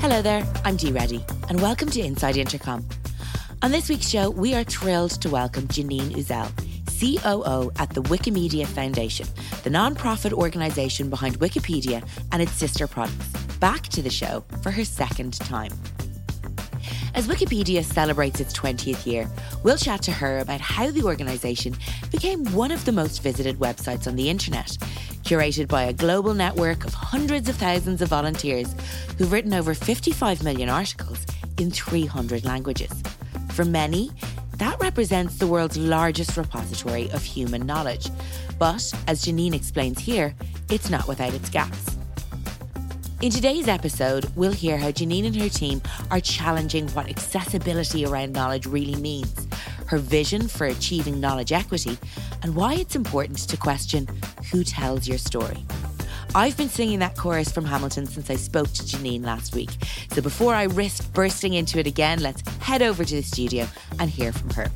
Hello 0.00 0.22
there, 0.22 0.46
I'm 0.64 0.76
Dee 0.76 0.92
Reddy, 0.92 1.24
and 1.48 1.60
welcome 1.60 1.90
to 1.90 2.00
Inside 2.00 2.36
Intercom. 2.36 2.86
On 3.62 3.72
this 3.72 3.88
week's 3.88 4.08
show, 4.08 4.30
we 4.30 4.54
are 4.54 4.62
thrilled 4.62 5.20
to 5.20 5.28
welcome 5.28 5.66
Janeen 5.66 6.12
Uzzell, 6.12 6.52
COO 7.00 7.72
at 7.80 7.90
the 7.90 8.02
Wikimedia 8.02 8.64
Foundation, 8.64 9.26
the 9.64 9.70
non-profit 9.70 10.32
organisation 10.32 11.10
behind 11.10 11.40
Wikipedia 11.40 12.08
and 12.30 12.40
its 12.40 12.52
sister 12.52 12.86
products, 12.86 13.26
back 13.58 13.88
to 13.88 14.00
the 14.00 14.08
show 14.08 14.44
for 14.62 14.70
her 14.70 14.84
second 14.84 15.34
time. 15.34 15.72
As 17.16 17.26
Wikipedia 17.26 17.82
celebrates 17.82 18.38
its 18.38 18.56
20th 18.56 19.04
year, 19.04 19.28
we'll 19.64 19.76
chat 19.76 20.00
to 20.02 20.12
her 20.12 20.38
about 20.38 20.60
how 20.60 20.92
the 20.92 21.02
organisation 21.02 21.74
became 22.12 22.44
one 22.52 22.70
of 22.70 22.84
the 22.84 22.92
most 22.92 23.20
visited 23.24 23.58
websites 23.58 24.06
on 24.06 24.14
the 24.14 24.30
internet, 24.30 24.78
curated 25.28 25.68
by 25.68 25.82
a 25.82 25.92
global 25.92 26.32
network 26.32 26.86
of 26.86 26.94
hundreds 26.94 27.50
of 27.50 27.56
thousands 27.56 28.00
of 28.00 28.08
volunteers 28.08 28.74
who've 29.18 29.30
written 29.30 29.52
over 29.52 29.74
55 29.74 30.42
million 30.42 30.70
articles 30.70 31.26
in 31.58 31.70
300 31.70 32.46
languages. 32.46 32.90
For 33.50 33.66
many, 33.66 34.10
that 34.56 34.80
represents 34.80 35.36
the 35.36 35.46
world's 35.46 35.76
largest 35.76 36.38
repository 36.38 37.10
of 37.10 37.22
human 37.22 37.66
knowledge. 37.66 38.08
But, 38.58 38.90
as 39.06 39.22
Janeen 39.22 39.52
explains 39.52 39.98
here, 39.98 40.34
it's 40.70 40.88
not 40.88 41.06
without 41.06 41.34
its 41.34 41.50
gaps. 41.50 41.98
In 43.20 43.30
today's 43.30 43.68
episode, 43.68 44.32
we'll 44.34 44.52
hear 44.52 44.78
how 44.78 44.92
Janeen 44.92 45.26
and 45.26 45.36
her 45.36 45.50
team 45.50 45.82
are 46.10 46.20
challenging 46.20 46.88
what 46.88 47.10
accessibility 47.10 48.06
around 48.06 48.32
knowledge 48.32 48.64
really 48.64 48.96
means, 48.96 49.46
her 49.88 49.98
vision 49.98 50.48
for 50.48 50.66
achieving 50.66 51.20
knowledge 51.20 51.52
equity, 51.52 51.98
and 52.42 52.54
why 52.54 52.74
it's 52.74 52.94
important 52.94 53.38
to 53.38 53.56
question 53.56 54.08
who 54.52 54.62
tells 54.62 55.08
your 55.08 55.18
story. 55.18 55.64
I've 56.34 56.56
been 56.56 56.68
singing 56.68 56.98
that 56.98 57.16
chorus 57.16 57.50
from 57.50 57.64
Hamilton 57.64 58.06
since 58.06 58.30
I 58.30 58.36
spoke 58.36 58.70
to 58.74 58.82
Janeen 58.82 59.24
last 59.24 59.54
week. 59.54 59.70
So 60.12 60.20
before 60.20 60.54
I 60.54 60.64
risk 60.64 61.12
bursting 61.14 61.54
into 61.54 61.78
it 61.78 61.86
again, 61.86 62.20
let's 62.20 62.42
head 62.58 62.82
over 62.82 63.04
to 63.04 63.14
the 63.14 63.22
studio 63.22 63.66
and 63.98 64.10
hear 64.10 64.32
from 64.32 64.50
her. 64.50 64.70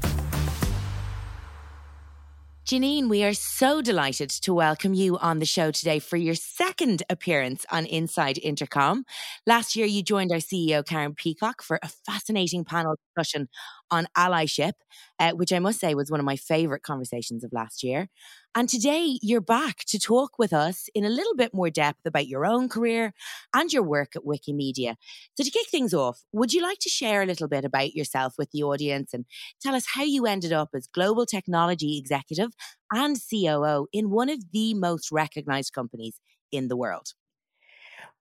Janeen, 2.72 3.10
we 3.10 3.22
are 3.22 3.34
so 3.34 3.82
delighted 3.82 4.30
to 4.30 4.54
welcome 4.54 4.94
you 4.94 5.18
on 5.18 5.40
the 5.40 5.44
show 5.44 5.70
today 5.70 5.98
for 5.98 6.16
your 6.16 6.34
second 6.34 7.02
appearance 7.10 7.66
on 7.70 7.84
Inside 7.84 8.38
Intercom. 8.38 9.04
Last 9.46 9.76
year, 9.76 9.84
you 9.84 10.02
joined 10.02 10.32
our 10.32 10.38
CEO, 10.38 10.82
Karen 10.82 11.14
Peacock, 11.14 11.62
for 11.62 11.78
a 11.82 11.88
fascinating 12.06 12.64
panel 12.64 12.96
discussion 13.14 13.50
on 13.90 14.06
allyship, 14.16 14.72
uh, 15.18 15.32
which 15.32 15.52
I 15.52 15.58
must 15.58 15.80
say 15.80 15.94
was 15.94 16.10
one 16.10 16.18
of 16.18 16.24
my 16.24 16.36
favorite 16.36 16.82
conversations 16.82 17.44
of 17.44 17.52
last 17.52 17.82
year. 17.82 18.08
And 18.54 18.68
today 18.68 19.18
you're 19.22 19.40
back 19.40 19.78
to 19.86 19.98
talk 19.98 20.38
with 20.38 20.52
us 20.52 20.88
in 20.94 21.04
a 21.06 21.08
little 21.10 21.34
bit 21.34 21.54
more 21.54 21.70
depth 21.70 22.04
about 22.04 22.26
your 22.26 22.44
own 22.44 22.68
career 22.68 23.14
and 23.54 23.72
your 23.72 23.82
work 23.82 24.14
at 24.14 24.24
Wikimedia. 24.24 24.96
So, 25.36 25.44
to 25.44 25.50
kick 25.50 25.68
things 25.70 25.94
off, 25.94 26.22
would 26.32 26.52
you 26.52 26.62
like 26.62 26.78
to 26.80 26.90
share 26.90 27.22
a 27.22 27.26
little 27.26 27.48
bit 27.48 27.64
about 27.64 27.94
yourself 27.94 28.34
with 28.36 28.50
the 28.50 28.62
audience 28.62 29.14
and 29.14 29.24
tell 29.62 29.74
us 29.74 29.86
how 29.94 30.02
you 30.02 30.26
ended 30.26 30.52
up 30.52 30.70
as 30.74 30.86
Global 30.86 31.24
Technology 31.24 31.96
Executive 31.96 32.50
and 32.92 33.16
COO 33.16 33.86
in 33.92 34.10
one 34.10 34.28
of 34.28 34.52
the 34.52 34.74
most 34.74 35.10
recognized 35.10 35.72
companies 35.72 36.20
in 36.50 36.68
the 36.68 36.76
world? 36.76 37.14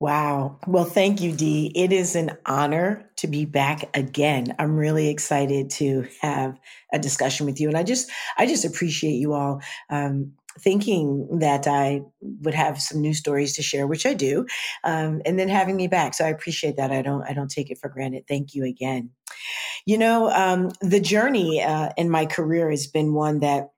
Wow. 0.01 0.57
Well, 0.65 0.85
thank 0.85 1.21
you, 1.21 1.31
Dee. 1.31 1.71
It 1.75 1.93
is 1.93 2.15
an 2.15 2.31
honor 2.47 3.07
to 3.17 3.27
be 3.27 3.45
back 3.45 3.95
again. 3.95 4.55
I'm 4.57 4.75
really 4.75 5.09
excited 5.09 5.69
to 5.73 6.07
have 6.21 6.59
a 6.91 6.97
discussion 6.97 7.45
with 7.45 7.61
you, 7.61 7.67
and 7.67 7.77
I 7.77 7.83
just, 7.83 8.09
I 8.35 8.47
just 8.47 8.65
appreciate 8.65 9.13
you 9.17 9.33
all 9.33 9.61
um, 9.91 10.31
thinking 10.59 11.37
that 11.37 11.67
I 11.67 12.01
would 12.41 12.55
have 12.55 12.81
some 12.81 12.99
new 12.99 13.13
stories 13.13 13.55
to 13.57 13.61
share, 13.61 13.85
which 13.85 14.07
I 14.07 14.15
do, 14.15 14.47
um, 14.83 15.21
and 15.23 15.37
then 15.37 15.49
having 15.49 15.75
me 15.75 15.85
back. 15.87 16.15
So 16.15 16.25
I 16.25 16.29
appreciate 16.29 16.77
that. 16.77 16.91
I 16.91 17.03
don't, 17.03 17.21
I 17.29 17.33
don't 17.33 17.51
take 17.51 17.69
it 17.69 17.77
for 17.77 17.87
granted. 17.87 18.23
Thank 18.27 18.55
you 18.55 18.65
again. 18.65 19.11
You 19.85 19.99
know, 19.99 20.31
um, 20.31 20.71
the 20.81 20.99
journey 20.99 21.61
uh, 21.61 21.89
in 21.95 22.09
my 22.09 22.25
career 22.25 22.71
has 22.71 22.87
been 22.87 23.13
one 23.13 23.41
that 23.41 23.69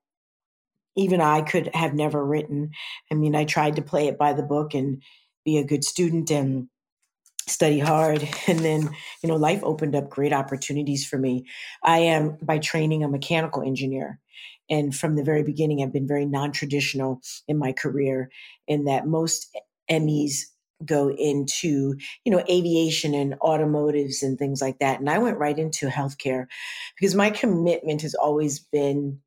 even 0.96 1.22
I 1.22 1.42
could 1.42 1.70
have 1.74 1.94
never 1.94 2.24
written. 2.24 2.72
I 3.12 3.16
mean, 3.16 3.36
I 3.36 3.46
tried 3.46 3.76
to 3.78 3.82
play 3.82 4.08
it 4.08 4.18
by 4.18 4.34
the 4.34 4.44
book 4.44 4.74
and 4.74 5.02
be 5.46 5.58
a 5.58 5.66
good 5.66 5.84
student 5.84 6.32
and 6.32 6.68
study 7.48 7.80
hard. 7.80 8.28
And 8.48 8.60
then 8.60 8.90
you 9.22 9.30
know 9.30 9.36
life 9.36 9.62
opened 9.64 9.96
up 9.96 10.10
great 10.10 10.34
opportunities 10.34 11.06
for 11.06 11.18
me. 11.18 11.46
I 11.84 12.00
am 12.00 12.38
by 12.42 12.58
training 12.60 13.04
a 13.04 13.10
mechanical 13.10 13.64
engineer. 13.64 14.20
And 14.70 14.96
from 14.96 15.16
the 15.16 15.24
very 15.24 15.44
beginning 15.44 15.82
i've 15.84 15.94
been 15.94 16.08
very 16.08 16.26
non-traditional 16.26 17.22
in 17.48 17.58
my 17.58 17.74
career 17.74 18.30
in 18.68 18.86
that 18.86 19.08
most 19.08 19.56
mes 19.90 20.46
go 20.86 21.10
into 21.10 21.96
you 22.26 22.32
know 22.32 22.44
aviation 22.50 23.14
and 23.14 23.36
automotives 23.42 24.24
and 24.24 24.38
things 24.38 24.62
like 24.62 24.80
that. 24.80 25.00
And 25.00 25.10
i 25.10 25.18
went 25.18 25.38
right 25.38 25.58
into 25.58 25.88
healthcare 25.88 26.48
because 26.98 27.16
my 27.16 27.30
commitment 27.30 28.02
has 28.02 28.16
always 28.16 28.60
been 28.60 29.20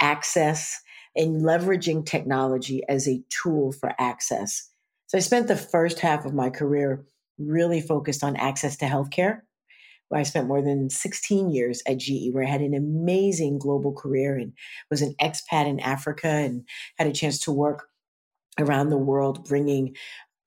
access 0.00 0.80
and 1.16 1.42
leveraging 1.42 2.06
technology 2.06 2.82
as 2.88 3.08
a 3.08 3.22
tool 3.28 3.72
for 3.72 3.92
access 3.98 4.68
so 5.08 5.16
I 5.16 5.22
spent 5.22 5.48
the 5.48 5.56
first 5.56 6.00
half 6.00 6.26
of 6.26 6.34
my 6.34 6.50
career 6.50 7.04
really 7.38 7.80
focused 7.80 8.22
on 8.22 8.36
access 8.36 8.76
to 8.76 8.84
healthcare. 8.84 9.40
Where 10.08 10.20
I 10.20 10.24
spent 10.24 10.48
more 10.48 10.62
than 10.62 10.88
16 10.88 11.50
years 11.50 11.82
at 11.86 11.98
GE, 11.98 12.32
where 12.32 12.44
I 12.44 12.48
had 12.48 12.62
an 12.62 12.74
amazing 12.74 13.58
global 13.58 13.92
career 13.92 14.36
and 14.36 14.54
was 14.90 15.02
an 15.02 15.14
expat 15.20 15.66
in 15.66 15.80
Africa 15.80 16.28
and 16.28 16.66
had 16.96 17.06
a 17.06 17.12
chance 17.12 17.40
to 17.40 17.52
work 17.52 17.88
around 18.58 18.88
the 18.88 18.96
world 18.96 19.46
bringing 19.46 19.96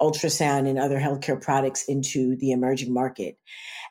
ultrasound 0.02 0.68
and 0.68 0.80
other 0.80 1.00
healthcare 1.00 1.40
products 1.40 1.86
into 1.88 2.36
the 2.38 2.52
emerging 2.52 2.92
market. 2.92 3.38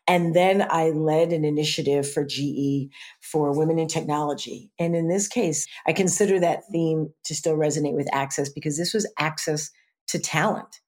And 0.09 0.34
then 0.34 0.66
I 0.69 0.91
led 0.91 1.32
an 1.32 1.44
initiative 1.44 2.10
for 2.10 2.25
GE 2.25 2.91
for 3.22 3.56
women 3.56 3.78
in 3.78 3.86
technology. 3.86 4.72
And 4.78 4.97
in 4.97 5.09
this 5.09 5.28
case, 5.28 5.66
I 5.86 5.92
consider 5.92 6.41
that 6.41 6.62
theme 6.72 7.12
to 7.25 7.34
still 7.34 7.56
resonate 7.56 7.94
with 7.94 8.12
access 8.12 8.48
because 8.48 8.76
this 8.76 8.92
was 8.92 9.10
access 9.19 9.70
to 10.10 10.19
talent 10.19 10.81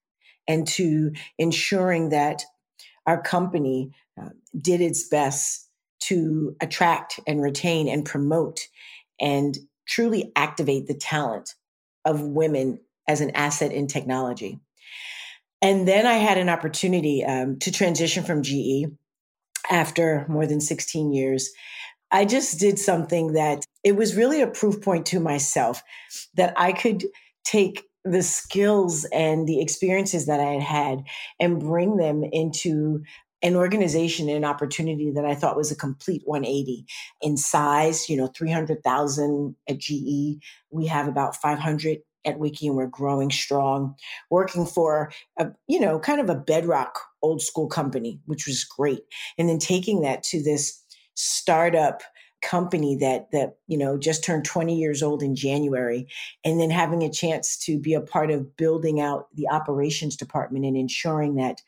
and 0.47 0.67
to 0.67 1.11
ensuring 1.37 2.09
that 2.09 2.43
our 3.05 3.21
company 3.21 3.91
uh, 4.21 4.29
did 4.59 4.81
its 4.81 5.07
best 5.07 5.69
to 5.99 6.55
attract 6.61 7.19
and 7.27 7.41
retain 7.41 7.87
and 7.87 8.05
promote 8.05 8.67
and 9.19 9.57
truly 9.87 10.31
activate 10.35 10.87
the 10.87 10.93
talent 10.93 11.53
of 12.05 12.21
women 12.21 12.79
as 13.07 13.21
an 13.21 13.31
asset 13.35 13.71
in 13.71 13.87
technology. 13.87 14.59
And 15.61 15.87
then 15.87 16.05
I 16.05 16.15
had 16.15 16.37
an 16.37 16.49
opportunity 16.49 17.23
um, 17.23 17.57
to 17.59 17.71
transition 17.71 18.23
from 18.23 18.43
GE 18.43 18.85
after 19.69 20.25
more 20.27 20.45
than 20.45 20.59
16 20.59 21.13
years. 21.13 21.51
I 22.11 22.25
just 22.25 22.59
did 22.59 22.77
something 22.77 23.33
that 23.33 23.65
it 23.83 23.95
was 23.95 24.15
really 24.15 24.41
a 24.41 24.47
proof 24.47 24.81
point 24.81 25.05
to 25.07 25.19
myself 25.19 25.81
that 26.35 26.53
I 26.57 26.73
could 26.73 27.05
take 27.45 27.83
the 28.05 28.21
skills 28.21 29.05
and 29.05 29.47
the 29.47 29.61
experiences 29.61 30.25
that 30.25 30.39
I 30.39 30.53
had 30.53 30.63
had 30.63 31.03
and 31.39 31.59
bring 31.59 31.97
them 31.97 32.23
into 32.23 33.03
an 33.41 33.55
organization 33.55 34.29
and 34.29 34.37
an 34.37 34.45
opportunity 34.45 35.11
that 35.11 35.25
I 35.25 35.35
thought 35.35 35.57
was 35.57 35.71
a 35.71 35.75
complete 35.75 36.21
180 36.25 36.85
in 37.21 37.35
size, 37.35 38.09
you 38.09 38.15
know, 38.15 38.27
300,000 38.27 39.55
at 39.67 39.77
GE. 39.77 40.37
We 40.71 40.87
have 40.87 41.07
about 41.07 41.35
500 41.35 41.99
at 42.25 42.39
Wiki 42.39 42.67
and 42.67 42.77
we're 42.77 42.87
growing 42.87 43.31
strong, 43.31 43.95
working 44.29 44.65
for 44.65 45.11
a, 45.37 45.47
you 45.67 45.79
know, 45.79 45.99
kind 45.99 46.21
of 46.21 46.29
a 46.29 46.35
bedrock 46.35 46.97
old 47.21 47.41
school 47.41 47.67
company, 47.67 48.21
which 48.25 48.47
was 48.47 48.63
great. 48.63 49.01
And 49.37 49.49
then 49.49 49.59
taking 49.59 50.01
that 50.01 50.23
to 50.23 50.41
this 50.41 50.81
startup 51.15 52.01
company 52.43 52.95
that 52.97 53.31
that 53.31 53.57
you 53.67 53.77
know 53.77 53.97
just 53.97 54.23
turned 54.23 54.45
20 54.45 54.77
years 54.77 55.01
old 55.01 55.23
in 55.23 55.35
January 55.35 56.07
and 56.43 56.59
then 56.59 56.69
having 56.69 57.01
a 57.01 57.09
chance 57.09 57.57
to 57.57 57.79
be 57.79 57.93
a 57.93 58.01
part 58.01 58.29
of 58.29 58.55
building 58.57 58.99
out 58.99 59.27
the 59.33 59.47
operations 59.49 60.15
department 60.15 60.65
and 60.65 60.77
ensuring 60.77 61.35
that 61.35 61.61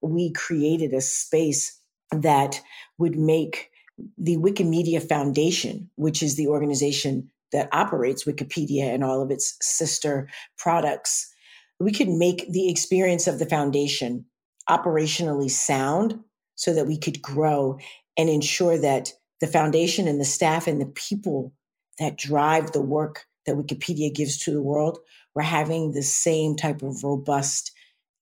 we 0.00 0.32
created 0.32 0.94
a 0.94 1.00
space 1.00 1.78
that 2.12 2.60
would 2.96 3.16
make 3.16 3.70
the 4.16 4.36
Wikimedia 4.36 5.06
Foundation 5.06 5.90
which 5.96 6.22
is 6.22 6.36
the 6.36 6.46
organization 6.46 7.30
that 7.52 7.68
operates 7.72 8.24
Wikipedia 8.24 8.84
and 8.84 9.02
all 9.02 9.20
of 9.20 9.30
its 9.30 9.56
sister 9.60 10.28
products 10.56 11.34
we 11.80 11.92
could 11.92 12.08
make 12.08 12.46
the 12.50 12.70
experience 12.70 13.26
of 13.26 13.38
the 13.38 13.46
foundation 13.46 14.24
operationally 14.68 15.50
sound 15.50 16.20
so 16.54 16.72
that 16.72 16.86
we 16.86 16.96
could 16.96 17.20
grow 17.20 17.78
and 18.16 18.28
ensure 18.28 18.78
that 18.78 19.12
the 19.40 19.46
foundation 19.46 20.06
and 20.06 20.20
the 20.20 20.24
staff 20.24 20.66
and 20.66 20.80
the 20.80 20.86
people 20.86 21.52
that 21.98 22.16
drive 22.16 22.72
the 22.72 22.80
work 22.80 23.26
that 23.46 23.56
Wikipedia 23.56 24.14
gives 24.14 24.38
to 24.38 24.50
the 24.50 24.62
world 24.62 24.98
were 25.34 25.42
having 25.42 25.92
the 25.92 26.02
same 26.02 26.56
type 26.56 26.82
of 26.82 27.02
robust 27.02 27.72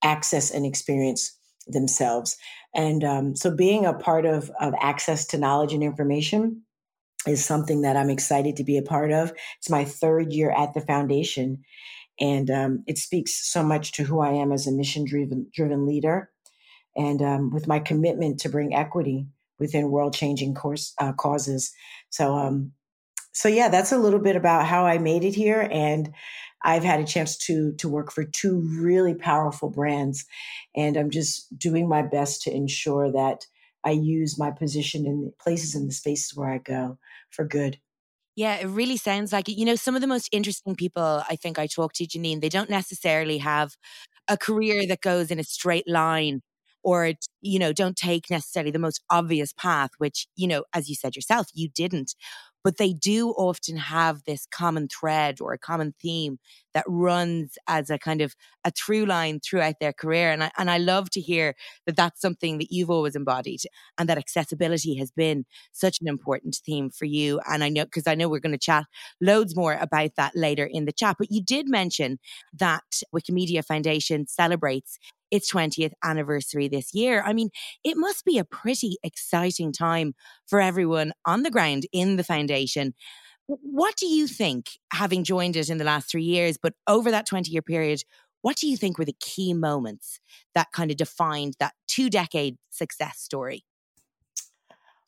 access 0.03 0.51
and 0.51 0.65
experience 0.65 1.37
themselves. 1.67 2.37
And 2.75 3.03
um, 3.05 3.37
so 3.37 3.55
being 3.55 3.85
a 3.85 3.95
part 3.95 4.27
of, 4.27 4.51
of 4.61 4.75
access 4.81 5.27
to 5.29 5.39
knowledge 5.39 5.73
and 5.73 5.83
information 5.83 6.63
is 7.27 7.45
something 7.45 7.83
that 7.83 7.97
I'm 7.97 8.11
excited 8.11 8.57
to 8.57 8.65
be 8.65 8.79
a 8.79 8.83
part 8.83 9.13
of. 9.13 9.33
It's 9.59 9.71
my 9.71 9.85
third 9.85 10.33
year 10.33 10.51
at 10.51 10.75
the 10.75 10.81
foundation. 10.81 11.65
And 12.21 12.51
um, 12.51 12.85
it 12.87 12.99
speaks 12.99 13.51
so 13.51 13.63
much 13.63 13.93
to 13.93 14.05
who 14.05 14.21
I 14.21 14.33
am 14.33 14.53
as 14.53 14.67
a 14.67 14.73
mission 14.73 15.05
driven 15.05 15.49
driven 15.55 15.87
leader 15.87 16.31
and 16.97 17.23
um, 17.23 17.51
with 17.51 17.69
my 17.69 17.79
commitment 17.79 18.41
to 18.41 18.49
bring 18.49 18.75
equity 18.75 19.27
within 19.59 19.91
world 19.91 20.15
changing 20.15 20.55
course 20.55 20.95
uh, 21.01 21.13
causes. 21.13 21.73
So, 22.11 22.35
um, 22.35 22.73
so 23.33 23.49
yeah, 23.49 23.69
that's 23.69 23.93
a 23.93 23.99
little 23.99 24.19
bit 24.19 24.37
about 24.37 24.67
how 24.67 24.87
I 24.87 24.99
made 24.99 25.25
it 25.25 25.35
here, 25.35 25.69
and 25.71 26.13
I've 26.65 26.83
had 26.83 27.01
a 27.01 27.05
chance 27.05 27.37
to 27.47 27.73
to 27.75 27.89
work 27.89 28.11
for 28.11 28.25
two 28.25 28.61
really 28.81 29.15
powerful 29.15 29.71
brands, 29.71 30.25
and 30.75 30.97
I'm 30.97 31.11
just 31.11 31.57
doing 31.59 31.89
my 31.89 32.03
best 32.03 32.43
to 32.43 32.55
ensure 32.55 33.13
that 33.13 33.47
I 33.85 33.91
use 33.91 34.39
my 34.39 34.51
position 34.51 35.07
in 35.07 35.33
places 35.41 35.75
and 35.75 35.89
the 35.89 35.95
spaces 35.95 36.37
where 36.37 36.51
I 36.51 36.59
go 36.59 36.99
for 37.31 37.45
good. 37.45 37.79
Yeah, 38.35 38.57
it 38.57 38.67
really 38.67 38.97
sounds 38.97 39.33
like 39.33 39.49
it. 39.49 39.59
You 39.59 39.65
know, 39.65 39.77
some 39.77 39.95
of 39.95 40.01
the 40.01 40.07
most 40.07 40.29
interesting 40.31 40.77
people 40.77 41.23
I 41.29 41.37
think 41.37 41.59
I 41.59 41.67
talk 41.67 41.93
to, 41.95 42.07
Janeen, 42.07 42.41
they 42.41 42.49
don't 42.49 42.71
necessarily 42.71 43.39
have 43.39 43.77
a 44.29 44.37
career 44.37 44.87
that 44.87 45.01
goes 45.01 45.31
in 45.31 45.41
a 45.41 45.45
straight 45.45 45.89
line 45.89 46.43
or 46.83 47.13
you 47.41 47.59
know 47.59 47.73
don't 47.73 47.97
take 47.97 48.31
necessarily 48.31 48.71
the 48.71 48.79
most 48.79 49.03
obvious 49.11 49.53
path 49.53 49.91
which 49.99 50.27
you 50.37 50.47
know 50.47 50.65
as 50.75 50.89
you 50.89 50.95
said 50.95 51.17
yourself 51.17 51.47
you 51.55 51.69
didn't. 51.69 52.15
But 52.65 52.77
they 52.77 52.93
do 52.93 53.31
often 53.31 53.77
have 53.77 54.25
this 54.27 54.45
common 54.51 54.89
thread 54.89 55.41
or 55.41 55.53
a 55.53 55.59
common 55.59 55.95
theme 56.03 56.39
that 56.75 56.85
runs 56.87 57.57
as 57.69 57.89
a 57.89 57.99
kind 57.99 58.21
of 58.21 58.35
a 58.65 58.71
through 58.73 59.07
line 59.07 59.41
throughout 59.41 59.77
their 59.81 59.93
career 59.93 60.31
and 60.33 60.45
I, 60.45 60.51
and 60.59 60.71
I 60.71 60.79
love 60.79 61.09
to 61.11 61.21
hear 61.21 61.55
that 61.87 61.97
that's 61.97 62.21
something 62.21 62.59
that 62.59 62.71
you've 62.71 62.91
always 62.91 63.15
embodied 63.17 63.61
and 63.97 64.09
that 64.09 64.19
accessibility 64.19 64.97
has 64.97 65.11
been 65.13 65.45
such 65.73 65.99
an 66.01 66.09
important 66.09 66.61
theme 66.67 66.91
for 66.91 67.05
you 67.05 67.41
and 67.49 67.63
I 67.63 67.69
know 67.69 67.85
because 67.85 68.07
I 68.07 68.17
know 68.17 68.29
we're 68.29 68.41
going 68.41 68.53
to 68.53 68.59
chat 68.59 68.85
loads 69.21 69.57
more 69.57 69.75
about 69.75 70.11
that 70.17 70.33
later 70.35 70.69
in 70.71 70.85
the 70.85 70.93
chat 70.93 71.17
but 71.19 71.31
you 71.31 71.43
did 71.43 71.69
mention 71.69 72.19
that 72.53 73.03
Wikimedia 73.15 73.65
Foundation 73.65 74.27
celebrates 74.27 74.99
its 75.31 75.53
20th 75.53 75.93
anniversary 76.03 76.69
this 76.69 76.95
year. 76.95 77.23
I 77.25 77.33
mean, 77.33 77.51
it 77.85 77.97
must 77.97 78.25
be 78.25 78.39
a 78.39 78.45
pretty 78.45 78.97
exciting 79.03 79.73
time 79.73 80.15
for 80.47 80.61
everyone 80.61 81.13
on 81.25 81.43
the 81.43 81.51
ground 81.51 81.87
in 81.93 82.17
the 82.17 82.25
foundation. 82.25 82.95
What 83.47 83.97
do 83.97 84.07
you 84.07 84.27
think, 84.27 84.79
having 84.93 85.25
joined 85.25 85.57
it 85.57 85.71
in 85.71 85.79
the 85.79 85.85
last 85.85 86.11
three 86.11 86.23
years, 86.23 86.59
but 86.61 86.75
over 86.87 87.11
that 87.11 87.27
20 87.27 87.51
year 87.51 87.63
period, 87.63 88.03
what 88.43 88.57
do 88.57 88.69
you 88.69 88.77
think 88.77 88.99
were 88.99 89.05
the 89.05 89.17
key 89.21 89.55
moments 89.55 90.21
that 90.55 90.73
kind 90.73 90.91
of 90.91 90.97
defined 90.97 91.55
that 91.59 91.75
two 91.87 92.09
decade 92.11 92.57
success 92.71 93.19
story? 93.19 93.65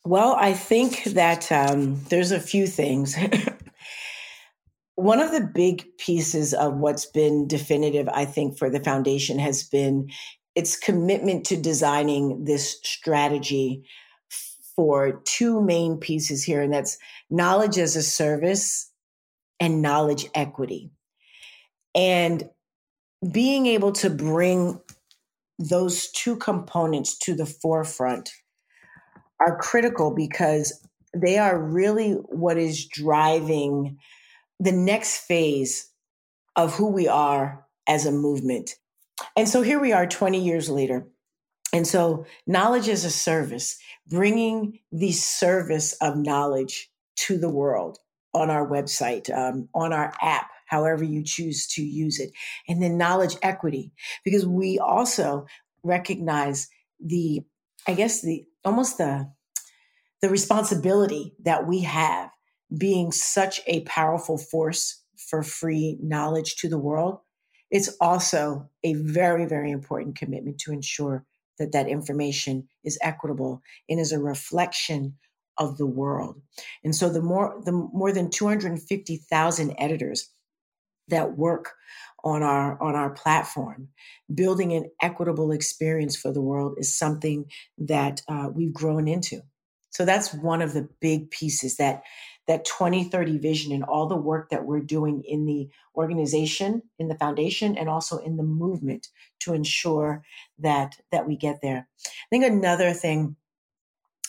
Well, 0.03 0.35
I 0.37 0.53
think 0.53 1.03
that 1.05 1.51
um, 1.51 2.03
there's 2.09 2.31
a 2.31 2.39
few 2.39 2.65
things. 2.65 3.15
One 5.01 5.19
of 5.19 5.31
the 5.31 5.41
big 5.41 5.97
pieces 5.97 6.53
of 6.53 6.77
what's 6.77 7.07
been 7.07 7.47
definitive, 7.47 8.07
I 8.07 8.25
think, 8.25 8.59
for 8.59 8.69
the 8.69 8.83
foundation 8.83 9.39
has 9.39 9.63
been 9.63 10.11
its 10.53 10.77
commitment 10.77 11.43
to 11.47 11.57
designing 11.57 12.43
this 12.43 12.77
strategy 12.83 13.83
for 14.75 15.23
two 15.25 15.59
main 15.59 15.97
pieces 15.97 16.43
here, 16.43 16.61
and 16.61 16.71
that's 16.71 16.99
knowledge 17.31 17.79
as 17.79 17.95
a 17.95 18.03
service 18.03 18.91
and 19.59 19.81
knowledge 19.81 20.27
equity. 20.35 20.91
And 21.95 22.47
being 23.31 23.65
able 23.65 23.93
to 23.93 24.09
bring 24.11 24.79
those 25.57 26.11
two 26.11 26.35
components 26.35 27.17
to 27.23 27.33
the 27.33 27.47
forefront 27.47 28.29
are 29.39 29.57
critical 29.57 30.13
because 30.13 30.79
they 31.17 31.39
are 31.39 31.59
really 31.59 32.11
what 32.11 32.59
is 32.59 32.85
driving 32.85 33.97
the 34.61 34.71
next 34.71 35.17
phase 35.17 35.89
of 36.55 36.75
who 36.75 36.87
we 36.87 37.07
are 37.07 37.65
as 37.87 38.05
a 38.05 38.11
movement. 38.11 38.75
And 39.35 39.49
so 39.49 39.63
here 39.63 39.79
we 39.79 39.91
are 39.91 40.05
20 40.05 40.39
years 40.39 40.69
later. 40.69 41.07
And 41.73 41.87
so 41.87 42.25
knowledge 42.45 42.87
is 42.87 43.03
a 43.03 43.09
service, 43.09 43.79
bringing 44.07 44.79
the 44.91 45.13
service 45.13 45.93
of 45.93 46.15
knowledge 46.15 46.91
to 47.15 47.39
the 47.39 47.49
world 47.49 47.97
on 48.35 48.51
our 48.51 48.67
website, 48.67 49.35
um, 49.35 49.67
on 49.73 49.93
our 49.93 50.13
app, 50.21 50.51
however 50.67 51.03
you 51.03 51.23
choose 51.23 51.67
to 51.69 51.81
use 51.81 52.19
it. 52.19 52.31
And 52.67 52.83
then 52.83 52.97
knowledge 52.97 53.35
equity, 53.41 53.91
because 54.23 54.45
we 54.45 54.77
also 54.77 55.47
recognize 55.81 56.69
the, 57.03 57.41
I 57.87 57.95
guess 57.95 58.21
the, 58.21 58.45
almost 58.63 58.99
the, 58.99 59.31
the 60.21 60.29
responsibility 60.29 61.33
that 61.43 61.65
we 61.65 61.81
have 61.81 62.29
being 62.77 63.11
such 63.11 63.61
a 63.67 63.81
powerful 63.81 64.37
force 64.37 65.03
for 65.17 65.43
free 65.43 65.97
knowledge 66.01 66.55
to 66.57 66.69
the 66.69 66.77
world, 66.77 67.19
it's 67.69 67.95
also 68.01 68.69
a 68.83 68.93
very, 68.93 69.45
very 69.45 69.71
important 69.71 70.17
commitment 70.17 70.59
to 70.59 70.71
ensure 70.71 71.25
that 71.57 71.71
that 71.71 71.87
information 71.87 72.67
is 72.83 72.97
equitable 73.01 73.61
and 73.87 73.99
is 73.99 74.11
a 74.11 74.19
reflection 74.19 75.15
of 75.57 75.77
the 75.77 75.85
world. 75.85 76.41
And 76.83 76.95
so 76.95 77.09
the 77.09 77.21
more 77.21 77.61
the 77.63 77.71
more 77.71 78.11
than 78.11 78.29
250,000 78.29 79.75
editors 79.77 80.29
that 81.07 81.37
work 81.37 81.73
on 82.23 82.43
our 82.43 82.81
on 82.81 82.95
our 82.95 83.09
platform 83.11 83.89
building 84.33 84.73
an 84.73 84.89
equitable 85.01 85.51
experience 85.51 86.15
for 86.15 86.31
the 86.31 86.41
world 86.41 86.75
is 86.77 86.97
something 86.97 87.45
that 87.77 88.21
uh, 88.27 88.47
we've 88.53 88.73
grown 88.73 89.07
into 89.07 89.41
so 89.89 90.05
that's 90.05 90.33
one 90.33 90.61
of 90.61 90.73
the 90.73 90.87
big 91.01 91.31
pieces 91.31 91.77
that 91.77 92.03
that 92.47 92.65
2030 92.65 93.37
vision 93.37 93.71
and 93.71 93.83
all 93.83 94.07
the 94.07 94.15
work 94.15 94.49
that 94.49 94.65
we're 94.65 94.81
doing 94.81 95.23
in 95.25 95.45
the 95.45 95.69
organization, 95.95 96.81
in 96.99 97.07
the 97.07 97.17
foundation, 97.17 97.77
and 97.77 97.87
also 97.87 98.17
in 98.17 98.37
the 98.37 98.43
movement 98.43 99.07
to 99.39 99.53
ensure 99.53 100.23
that 100.59 100.95
that 101.11 101.27
we 101.27 101.35
get 101.35 101.61
there. 101.61 101.87
I 102.05 102.27
think 102.29 102.45
another 102.45 102.93
thing 102.93 103.35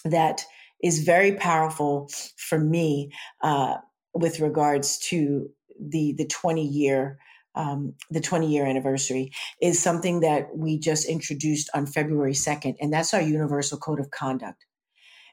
that 0.05 0.45
is 0.83 1.05
very 1.05 1.33
powerful 1.37 2.11
for 2.37 2.59
me 2.59 3.13
uh, 3.43 3.77
with 4.15 4.41
regards 4.41 4.99
to 4.99 5.49
the 5.81 6.15
the 6.19 6.27
20 6.27 6.67
year 6.67 7.19
um, 7.55 7.95
the 8.11 8.21
20 8.21 8.51
year 8.51 8.67
anniversary 8.67 9.31
is 9.61 9.79
something 9.79 10.21
that 10.21 10.57
we 10.57 10.79
just 10.79 11.07
introduced 11.07 11.69
on 11.75 11.87
February 11.87 12.33
2nd, 12.33 12.77
and 12.81 12.93
that's 12.93 13.13
our 13.13 13.21
Universal 13.21 13.79
Code 13.79 14.01
of 14.01 14.11
Conduct. 14.11 14.65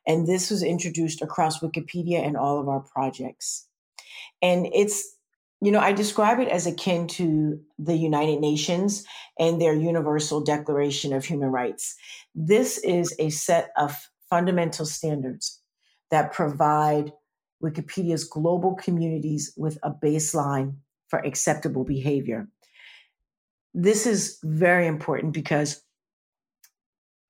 And 0.07 0.27
this 0.27 0.49
was 0.49 0.63
introduced 0.63 1.21
across 1.21 1.59
Wikipedia 1.59 2.25
and 2.25 2.35
all 2.35 2.59
of 2.59 2.67
our 2.67 2.79
projects. 2.79 3.67
And 4.41 4.67
it's, 4.73 5.15
you 5.61 5.71
know, 5.71 5.79
I 5.79 5.91
describe 5.91 6.39
it 6.39 6.47
as 6.47 6.65
akin 6.65 7.07
to 7.07 7.59
the 7.77 7.95
United 7.95 8.39
Nations 8.39 9.05
and 9.37 9.61
their 9.61 9.73
Universal 9.73 10.41
Declaration 10.41 11.13
of 11.13 11.25
Human 11.25 11.49
Rights. 11.49 11.95
This 12.33 12.77
is 12.79 13.13
a 13.19 13.29
set 13.29 13.69
of 13.77 13.95
fundamental 14.29 14.85
standards 14.85 15.61
that 16.11 16.33
provide 16.33 17.11
Wikipedia's 17.63 18.23
global 18.23 18.75
communities 18.75 19.53
with 19.57 19.77
a 19.83 19.91
baseline 19.91 20.75
for 21.07 21.19
acceptable 21.19 21.83
behavior. 21.83 22.47
This 23.73 24.05
is 24.05 24.39
very 24.43 24.87
important 24.87 25.33
because 25.33 25.83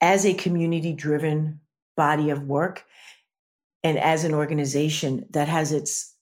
as 0.01 0.25
a 0.25 0.33
community 0.33 0.93
driven 0.93 1.59
body 1.99 2.29
of 2.29 2.43
work 2.43 2.85
and 3.83 3.99
as 3.99 4.23
an 4.23 4.33
organization 4.33 5.25
that 5.31 5.49
has 5.49 5.73
its 5.73 6.15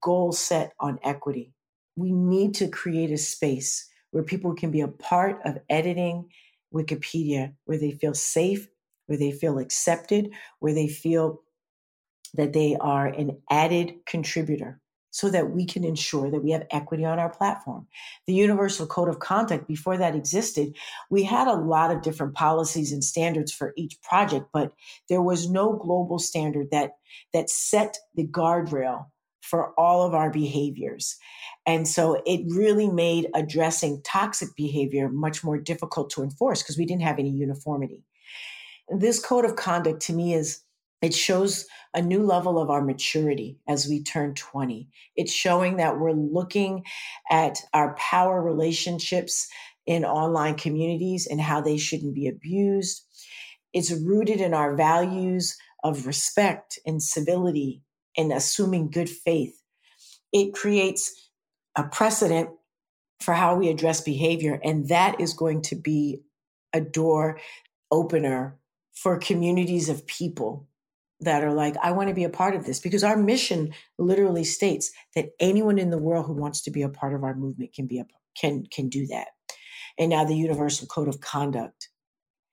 goal 0.00 0.32
set 0.32 0.72
on 0.80 0.98
equity. 1.04 1.52
We 1.94 2.10
need 2.10 2.54
to 2.56 2.66
create 2.66 3.12
a 3.12 3.18
space 3.18 3.88
where 4.10 4.24
people 4.24 4.54
can 4.54 4.72
be 4.72 4.80
a 4.80 4.88
part 4.88 5.40
of 5.44 5.58
editing 5.68 6.28
Wikipedia, 6.74 7.54
where 7.64 7.78
they 7.78 7.92
feel 7.92 8.14
safe, 8.14 8.66
where 9.06 9.18
they 9.18 9.30
feel 9.30 9.58
accepted, 9.58 10.30
where 10.58 10.74
they 10.74 10.88
feel 10.88 11.42
that 12.34 12.52
they 12.52 12.76
are 12.80 13.06
an 13.06 13.40
added 13.50 13.94
contributor 14.06 14.79
so 15.10 15.28
that 15.30 15.50
we 15.50 15.66
can 15.66 15.84
ensure 15.84 16.30
that 16.30 16.42
we 16.42 16.50
have 16.52 16.66
equity 16.70 17.04
on 17.04 17.18
our 17.18 17.30
platform. 17.30 17.86
The 18.26 18.34
Universal 18.34 18.86
Code 18.86 19.08
of 19.08 19.18
Conduct, 19.18 19.66
before 19.66 19.96
that 19.96 20.14
existed, 20.14 20.76
we 21.10 21.24
had 21.24 21.48
a 21.48 21.54
lot 21.54 21.90
of 21.90 22.02
different 22.02 22.34
policies 22.34 22.92
and 22.92 23.02
standards 23.02 23.52
for 23.52 23.72
each 23.76 24.00
project, 24.02 24.46
but 24.52 24.72
there 25.08 25.22
was 25.22 25.50
no 25.50 25.72
global 25.72 26.18
standard 26.18 26.70
that, 26.70 26.92
that 27.32 27.50
set 27.50 27.98
the 28.14 28.26
guardrail 28.26 29.06
for 29.40 29.72
all 29.78 30.06
of 30.06 30.14
our 30.14 30.30
behaviors. 30.30 31.16
And 31.66 31.88
so 31.88 32.22
it 32.24 32.42
really 32.48 32.88
made 32.88 33.28
addressing 33.34 34.02
toxic 34.02 34.54
behavior 34.56 35.08
much 35.08 35.42
more 35.42 35.58
difficult 35.58 36.10
to 36.10 36.22
enforce 36.22 36.62
because 36.62 36.78
we 36.78 36.86
didn't 36.86 37.02
have 37.02 37.18
any 37.18 37.30
uniformity. 37.30 38.04
This 38.88 39.18
code 39.18 39.44
of 39.44 39.56
conduct 39.56 40.02
to 40.02 40.12
me 40.12 40.34
is 40.34 40.62
it 41.02 41.14
shows 41.14 41.66
a 41.94 42.02
new 42.02 42.22
level 42.22 42.58
of 42.58 42.70
our 42.70 42.82
maturity 42.82 43.58
as 43.66 43.86
we 43.88 44.02
turn 44.02 44.34
20. 44.34 44.88
It's 45.16 45.32
showing 45.32 45.76
that 45.76 45.98
we're 45.98 46.12
looking 46.12 46.84
at 47.30 47.58
our 47.72 47.94
power 47.94 48.42
relationships 48.42 49.48
in 49.86 50.04
online 50.04 50.56
communities 50.56 51.26
and 51.26 51.40
how 51.40 51.60
they 51.60 51.78
shouldn't 51.78 52.14
be 52.14 52.28
abused. 52.28 53.04
It's 53.72 53.90
rooted 53.90 54.40
in 54.40 54.54
our 54.54 54.76
values 54.76 55.56
of 55.82 56.06
respect 56.06 56.78
and 56.86 57.02
civility 57.02 57.82
and 58.16 58.32
assuming 58.32 58.90
good 58.90 59.08
faith. 59.08 59.60
It 60.32 60.52
creates 60.52 61.30
a 61.76 61.84
precedent 61.84 62.50
for 63.20 63.34
how 63.34 63.56
we 63.56 63.68
address 63.68 64.00
behavior, 64.00 64.60
and 64.62 64.88
that 64.88 65.20
is 65.20 65.34
going 65.34 65.62
to 65.62 65.76
be 65.76 66.22
a 66.72 66.80
door 66.80 67.38
opener 67.90 68.58
for 68.94 69.18
communities 69.18 69.88
of 69.88 70.06
people 70.06 70.68
that 71.20 71.44
are 71.44 71.52
like, 71.52 71.76
I 71.82 71.92
want 71.92 72.08
to 72.08 72.14
be 72.14 72.24
a 72.24 72.30
part 72.30 72.54
of 72.54 72.64
this 72.64 72.80
because 72.80 73.04
our 73.04 73.16
mission 73.16 73.72
literally 73.98 74.44
states 74.44 74.90
that 75.14 75.30
anyone 75.38 75.78
in 75.78 75.90
the 75.90 75.98
world 75.98 76.26
who 76.26 76.32
wants 76.32 76.62
to 76.62 76.70
be 76.70 76.82
a 76.82 76.88
part 76.88 77.14
of 77.14 77.24
our 77.24 77.34
movement 77.34 77.74
can 77.74 77.86
be 77.86 77.98
a 77.98 78.06
can 78.38 78.64
can 78.66 78.88
do 78.88 79.06
that. 79.08 79.28
And 79.98 80.10
now 80.10 80.24
the 80.24 80.36
Universal 80.36 80.86
Code 80.88 81.08
of 81.08 81.20
Conduct 81.20 81.88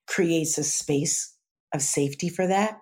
creates 0.06 0.58
a 0.58 0.64
space 0.64 1.34
of 1.72 1.82
safety 1.82 2.28
for 2.28 2.46
that. 2.46 2.78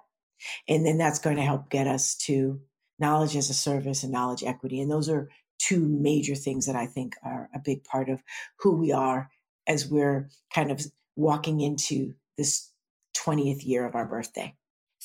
And 0.68 0.84
then 0.84 0.98
that's 0.98 1.18
going 1.18 1.36
to 1.36 1.42
help 1.42 1.70
get 1.70 1.86
us 1.86 2.14
to 2.26 2.60
knowledge 2.98 3.36
as 3.36 3.50
a 3.50 3.54
service 3.54 4.02
and 4.02 4.12
knowledge 4.12 4.42
equity. 4.42 4.80
And 4.80 4.90
those 4.90 5.08
are 5.08 5.28
two 5.58 5.86
major 5.86 6.34
things 6.34 6.66
that 6.66 6.76
I 6.76 6.86
think 6.86 7.14
are 7.22 7.48
a 7.54 7.58
big 7.58 7.84
part 7.84 8.08
of 8.08 8.22
who 8.60 8.76
we 8.76 8.92
are 8.92 9.30
as 9.66 9.88
we're 9.88 10.28
kind 10.54 10.70
of 10.70 10.80
walking 11.16 11.60
into 11.60 12.14
this 12.36 12.70
20th 13.16 13.64
year 13.64 13.86
of 13.86 13.94
our 13.94 14.06
birthday 14.06 14.54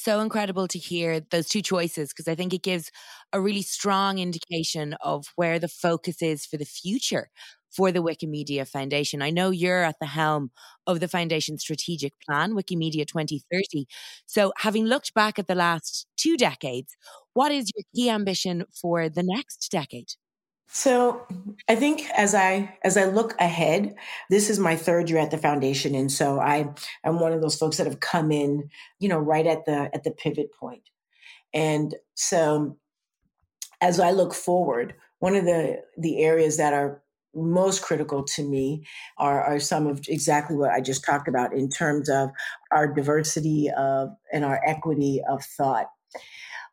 so 0.03 0.20
incredible 0.22 0.67
to 0.67 0.79
hear 0.79 1.20
those 1.31 1.48
two 1.48 1.62
choices 1.62 2.10
because 2.10 2.27
I 2.27 2.36
think 2.36 2.53
it 2.53 2.63
gives 2.63 2.91
a 3.34 3.41
really 3.41 3.62
strong 3.62 4.17
indication 4.20 4.93
of 5.01 5.27
where 5.36 5.60
the 5.60 5.67
focus 5.67 6.22
is 6.22 6.46
for 6.46 6.58
the 6.58 6.65
future 6.65 7.29
for 7.72 7.91
the 7.91 8.03
Wikimedia 8.03 8.67
Foundation. 8.67 9.22
I 9.22 9.29
know 9.29 9.50
you're 9.50 9.84
at 9.84 9.96
the 10.01 10.05
helm 10.08 10.51
of 10.88 11.00
the 11.00 11.08
foundation's 11.08 11.62
strategic 11.62 12.13
plan, 12.27 12.53
Wikimedia 12.53 13.08
2030. 13.08 13.88
So, 14.25 14.51
having 14.58 14.86
looked 14.86 15.13
back 15.13 15.39
at 15.39 15.48
the 15.48 15.55
last 15.55 16.08
two 16.17 16.36
decades, 16.38 16.96
what 17.34 17.51
is 17.51 17.72
your 17.75 17.84
key 17.96 18.10
ambition 18.10 18.65
for 18.74 19.08
the 19.10 19.24
next 19.24 19.70
decade? 19.72 20.10
So 20.74 21.28
I 21.68 21.75
think 21.75 22.10
as 22.16 22.34
I 22.34 22.78
as 22.82 22.96
I 22.96 23.04
look 23.04 23.36
ahead, 23.40 23.94
this 24.30 24.50
is 24.50 24.58
my 24.58 24.78
third 24.78 25.10
year 25.10 25.20
at 25.20 25.30
the 25.30 25.38
foundation, 25.38 25.94
and 25.94 26.10
so 26.10 26.40
I 26.40 26.70
I'm 27.04 27.20
one 27.20 27.34
of 27.34 27.42
those 27.42 27.58
folks 27.58 27.75
that 27.75 27.88
have 27.88 28.00
come 28.00 28.32
in, 28.32 28.70
you 28.98 29.10
know, 29.10 29.18
right 29.18 29.46
at 29.46 29.66
the 29.66 29.90
at 29.94 30.06
the 30.06 30.12
pivot 30.12 30.54
point. 30.58 30.84
And 31.54 31.94
so 32.16 32.78
as 33.82 34.00
I 34.00 34.12
look 34.12 34.34
forward, 34.34 34.96
one 35.20 35.36
of 35.36 35.44
the 35.44 35.82
the 35.98 36.24
areas 36.24 36.56
that 36.56 36.74
are 36.74 37.04
most 37.36 37.82
critical 37.82 38.24
to 38.24 38.44
me 38.48 38.86
are, 39.18 39.44
are 39.44 39.60
some 39.60 39.88
of 39.88 40.01
exactly 40.08 40.56
what 40.56 40.72
I 40.72 40.80
just 40.80 41.04
talked 41.04 41.28
about 41.28 41.54
in 41.54 41.70
terms 41.70 42.10
of 42.10 42.30
our 42.72 42.88
diversity 42.94 43.70
of 43.75 44.12
and 44.32 44.46
our 44.46 44.62
equity 44.66 45.22
of 45.30 45.44
thought. 45.44 45.88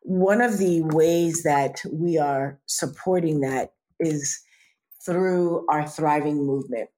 One 0.03 0.39
of 0.39 0.57
the 0.57 0.83
ways 0.83 1.43
that 1.43 1.81
we 1.91 2.17
are 2.17 2.59
supporting 2.65 3.41
that 3.41 3.73
is 3.99 4.39
through 5.05 5.65
our 5.69 5.87
thriving 5.87 6.45
movement. 6.45 6.89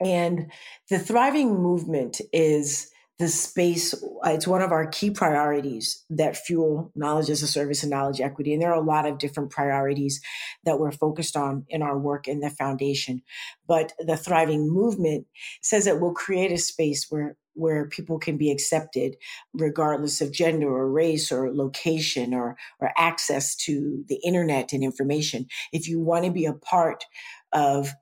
And 0.00 0.50
the 0.88 0.98
thriving 0.98 1.62
movement 1.62 2.20
is 2.32 2.90
the 3.20 3.28
space, 3.28 3.92
uh, 3.92 4.30
it's 4.30 4.46
one 4.46 4.62
of 4.62 4.72
our 4.72 4.86
key 4.86 5.10
priorities 5.10 6.06
that 6.08 6.38
fuel 6.38 6.90
knowledge 6.94 7.28
as 7.28 7.42
a 7.42 7.46
service 7.46 7.82
and 7.82 7.90
knowledge 7.90 8.18
equity. 8.18 8.54
And 8.54 8.62
there 8.62 8.72
are 8.72 8.82
a 8.82 8.84
lot 8.84 9.06
of 9.06 9.18
different 9.18 9.50
priorities 9.50 10.22
that 10.64 10.80
we're 10.80 10.90
focused 10.90 11.36
on 11.36 11.66
in 11.68 11.82
our 11.82 11.98
work 11.98 12.26
in 12.26 12.40
the 12.40 12.48
foundation. 12.48 13.20
But 13.68 13.92
the 13.98 14.16
thriving 14.16 14.72
movement 14.72 15.26
says 15.60 15.84
that 15.84 16.00
we'll 16.00 16.14
create 16.14 16.50
a 16.50 16.56
space 16.56 17.08
where 17.10 17.36
where 17.52 17.88
people 17.88 18.18
can 18.18 18.38
be 18.38 18.50
accepted 18.50 19.16
regardless 19.52 20.22
of 20.22 20.32
gender 20.32 20.68
or 20.68 20.90
race 20.90 21.30
or 21.30 21.52
location 21.52 22.32
or, 22.32 22.56
or 22.78 22.90
access 22.96 23.54
to 23.54 24.02
the 24.08 24.18
internet 24.24 24.72
and 24.72 24.82
information. 24.82 25.46
If 25.72 25.88
you 25.88 26.00
want 26.00 26.24
to 26.24 26.30
be 26.30 26.46
a 26.46 26.54
part 26.54 27.04
of 27.52 27.92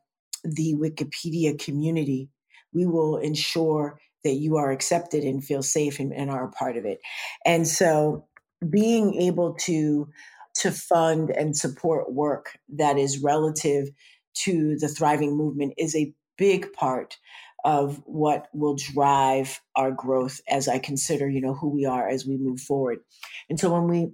the 0.44 0.76
Wikipedia 0.76 1.58
community, 1.58 2.28
we 2.72 2.86
will 2.86 3.16
ensure 3.16 3.98
that 4.24 4.34
you 4.34 4.56
are 4.56 4.70
accepted 4.70 5.24
and 5.24 5.44
feel 5.44 5.62
safe 5.62 5.98
and, 5.98 6.12
and 6.12 6.30
are 6.30 6.44
a 6.44 6.52
part 6.52 6.76
of 6.76 6.84
it. 6.84 6.98
And 7.44 7.66
so 7.66 8.26
being 8.68 9.14
able 9.14 9.54
to 9.54 10.08
to 10.56 10.72
fund 10.72 11.30
and 11.30 11.56
support 11.56 12.12
work 12.12 12.58
that 12.68 12.98
is 12.98 13.22
relative 13.22 13.88
to 14.34 14.76
the 14.78 14.88
thriving 14.88 15.36
movement 15.36 15.74
is 15.78 15.94
a 15.94 16.12
big 16.36 16.72
part 16.72 17.16
of 17.64 18.00
what 18.06 18.48
will 18.52 18.76
drive 18.76 19.60
our 19.76 19.90
growth 19.90 20.40
as 20.48 20.68
I 20.68 20.78
consider, 20.78 21.28
you 21.28 21.40
know, 21.40 21.54
who 21.54 21.68
we 21.68 21.84
are 21.84 22.08
as 22.08 22.26
we 22.26 22.36
move 22.36 22.60
forward. 22.60 22.98
And 23.48 23.58
so 23.58 23.72
when 23.72 23.88
we 23.88 24.10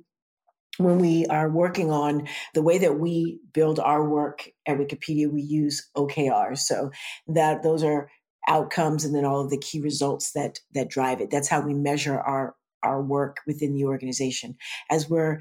when 0.78 0.98
we 0.98 1.24
are 1.26 1.48
working 1.48 1.92
on 1.92 2.26
the 2.52 2.62
way 2.62 2.78
that 2.78 2.98
we 2.98 3.38
build 3.52 3.78
our 3.78 4.08
work 4.08 4.48
at 4.66 4.76
Wikipedia, 4.76 5.30
we 5.30 5.40
use 5.40 5.88
OKRs. 5.96 6.58
So 6.58 6.90
that 7.28 7.62
those 7.62 7.84
are 7.84 8.10
outcomes 8.48 9.04
and 9.04 9.14
then 9.14 9.24
all 9.24 9.40
of 9.40 9.50
the 9.50 9.58
key 9.58 9.80
results 9.80 10.32
that 10.32 10.60
that 10.74 10.90
drive 10.90 11.20
it. 11.20 11.30
That's 11.30 11.48
how 11.48 11.60
we 11.60 11.74
measure 11.74 12.18
our 12.18 12.54
our 12.82 13.02
work 13.02 13.38
within 13.46 13.74
the 13.74 13.84
organization. 13.84 14.56
As 14.90 15.08
we're 15.08 15.40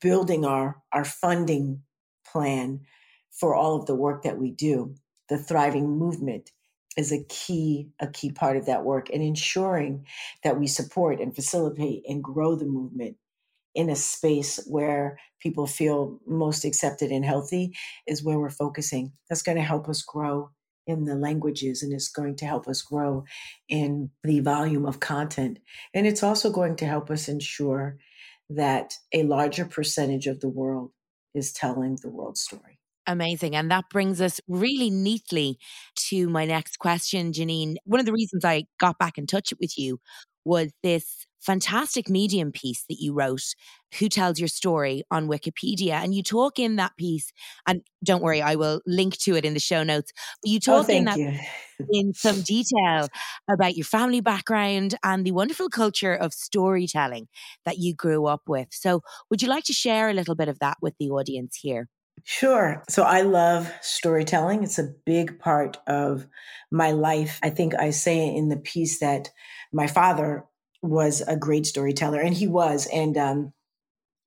building 0.00 0.44
our 0.44 0.82
our 0.92 1.04
funding 1.04 1.82
plan 2.26 2.80
for 3.30 3.54
all 3.54 3.76
of 3.76 3.86
the 3.86 3.94
work 3.94 4.22
that 4.24 4.38
we 4.38 4.50
do, 4.50 4.94
the 5.28 5.38
thriving 5.38 5.98
movement 5.98 6.50
is 6.96 7.12
a 7.12 7.24
key 7.28 7.88
a 8.00 8.06
key 8.08 8.32
part 8.32 8.56
of 8.56 8.66
that 8.66 8.84
work 8.84 9.08
and 9.10 9.22
ensuring 9.22 10.04
that 10.42 10.58
we 10.58 10.66
support 10.66 11.20
and 11.20 11.34
facilitate 11.34 12.02
and 12.08 12.22
grow 12.22 12.56
the 12.56 12.66
movement 12.66 13.16
in 13.74 13.88
a 13.88 13.96
space 13.96 14.58
where 14.66 15.16
people 15.40 15.66
feel 15.66 16.18
most 16.26 16.64
accepted 16.64 17.12
and 17.12 17.24
healthy 17.24 17.72
is 18.08 18.24
where 18.24 18.38
we're 18.38 18.50
focusing 18.50 19.12
that's 19.28 19.42
going 19.42 19.56
to 19.56 19.62
help 19.62 19.88
us 19.88 20.02
grow 20.02 20.50
in 20.90 21.04
the 21.04 21.14
languages 21.14 21.82
and 21.82 21.92
it's 21.92 22.08
going 22.08 22.36
to 22.36 22.46
help 22.46 22.68
us 22.68 22.82
grow 22.82 23.24
in 23.68 24.10
the 24.24 24.40
volume 24.40 24.84
of 24.84 25.00
content 25.00 25.58
and 25.94 26.06
it's 26.06 26.22
also 26.22 26.50
going 26.50 26.76
to 26.76 26.86
help 26.86 27.10
us 27.10 27.28
ensure 27.28 27.96
that 28.48 28.94
a 29.14 29.22
larger 29.22 29.64
percentage 29.64 30.26
of 30.26 30.40
the 30.40 30.48
world 30.48 30.90
is 31.34 31.52
telling 31.52 31.96
the 32.02 32.10
world 32.10 32.36
story 32.36 32.80
Amazing. 33.06 33.56
And 33.56 33.70
that 33.72 33.86
brings 33.90 34.20
us 34.20 34.40
really 34.46 34.88
neatly 34.88 35.58
to 36.10 36.28
my 36.28 36.44
next 36.44 36.78
question, 36.78 37.32
Janeen. 37.32 37.74
One 37.84 37.98
of 37.98 38.06
the 38.06 38.12
reasons 38.12 38.44
I 38.44 38.66
got 38.78 38.98
back 39.00 39.18
in 39.18 39.26
touch 39.26 39.52
with 39.58 39.76
you 39.76 39.98
was 40.44 40.70
this 40.84 41.26
fantastic 41.40 42.08
medium 42.08 42.52
piece 42.52 42.84
that 42.88 43.00
you 43.00 43.12
wrote, 43.12 43.54
Who 43.98 44.08
Tells 44.08 44.38
Your 44.38 44.48
Story 44.48 45.04
on 45.10 45.28
Wikipedia. 45.28 45.92
And 45.92 46.14
you 46.14 46.22
talk 46.22 46.58
in 46.58 46.76
that 46.76 46.96
piece, 46.96 47.32
and 47.66 47.82
don't 48.04 48.22
worry, 48.22 48.42
I 48.42 48.54
will 48.54 48.80
link 48.86 49.16
to 49.18 49.36
it 49.36 49.44
in 49.44 49.54
the 49.54 49.60
show 49.60 49.82
notes. 49.82 50.12
But 50.42 50.50
you 50.50 50.58
oh, 50.68 50.82
talk 50.82 50.90
oh, 50.90 50.92
in 50.92 51.04
that 51.06 51.18
in 51.90 52.12
some 52.14 52.40
detail 52.46 53.08
about 53.50 53.76
your 53.76 53.84
family 53.84 54.20
background 54.20 54.94
and 55.02 55.24
the 55.24 55.32
wonderful 55.32 55.68
culture 55.68 56.14
of 56.14 56.32
storytelling 56.32 57.28
that 57.64 57.78
you 57.78 57.94
grew 57.94 58.26
up 58.26 58.42
with. 58.46 58.68
So 58.70 59.02
would 59.30 59.42
you 59.42 59.48
like 59.48 59.64
to 59.64 59.72
share 59.72 60.10
a 60.10 60.14
little 60.14 60.34
bit 60.34 60.48
of 60.48 60.58
that 60.60 60.76
with 60.80 60.94
the 60.98 61.10
audience 61.10 61.56
here? 61.56 61.88
Sure. 62.24 62.82
So 62.88 63.02
I 63.02 63.22
love 63.22 63.72
storytelling. 63.80 64.62
It's 64.62 64.78
a 64.78 64.92
big 65.06 65.38
part 65.38 65.78
of 65.86 66.26
my 66.70 66.92
life. 66.92 67.40
I 67.42 67.50
think 67.50 67.74
I 67.74 67.90
say 67.90 68.26
in 68.34 68.48
the 68.48 68.58
piece 68.58 69.00
that 69.00 69.30
my 69.72 69.86
father 69.86 70.44
was 70.82 71.22
a 71.26 71.36
great 71.36 71.66
storyteller 71.66 72.20
and 72.20 72.34
he 72.34 72.46
was 72.46 72.86
and 72.92 73.16
um 73.16 73.52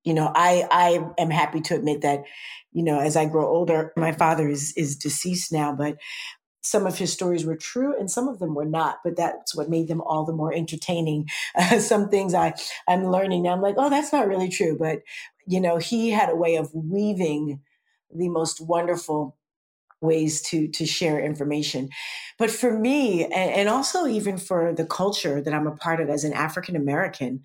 you 0.04 0.14
know 0.14 0.32
i 0.36 0.68
i 0.72 1.04
am 1.22 1.30
happy 1.30 1.62
to 1.62 1.76
admit 1.76 2.02
that 2.02 2.24
you 2.72 2.84
know 2.84 3.00
as 3.00 3.16
i 3.16 3.26
grow 3.26 3.48
older 3.48 3.92
my 3.98 4.12
father 4.12 4.48
is 4.48 4.74
is 4.78 4.96
deceased 4.96 5.52
now 5.52 5.74
but 5.74 5.98
some 6.62 6.86
of 6.86 6.98
his 6.98 7.12
stories 7.12 7.46
were 7.46 7.58
true 7.58 7.98
and 8.00 8.10
some 8.10 8.28
of 8.28 8.40
them 8.40 8.54
were 8.56 8.66
not 8.66 8.98
but 9.04 9.18
that's 9.18 9.56
what 9.56 9.70
made 9.70 9.88
them 9.88 10.02
all 10.02 10.26
the 10.26 10.32
more 10.32 10.54
entertaining. 10.54 11.28
Uh, 11.56 11.80
some 11.80 12.10
things 12.10 12.34
i 12.34 12.54
i'm 12.88 13.08
learning 13.08 13.44
now 13.44 13.52
i'm 13.52 13.62
like 13.62 13.76
oh 13.78 13.90
that's 13.90 14.14
not 14.14 14.28
really 14.28 14.50
true 14.50 14.78
but 14.78 15.00
you 15.48 15.60
know 15.60 15.78
he 15.78 16.10
had 16.10 16.30
a 16.30 16.36
way 16.36 16.56
of 16.56 16.74
weaving 16.74 17.60
the 18.16 18.30
most 18.30 18.62
wonderful 18.62 19.36
ways 20.04 20.42
to 20.44 20.68
to 20.70 20.86
share 20.86 21.20
information. 21.20 21.90
But 22.40 22.52
for 22.52 22.78
me 22.78 23.26
and, 23.26 23.70
also 23.70 24.08
even 24.08 24.38
for 24.38 24.74
the 24.74 24.86
culture 24.86 25.42
that 25.42 25.54
i'm 25.54 25.68
a 25.68 25.76
part 25.76 26.02
of 26.02 26.10
as 26.10 26.24
an 26.26 26.34
african 26.34 26.76
american 26.76 27.42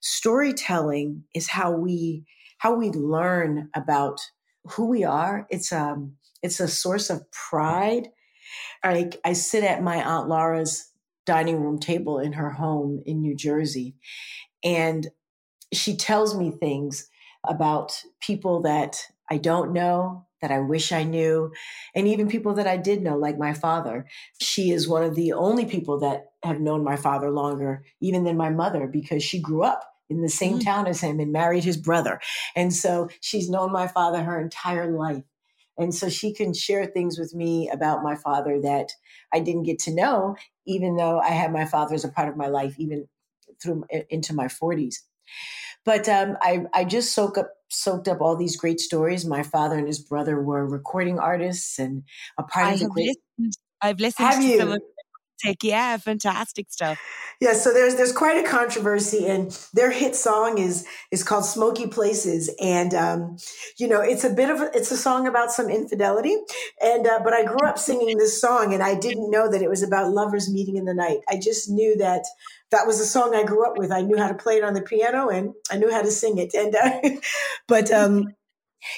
storytelling 0.00 1.24
is 1.34 1.48
how 1.48 1.72
we 1.72 2.24
how 2.58 2.74
we 2.74 2.90
learn 2.90 3.70
about 3.74 4.20
who 4.64 4.86
we 4.86 5.04
are. 5.04 5.46
It's 5.50 5.72
um 5.72 6.14
it's 6.42 6.60
a 6.60 6.68
source 6.68 7.10
of 7.10 7.30
pride. 7.32 8.08
I 8.84 9.10
i 9.24 9.32
sit 9.34 9.64
at 9.64 9.82
my 9.82 10.02
aunt 10.02 10.28
laura's 10.28 10.90
dining 11.26 11.60
room 11.60 11.78
table 11.80 12.18
in 12.18 12.34
her 12.34 12.50
home 12.50 13.02
in 13.06 13.22
new 13.22 13.34
jersey 13.34 13.94
and 14.64 15.08
she 15.72 15.96
tells 15.96 16.36
me 16.36 16.50
things 16.50 17.08
about 17.46 18.02
people 18.20 18.62
that 18.62 18.96
I 19.30 19.38
don't 19.38 19.72
know, 19.72 20.23
that 20.40 20.50
I 20.50 20.60
wish 20.60 20.92
I 20.92 21.04
knew, 21.04 21.52
and 21.94 22.06
even 22.06 22.28
people 22.28 22.54
that 22.54 22.66
I 22.66 22.76
did 22.76 23.02
know, 23.02 23.16
like 23.16 23.38
my 23.38 23.54
father. 23.54 24.06
She 24.40 24.70
is 24.70 24.88
one 24.88 25.02
of 25.02 25.14
the 25.14 25.32
only 25.32 25.64
people 25.64 26.00
that 26.00 26.26
have 26.42 26.60
known 26.60 26.84
my 26.84 26.96
father 26.96 27.30
longer, 27.30 27.84
even 28.00 28.24
than 28.24 28.36
my 28.36 28.50
mother, 28.50 28.86
because 28.86 29.22
she 29.22 29.40
grew 29.40 29.62
up 29.62 29.82
in 30.10 30.20
the 30.20 30.28
same 30.28 30.58
mm-hmm. 30.58 30.68
town 30.68 30.86
as 30.86 31.00
him 31.00 31.18
and 31.20 31.32
married 31.32 31.64
his 31.64 31.76
brother. 31.76 32.20
And 32.54 32.74
so 32.74 33.08
she's 33.20 33.48
known 33.48 33.72
my 33.72 33.86
father 33.86 34.22
her 34.22 34.40
entire 34.40 34.90
life. 34.90 35.24
And 35.76 35.94
so 35.94 36.08
she 36.08 36.32
can 36.32 36.54
share 36.54 36.86
things 36.86 37.18
with 37.18 37.34
me 37.34 37.68
about 37.68 38.04
my 38.04 38.14
father 38.14 38.60
that 38.62 38.92
I 39.32 39.40
didn't 39.40 39.64
get 39.64 39.78
to 39.80 39.94
know, 39.94 40.36
even 40.66 40.96
though 40.96 41.18
I 41.18 41.30
had 41.30 41.52
my 41.52 41.64
father 41.64 41.94
as 41.94 42.04
a 42.04 42.10
part 42.10 42.28
of 42.28 42.36
my 42.36 42.46
life, 42.46 42.76
even 42.78 43.08
through 43.60 43.84
into 44.10 44.34
my 44.34 44.46
40s. 44.46 44.96
But 45.84 46.08
um, 46.08 46.36
I, 46.40 46.64
I 46.72 46.84
just 46.84 47.14
soak 47.14 47.36
up, 47.38 47.50
soaked 47.68 48.08
up 48.08 48.20
all 48.20 48.36
these 48.36 48.56
great 48.56 48.80
stories. 48.80 49.24
My 49.24 49.42
father 49.42 49.76
and 49.76 49.86
his 49.86 50.00
brother 50.00 50.40
were 50.40 50.66
recording 50.66 51.18
artists 51.18 51.78
and 51.78 52.04
a 52.38 52.42
part 52.42 52.66
I 52.66 52.72
of 52.72 52.80
the 52.80 52.88
great. 52.88 53.16
Listened, 53.38 53.56
I've 53.82 54.00
listened 54.00 54.28
have 54.28 54.40
to 54.40 54.46
you? 54.46 54.58
some 54.58 54.72
of 54.72 54.82
yeah, 55.62 55.96
fantastic 55.96 56.66
stuff. 56.70 56.98
Yeah, 57.40 57.52
so 57.52 57.72
there's 57.72 57.96
there's 57.96 58.12
quite 58.12 58.42
a 58.42 58.48
controversy, 58.48 59.26
and 59.26 59.50
their 59.74 59.90
hit 59.90 60.14
song 60.14 60.58
is 60.58 60.86
is 61.10 61.22
called 61.22 61.44
"Smoky 61.44 61.86
Places," 61.86 62.50
and 62.60 62.94
um, 62.94 63.36
you 63.76 63.88
know 63.88 64.00
it's 64.00 64.24
a 64.24 64.30
bit 64.30 64.50
of 64.50 64.60
a, 64.60 64.70
it's 64.74 64.90
a 64.90 64.96
song 64.96 65.26
about 65.26 65.50
some 65.50 65.68
infidelity, 65.68 66.36
and 66.82 67.06
uh, 67.06 67.20
but 67.22 67.32
I 67.32 67.44
grew 67.44 67.66
up 67.66 67.78
singing 67.78 68.16
this 68.16 68.40
song, 68.40 68.72
and 68.72 68.82
I 68.82 68.94
didn't 68.94 69.30
know 69.30 69.50
that 69.50 69.62
it 69.62 69.68
was 69.68 69.82
about 69.82 70.12
lovers 70.12 70.50
meeting 70.50 70.76
in 70.76 70.84
the 70.84 70.94
night. 70.94 71.18
I 71.28 71.36
just 71.36 71.68
knew 71.68 71.96
that 71.98 72.24
that 72.74 72.86
was 72.88 72.98
the 72.98 73.04
song 73.04 73.34
I 73.34 73.44
grew 73.44 73.64
up 73.64 73.78
with. 73.78 73.92
I 73.92 74.02
knew 74.02 74.18
how 74.18 74.26
to 74.26 74.34
play 74.34 74.56
it 74.56 74.64
on 74.64 74.74
the 74.74 74.82
piano, 74.82 75.28
and 75.28 75.54
I 75.70 75.76
knew 75.76 75.92
how 75.92 76.02
to 76.02 76.10
sing 76.10 76.38
it, 76.38 76.52
and 76.54 76.74
uh, 76.74 77.20
but 77.68 77.90
um, 77.92 78.34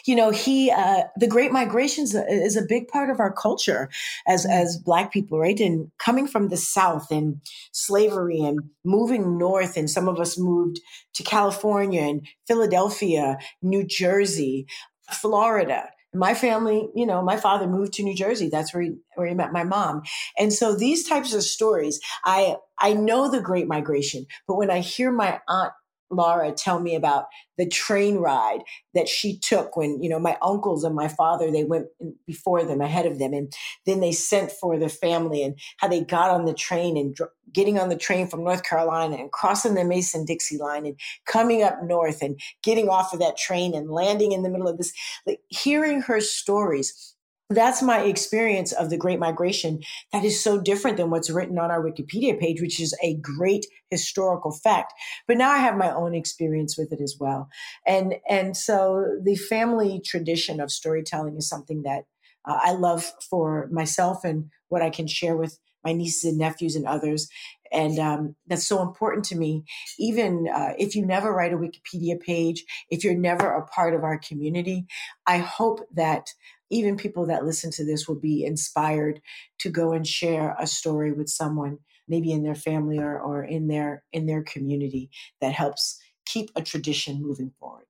you 0.06 0.16
know 0.16 0.30
he 0.30 0.71
uh, 0.71 1.02
the 1.16 1.26
great 1.26 1.52
Migrations 1.52 2.14
is 2.14 2.56
a 2.56 2.66
big 2.66 2.88
part 2.88 3.11
of 3.11 3.21
our 3.21 3.33
culture 3.33 3.90
as 4.26 4.47
as 4.47 4.78
black 4.78 5.12
people 5.12 5.38
right 5.38 5.61
and 5.61 5.90
coming 5.99 6.26
from 6.26 6.49
the 6.49 6.56
south 6.56 7.11
and 7.11 7.40
slavery 7.73 8.40
and 8.40 8.61
moving 8.85 9.37
north 9.38 9.76
and 9.76 9.90
some 9.90 10.09
of 10.09 10.18
us 10.18 10.38
moved 10.38 10.80
to 11.14 11.23
california 11.23 12.02
and 12.02 12.26
philadelphia 12.47 13.38
new 13.62 13.85
jersey 13.85 14.66
florida 15.11 15.88
my 16.18 16.35
family, 16.35 16.88
you 16.94 17.06
know, 17.06 17.23
my 17.23 17.37
father 17.37 17.66
moved 17.66 17.94
to 17.94 18.02
New 18.02 18.14
Jersey. 18.14 18.49
That's 18.49 18.73
where 18.73 18.82
he, 18.82 18.96
where 19.14 19.26
he 19.26 19.35
met 19.35 19.52
my 19.52 19.64
mom. 19.64 20.02
And 20.38 20.52
so 20.52 20.75
these 20.75 21.08
types 21.08 21.35
of 21.35 21.42
stories, 21.42 22.00
I, 22.25 22.56
I 22.78 22.94
know 22.94 23.30
the 23.30 23.40
great 23.40 23.68
migration, 23.68 24.26
but 24.46 24.56
when 24.56 24.70
I 24.70 24.80
hear 24.80 25.11
my 25.11 25.40
aunt 25.49 25.73
Laura 26.10 26.52
tell 26.52 26.80
me 26.80 26.94
about 26.94 27.26
the 27.58 27.66
train 27.66 28.16
ride 28.16 28.60
that 28.94 29.08
she 29.08 29.38
took 29.38 29.76
when, 29.76 30.02
you 30.02 30.08
know, 30.08 30.18
my 30.18 30.36
uncles 30.42 30.84
and 30.84 30.94
my 30.94 31.08
father, 31.08 31.50
they 31.50 31.64
went 31.64 31.86
before 32.26 32.64
them, 32.64 32.80
ahead 32.80 33.06
of 33.06 33.18
them. 33.18 33.32
And 33.32 33.52
then 33.86 34.00
they 34.00 34.12
sent 34.12 34.52
for 34.52 34.78
the 34.78 34.88
family 34.88 35.42
and 35.42 35.58
how 35.78 35.88
they 35.88 36.02
got 36.02 36.30
on 36.30 36.44
the 36.44 36.54
train 36.54 36.96
and 36.96 37.14
dr- 37.14 37.30
getting 37.52 37.78
on 37.78 37.88
the 37.88 37.96
train 37.96 38.28
from 38.28 38.44
North 38.44 38.62
Carolina 38.62 39.16
and 39.16 39.32
crossing 39.32 39.75
the 39.75 39.84
Mason 39.84 40.25
Dixie 40.25 40.58
line 40.58 40.86
and 40.86 40.98
coming 41.26 41.62
up 41.62 41.82
north 41.82 42.22
and 42.22 42.38
getting 42.62 42.88
off 42.88 43.12
of 43.12 43.20
that 43.20 43.36
train 43.36 43.75
and 43.75 43.90
landing 43.90 44.32
in 44.32 44.42
the 44.42 44.50
middle 44.50 44.68
of 44.68 44.78
this, 44.78 44.92
like 45.26 45.40
hearing 45.48 46.02
her 46.02 46.20
stories 46.20 47.15
that's 47.49 47.83
my 47.83 48.00
experience 48.00 48.73
of 48.73 48.91
the 48.91 48.97
Great 48.97 49.21
Migration. 49.21 49.81
That 50.12 50.25
is 50.25 50.43
so 50.43 50.61
different 50.61 50.97
than 50.97 51.11
what's 51.11 51.31
written 51.31 51.59
on 51.59 51.71
our 51.71 51.83
Wikipedia 51.83 52.38
page, 52.38 52.61
which 52.61 52.81
is 52.81 52.97
a 53.03 53.17
great 53.17 53.67
historical 53.91 54.50
fact. 54.50 54.93
But 55.29 55.37
now 55.37 55.50
I 55.50 55.59
have 55.59 55.76
my 55.76 55.95
own 55.95 56.15
experience 56.15 56.76
with 56.76 56.93
it 56.93 57.00
as 57.00 57.17
well, 57.21 57.49
and 57.87 58.17
and 58.29 58.57
so 58.57 59.05
the 59.23 59.37
family 59.37 60.00
tradition 60.05 60.61
of 60.61 60.73
storytelling 60.73 61.37
is 61.37 61.49
something 61.49 61.83
that 61.83 62.05
uh, 62.45 62.59
I 62.62 62.73
love 62.73 63.12
for 63.31 63.69
myself 63.71 64.25
and 64.25 64.50
what 64.69 64.83
I 64.83 64.91
can 64.91 65.07
share 65.07 65.37
with 65.37 65.59
my 65.85 65.93
nieces 65.93 66.25
and 66.25 66.38
nephews 66.38 66.75
and 66.75 66.87
others. 66.87 67.29
And 67.76 67.99
um, 67.99 68.37
that's 68.47 68.66
so 68.66 68.80
important 68.80 69.26
to 69.26 69.37
me. 69.37 69.64
Even 69.99 70.49
uh, 70.52 70.73
if 70.78 70.97
you 70.97 71.04
never 71.04 71.30
write 71.30 71.52
a 71.52 71.59
Wikipedia 71.59 72.18
page, 72.18 72.64
if 72.88 73.04
you're 73.04 73.14
never 73.14 73.47
a 73.50 73.66
part 73.66 73.95
of 73.95 74.02
our 74.02 74.18
community, 74.18 74.87
I 75.26 75.38
hope 75.38 75.80
that 75.95 76.30
even 76.71 76.97
people 76.97 77.26
that 77.26 77.45
listen 77.45 77.71
to 77.73 77.85
this 77.85 78.09
will 78.09 78.18
be 78.18 78.45
inspired 78.45 79.21
to 79.59 79.68
go 79.68 79.92
and 79.92 80.06
share 80.06 80.56
a 80.59 80.66
story 80.66 81.12
with 81.12 81.28
someone 81.28 81.78
maybe 82.09 82.33
in 82.33 82.42
their 82.42 82.54
family 82.54 82.99
or, 82.99 83.18
or 83.21 83.45
in 83.45 83.69
their 83.69 84.02
in 84.12 84.26
their 84.26 84.43
community 84.43 85.10
that 85.41 85.52
helps 85.52 86.00
keep 86.25 86.50
a 86.56 86.62
tradition 86.62 87.23
moving 87.23 87.52
forward 87.60 87.86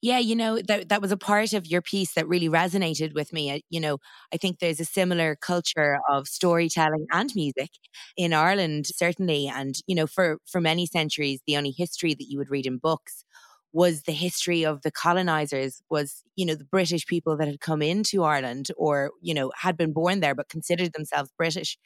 yeah, 0.00 0.18
you 0.18 0.36
know, 0.36 0.60
that 0.68 0.88
that 0.90 1.02
was 1.02 1.10
a 1.12 1.16
part 1.16 1.52
of 1.52 1.66
your 1.66 1.82
piece 1.82 2.14
that 2.14 2.28
really 2.28 2.48
resonated 2.48 3.14
with 3.14 3.32
me. 3.32 3.50
I, 3.52 3.62
you 3.68 3.80
know, 3.80 3.98
I 4.32 4.36
think 4.36 4.60
there's 4.60 4.78
a 4.80 4.84
similar 4.84 5.34
culture 5.36 5.98
of 6.08 6.28
storytelling 6.28 7.06
and 7.12 7.32
music 7.34 7.70
in 8.16 8.32
Ireland, 8.32 8.86
certainly. 8.86 9.48
And, 9.48 9.74
you 9.88 9.96
know, 9.96 10.06
for 10.06 10.38
for 10.50 10.60
many 10.60 10.86
centuries, 10.86 11.40
the 11.46 11.56
only 11.56 11.72
history 11.72 12.14
that 12.14 12.28
you 12.30 12.38
would 12.38 12.50
read 12.50 12.66
in 12.66 12.78
books 12.78 13.24
was 13.72 14.02
the 14.04 14.12
history 14.12 14.64
of 14.64 14.80
the 14.82 14.90
colonizers 14.90 15.82
was 15.90 16.22
you 16.36 16.46
know 16.46 16.54
the 16.54 16.64
british 16.64 17.04
people 17.06 17.36
that 17.36 17.46
had 17.46 17.60
come 17.60 17.82
into 17.82 18.24
ireland 18.24 18.68
or 18.78 19.10
you 19.20 19.34
know 19.34 19.52
had 19.56 19.76
been 19.76 19.92
born 19.92 20.20
there 20.20 20.34
but 20.34 20.48
considered 20.48 20.90
themselves 20.94 21.30
british 21.36 21.76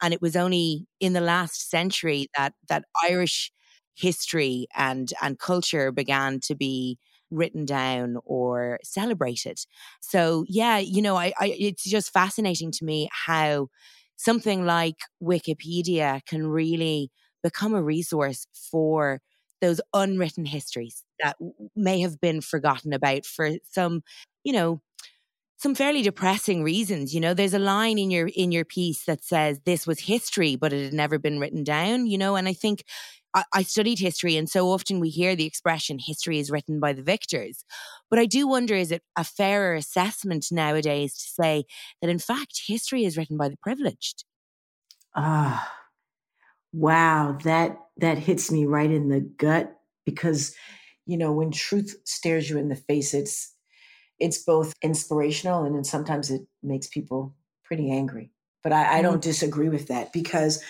and 0.00 0.14
it 0.14 0.22
was 0.22 0.36
only 0.36 0.86
in 1.00 1.14
the 1.14 1.20
last 1.20 1.68
century 1.68 2.28
that 2.38 2.54
that 2.68 2.84
irish 3.02 3.50
history 3.94 4.66
and 4.76 5.12
and 5.20 5.38
culture 5.40 5.90
began 5.90 6.38
to 6.40 6.54
be 6.54 6.96
written 7.32 7.64
down 7.64 8.18
or 8.24 8.78
celebrated. 8.84 9.58
So 10.00 10.44
yeah 10.48 10.78
you 10.78 11.02
know 11.02 11.16
I, 11.16 11.32
I 11.40 11.56
it's 11.58 11.84
just 11.84 12.12
fascinating 12.12 12.70
to 12.72 12.84
me 12.84 13.08
how 13.12 13.68
something 14.16 14.64
like 14.66 14.96
wikipedia 15.22 16.20
can 16.26 16.46
really 16.46 17.10
become 17.42 17.74
a 17.74 17.82
resource 17.82 18.46
for 18.70 19.20
those 19.60 19.80
unwritten 19.94 20.44
histories 20.44 21.04
that 21.22 21.36
may 21.76 22.00
have 22.00 22.20
been 22.20 22.40
forgotten 22.40 22.92
about 22.92 23.24
for 23.24 23.50
some, 23.70 24.02
you 24.44 24.52
know, 24.52 24.80
some 25.62 25.74
fairly 25.76 26.02
depressing 26.02 26.62
reasons. 26.64 27.14
You 27.14 27.20
know, 27.20 27.34
there's 27.34 27.54
a 27.54 27.58
line 27.58 27.98
in 27.98 28.10
your 28.10 28.28
in 28.28 28.50
your 28.50 28.64
piece 28.64 29.04
that 29.04 29.22
says 29.22 29.60
this 29.64 29.86
was 29.86 30.00
history, 30.00 30.56
but 30.56 30.72
it 30.72 30.84
had 30.84 30.92
never 30.92 31.18
been 31.18 31.38
written 31.38 31.62
down. 31.62 32.06
You 32.06 32.18
know, 32.18 32.34
and 32.36 32.48
I 32.48 32.52
think 32.52 32.84
I, 33.34 33.62
studied 33.62 33.98
history, 33.98 34.36
and 34.36 34.50
so 34.50 34.68
often 34.70 35.00
we 35.00 35.08
hear 35.08 35.36
the 35.36 35.46
expression 35.46 35.98
"history 35.98 36.38
is 36.38 36.50
written 36.50 36.80
by 36.80 36.92
the 36.92 37.02
victors." 37.02 37.64
But 38.10 38.18
I 38.18 38.26
do 38.26 38.48
wonder: 38.48 38.74
is 38.74 38.90
it 38.90 39.02
a 39.16 39.24
fairer 39.24 39.74
assessment 39.74 40.46
nowadays 40.50 41.14
to 41.14 41.42
say 41.42 41.64
that 42.00 42.10
in 42.10 42.18
fact 42.18 42.62
history 42.66 43.04
is 43.04 43.16
written 43.16 43.36
by 43.36 43.48
the 43.48 43.56
privileged? 43.56 44.24
Ah, 45.14 45.72
wow 46.72 47.38
that 47.44 47.78
that 47.98 48.18
hits 48.18 48.50
me 48.50 48.64
right 48.66 48.90
in 48.90 49.08
the 49.10 49.20
gut 49.20 49.78
because 50.04 50.54
you 51.06 51.16
know, 51.16 51.32
when 51.32 51.50
truth 51.50 51.96
stares 52.04 52.48
you 52.48 52.58
in 52.58 52.68
the 52.68 52.76
face, 52.76 53.12
it's 53.14 53.51
it's 54.22 54.38
both 54.38 54.72
inspirational 54.82 55.64
and 55.64 55.74
then 55.74 55.82
sometimes 55.82 56.30
it 56.30 56.42
makes 56.62 56.86
people 56.86 57.34
pretty 57.64 57.90
angry. 57.90 58.30
But 58.62 58.72
I, 58.72 58.98
I 58.98 59.02
don't 59.02 59.14
mm-hmm. 59.14 59.20
disagree 59.20 59.68
with 59.68 59.88
that 59.88 60.12
because 60.12 60.62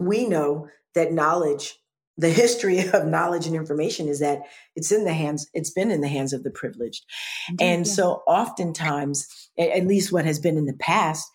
we 0.00 0.26
know 0.26 0.68
that 0.94 1.12
knowledge, 1.12 1.78
the 2.16 2.30
history 2.30 2.88
of 2.94 3.06
knowledge 3.06 3.46
and 3.46 3.54
information 3.54 4.08
is 4.08 4.20
that 4.20 4.40
it's 4.74 4.90
in 4.90 5.04
the 5.04 5.12
hands, 5.12 5.50
it's 5.52 5.70
been 5.70 5.90
in 5.90 6.00
the 6.00 6.08
hands 6.08 6.32
of 6.32 6.44
the 6.44 6.50
privileged. 6.50 7.04
Indeed, 7.50 7.64
and 7.64 7.86
yeah. 7.86 7.92
so 7.92 8.22
oftentimes, 8.26 9.50
at 9.58 9.86
least 9.86 10.10
what 10.10 10.24
has 10.24 10.38
been 10.38 10.56
in 10.56 10.64
the 10.64 10.72
past, 10.72 11.28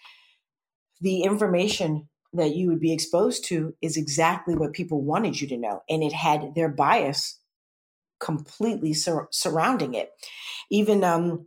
the 1.02 1.22
information 1.22 2.10
that 2.34 2.56
you 2.56 2.68
would 2.68 2.80
be 2.80 2.94
exposed 2.94 3.46
to 3.46 3.76
is 3.80 3.96
exactly 3.96 4.56
what 4.56 4.74
people 4.74 5.04
wanted 5.04 5.40
you 5.40 5.48
to 5.50 5.58
know. 5.58 5.84
And 5.88 6.02
it 6.02 6.14
had 6.14 6.56
their 6.56 6.70
bias 6.70 7.42
completely 8.22 8.94
sur- 8.94 9.28
surrounding 9.32 9.94
it. 9.94 10.12
Even 10.72 11.04
um, 11.04 11.46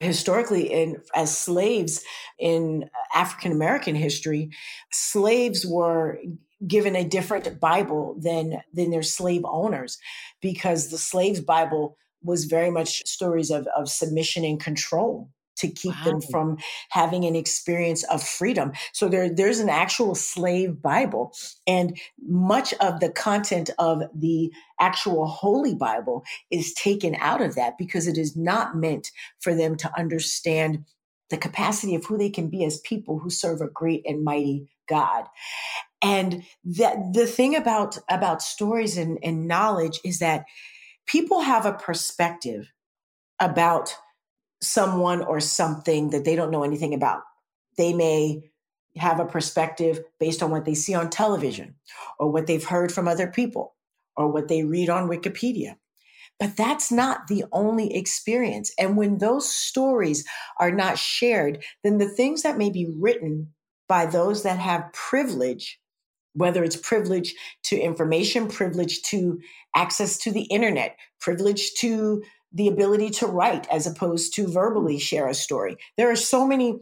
historically, 0.00 0.72
in 0.72 0.96
as 1.14 1.36
slaves 1.36 2.02
in 2.38 2.90
African 3.14 3.52
American 3.52 3.94
history, 3.94 4.50
slaves 4.90 5.64
were 5.64 6.18
given 6.66 6.96
a 6.96 7.04
different 7.04 7.60
Bible 7.60 8.16
than 8.18 8.62
than 8.72 8.90
their 8.90 9.02
slave 9.04 9.42
owners, 9.44 9.98
because 10.40 10.88
the 10.88 10.98
slaves' 10.98 11.40
Bible 11.40 11.96
was 12.24 12.46
very 12.46 12.70
much 12.70 13.06
stories 13.06 13.50
of, 13.50 13.68
of 13.76 13.88
submission 13.88 14.44
and 14.44 14.60
control 14.60 15.28
to 15.62 15.68
keep 15.68 15.94
wow. 15.96 16.04
them 16.04 16.20
from 16.20 16.58
having 16.90 17.24
an 17.24 17.34
experience 17.34 18.04
of 18.04 18.22
freedom. 18.22 18.72
So 18.92 19.08
there, 19.08 19.34
there's 19.34 19.60
an 19.60 19.70
actual 19.70 20.14
slave 20.14 20.82
Bible, 20.82 21.32
and 21.66 21.98
much 22.20 22.74
of 22.74 23.00
the 23.00 23.10
content 23.10 23.70
of 23.78 24.02
the 24.14 24.52
actual 24.78 25.26
Holy 25.26 25.74
Bible 25.74 26.24
is 26.50 26.74
taken 26.74 27.16
out 27.16 27.40
of 27.40 27.54
that 27.54 27.78
because 27.78 28.06
it 28.06 28.18
is 28.18 28.36
not 28.36 28.76
meant 28.76 29.10
for 29.40 29.54
them 29.54 29.76
to 29.76 29.90
understand 29.98 30.84
the 31.30 31.38
capacity 31.38 31.94
of 31.94 32.04
who 32.04 32.18
they 32.18 32.28
can 32.28 32.50
be 32.50 32.64
as 32.64 32.78
people 32.80 33.18
who 33.18 33.30
serve 33.30 33.62
a 33.62 33.68
great 33.68 34.02
and 34.04 34.22
mighty 34.22 34.68
God. 34.88 35.24
And 36.02 36.42
that 36.64 37.14
the 37.14 37.26
thing 37.26 37.56
about 37.56 37.96
about 38.10 38.42
stories 38.42 38.98
and, 38.98 39.18
and 39.22 39.48
knowledge 39.48 40.00
is 40.04 40.18
that 40.18 40.44
people 41.06 41.40
have 41.40 41.64
a 41.64 41.72
perspective 41.72 42.70
about 43.40 43.96
someone 44.62 45.22
or 45.22 45.40
something 45.40 46.10
that 46.10 46.24
they 46.24 46.36
don't 46.36 46.50
know 46.50 46.62
anything 46.62 46.94
about. 46.94 47.22
They 47.76 47.92
may 47.92 48.50
have 48.96 49.20
a 49.20 49.26
perspective 49.26 50.00
based 50.20 50.42
on 50.42 50.50
what 50.50 50.64
they 50.64 50.74
see 50.74 50.94
on 50.94 51.10
television 51.10 51.74
or 52.18 52.30
what 52.30 52.46
they've 52.46 52.64
heard 52.64 52.92
from 52.92 53.08
other 53.08 53.26
people 53.26 53.74
or 54.16 54.28
what 54.28 54.48
they 54.48 54.62
read 54.64 54.88
on 54.88 55.08
Wikipedia. 55.08 55.76
But 56.38 56.56
that's 56.56 56.90
not 56.90 57.28
the 57.28 57.44
only 57.52 57.94
experience. 57.94 58.72
And 58.78 58.96
when 58.96 59.18
those 59.18 59.52
stories 59.52 60.26
are 60.58 60.72
not 60.72 60.98
shared, 60.98 61.64
then 61.82 61.98
the 61.98 62.08
things 62.08 62.42
that 62.42 62.58
may 62.58 62.70
be 62.70 62.92
written 62.98 63.52
by 63.88 64.06
those 64.06 64.42
that 64.42 64.58
have 64.58 64.92
privilege, 64.92 65.80
whether 66.34 66.64
it's 66.64 66.76
privilege 66.76 67.34
to 67.64 67.78
information, 67.78 68.48
privilege 68.48 69.02
to 69.02 69.40
access 69.74 70.18
to 70.18 70.32
the 70.32 70.42
internet, 70.44 70.96
privilege 71.20 71.74
to 71.74 72.22
the 72.52 72.68
ability 72.68 73.10
to 73.10 73.26
write 73.26 73.66
as 73.70 73.86
opposed 73.86 74.34
to 74.34 74.52
verbally 74.52 74.96
mm. 74.96 75.00
share 75.00 75.28
a 75.28 75.34
story. 75.34 75.76
There 75.96 76.10
are 76.10 76.16
so 76.16 76.46
many 76.46 76.80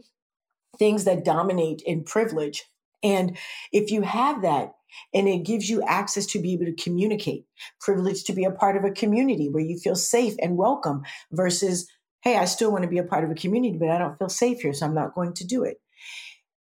things 0.77 1.05
that 1.05 1.25
dominate 1.25 1.81
in 1.85 2.03
privilege. 2.03 2.63
And 3.03 3.37
if 3.71 3.91
you 3.91 4.01
have 4.01 4.41
that, 4.43 4.73
and 5.13 5.27
it 5.27 5.45
gives 5.45 5.69
you 5.69 5.81
access 5.83 6.25
to 6.27 6.41
be 6.41 6.53
able 6.53 6.65
to 6.65 6.83
communicate, 6.83 7.45
privilege 7.79 8.25
to 8.25 8.33
be 8.33 8.43
a 8.43 8.51
part 8.51 8.75
of 8.75 8.83
a 8.83 8.91
community 8.91 9.47
where 9.49 9.63
you 9.63 9.77
feel 9.77 9.95
safe 9.95 10.35
and 10.41 10.57
welcome 10.57 11.03
versus, 11.31 11.89
hey, 12.23 12.37
I 12.37 12.45
still 12.45 12.71
want 12.71 12.83
to 12.83 12.89
be 12.89 12.97
a 12.97 13.03
part 13.03 13.23
of 13.23 13.31
a 13.31 13.35
community, 13.35 13.77
but 13.77 13.89
I 13.89 13.97
don't 13.97 14.17
feel 14.17 14.29
safe 14.29 14.59
here, 14.59 14.73
so 14.73 14.85
I'm 14.85 14.93
not 14.93 15.15
going 15.15 15.33
to 15.35 15.45
do 15.45 15.63
it. 15.63 15.77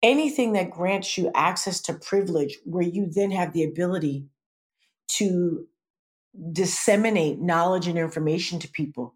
Anything 0.03 0.55
that 0.55 0.71
grants 0.71 1.19
you 1.19 1.31
access 1.35 1.81
to 1.83 1.95
privilege 1.95 2.59
where 2.65 2.83
you 2.83 3.11
then 3.11 3.31
have 3.31 3.53
the 3.53 3.65
ability 3.65 4.27
to 5.17 5.67
disseminate 6.53 7.41
knowledge 7.41 7.87
and 7.87 7.99
information 7.99 8.59
to 8.61 8.69
people 8.69 9.15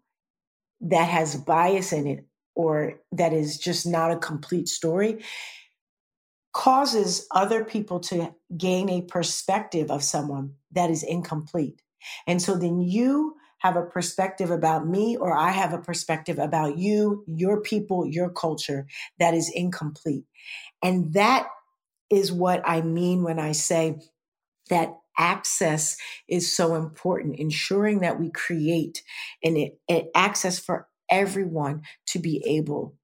that 0.81 1.09
has 1.09 1.35
bias 1.35 1.91
in 1.91 2.07
it 2.07 2.25
or 2.55 2.99
that 3.11 3.33
is 3.33 3.57
just 3.57 3.85
not 3.85 4.11
a 4.11 4.17
complete 4.17 4.67
story 4.67 5.23
causes 6.53 7.27
other 7.31 7.63
people 7.63 7.99
to 7.99 8.33
gain 8.57 8.89
a 8.89 9.01
perspective 9.01 9.91
of 9.91 10.03
someone 10.03 10.53
that 10.71 10.89
is 10.89 11.03
incomplete. 11.03 11.81
And 12.27 12.41
so 12.41 12.55
then 12.55 12.81
you 12.81 13.35
have 13.59 13.75
a 13.75 13.85
perspective 13.85 14.51
about 14.51 14.87
me, 14.87 15.17
or 15.17 15.35
I 15.35 15.51
have 15.51 15.73
a 15.73 15.79
perspective 15.79 16.39
about 16.39 16.77
you, 16.77 17.23
your 17.27 17.61
people, 17.61 18.07
your 18.07 18.29
culture 18.29 18.87
that 19.19 19.33
is 19.33 19.51
incomplete. 19.53 20.23
And 20.81 21.13
that 21.13 21.47
is 22.09 22.31
what 22.31 22.61
I 22.65 22.81
mean 22.81 23.23
when 23.23 23.37
I 23.37 23.51
say 23.51 23.99
that 24.69 24.97
access 25.19 25.97
is 26.27 26.55
so 26.55 26.75
important, 26.75 27.37
ensuring 27.37 27.99
that 27.99 28.19
we 28.19 28.31
create 28.31 29.03
an, 29.43 29.69
an 29.87 30.09
access 30.15 30.57
for 30.57 30.87
everyone 31.11 31.81
to 32.07 32.19
be 32.19 32.41
able 32.45 32.95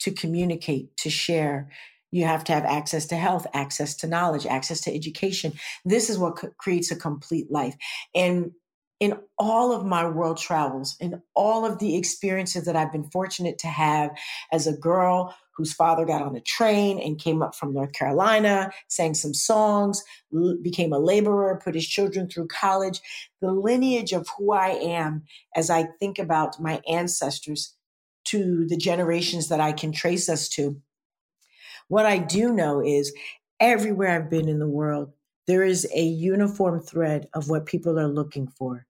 to 0.00 0.10
communicate, 0.12 0.96
to 0.98 1.10
share, 1.10 1.70
you 2.12 2.24
have 2.24 2.44
to 2.44 2.52
have 2.52 2.64
access 2.64 3.06
to 3.06 3.16
health, 3.16 3.46
access 3.54 3.96
to 3.96 4.06
knowledge, 4.06 4.46
access 4.46 4.80
to 4.82 4.94
education. 4.94 5.52
This 5.84 6.08
is 6.08 6.18
what 6.18 6.36
creates 6.58 6.90
a 6.90 6.96
complete 6.96 7.50
life. 7.50 7.74
And 8.14 8.52
in 8.98 9.18
all 9.38 9.72
of 9.72 9.84
my 9.84 10.08
world 10.08 10.38
travels, 10.38 10.96
in 11.00 11.20
all 11.34 11.66
of 11.66 11.78
the 11.78 11.96
experiences 11.96 12.64
that 12.64 12.76
I've 12.76 12.92
been 12.92 13.10
fortunate 13.10 13.58
to 13.58 13.66
have 13.66 14.10
as 14.52 14.66
a 14.66 14.76
girl 14.76 15.34
whose 15.56 15.72
father 15.72 16.04
got 16.04 16.22
on 16.22 16.36
a 16.36 16.40
train 16.40 16.98
and 16.98 17.18
came 17.18 17.42
up 17.42 17.54
from 17.54 17.72
North 17.72 17.92
Carolina, 17.92 18.70
sang 18.88 19.14
some 19.14 19.34
songs, 19.34 20.02
became 20.62 20.92
a 20.92 20.98
laborer, 20.98 21.60
put 21.62 21.74
his 21.74 21.86
children 21.86 22.28
through 22.28 22.48
college, 22.48 23.00
the 23.40 23.52
lineage 23.52 24.12
of 24.12 24.26
who 24.36 24.52
I 24.52 24.68
am 24.68 25.22
as 25.54 25.70
I 25.70 25.84
think 25.98 26.18
about 26.18 26.60
my 26.60 26.82
ancestors 26.88 27.74
to 28.24 28.66
the 28.66 28.76
generations 28.76 29.48
that 29.48 29.60
I 29.60 29.72
can 29.72 29.92
trace 29.92 30.28
us 30.28 30.48
to 30.50 30.80
what 31.88 32.06
I 32.06 32.18
do 32.18 32.52
know 32.52 32.80
is 32.84 33.14
everywhere 33.60 34.10
I've 34.10 34.30
been 34.30 34.48
in 34.48 34.58
the 34.58 34.68
world, 34.68 35.12
there 35.46 35.62
is 35.62 35.86
a 35.94 36.02
uniform 36.02 36.80
thread 36.80 37.28
of 37.34 37.48
what 37.48 37.66
people 37.66 37.98
are 37.98 38.08
looking 38.08 38.48
for. 38.48 38.86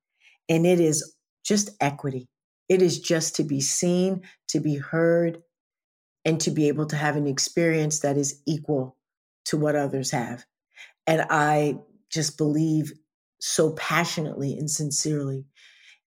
And 0.48 0.66
it 0.66 0.80
is 0.80 1.14
just 1.44 1.70
equity. 1.80 2.28
It 2.68 2.82
is 2.82 2.98
just 2.98 3.36
to 3.36 3.44
be 3.44 3.60
seen, 3.60 4.22
to 4.48 4.60
be 4.60 4.76
heard, 4.76 5.42
and 6.24 6.40
to 6.40 6.50
be 6.50 6.68
able 6.68 6.86
to 6.86 6.96
have 6.96 7.16
an 7.16 7.26
experience 7.26 8.00
that 8.00 8.16
is 8.16 8.42
equal 8.46 8.96
to 9.44 9.56
what 9.56 9.76
others 9.76 10.10
have. 10.10 10.44
And 11.06 11.24
I 11.30 11.78
just 12.10 12.36
believe 12.36 12.92
so 13.40 13.70
passionately 13.72 14.58
and 14.58 14.68
sincerely. 14.68 15.44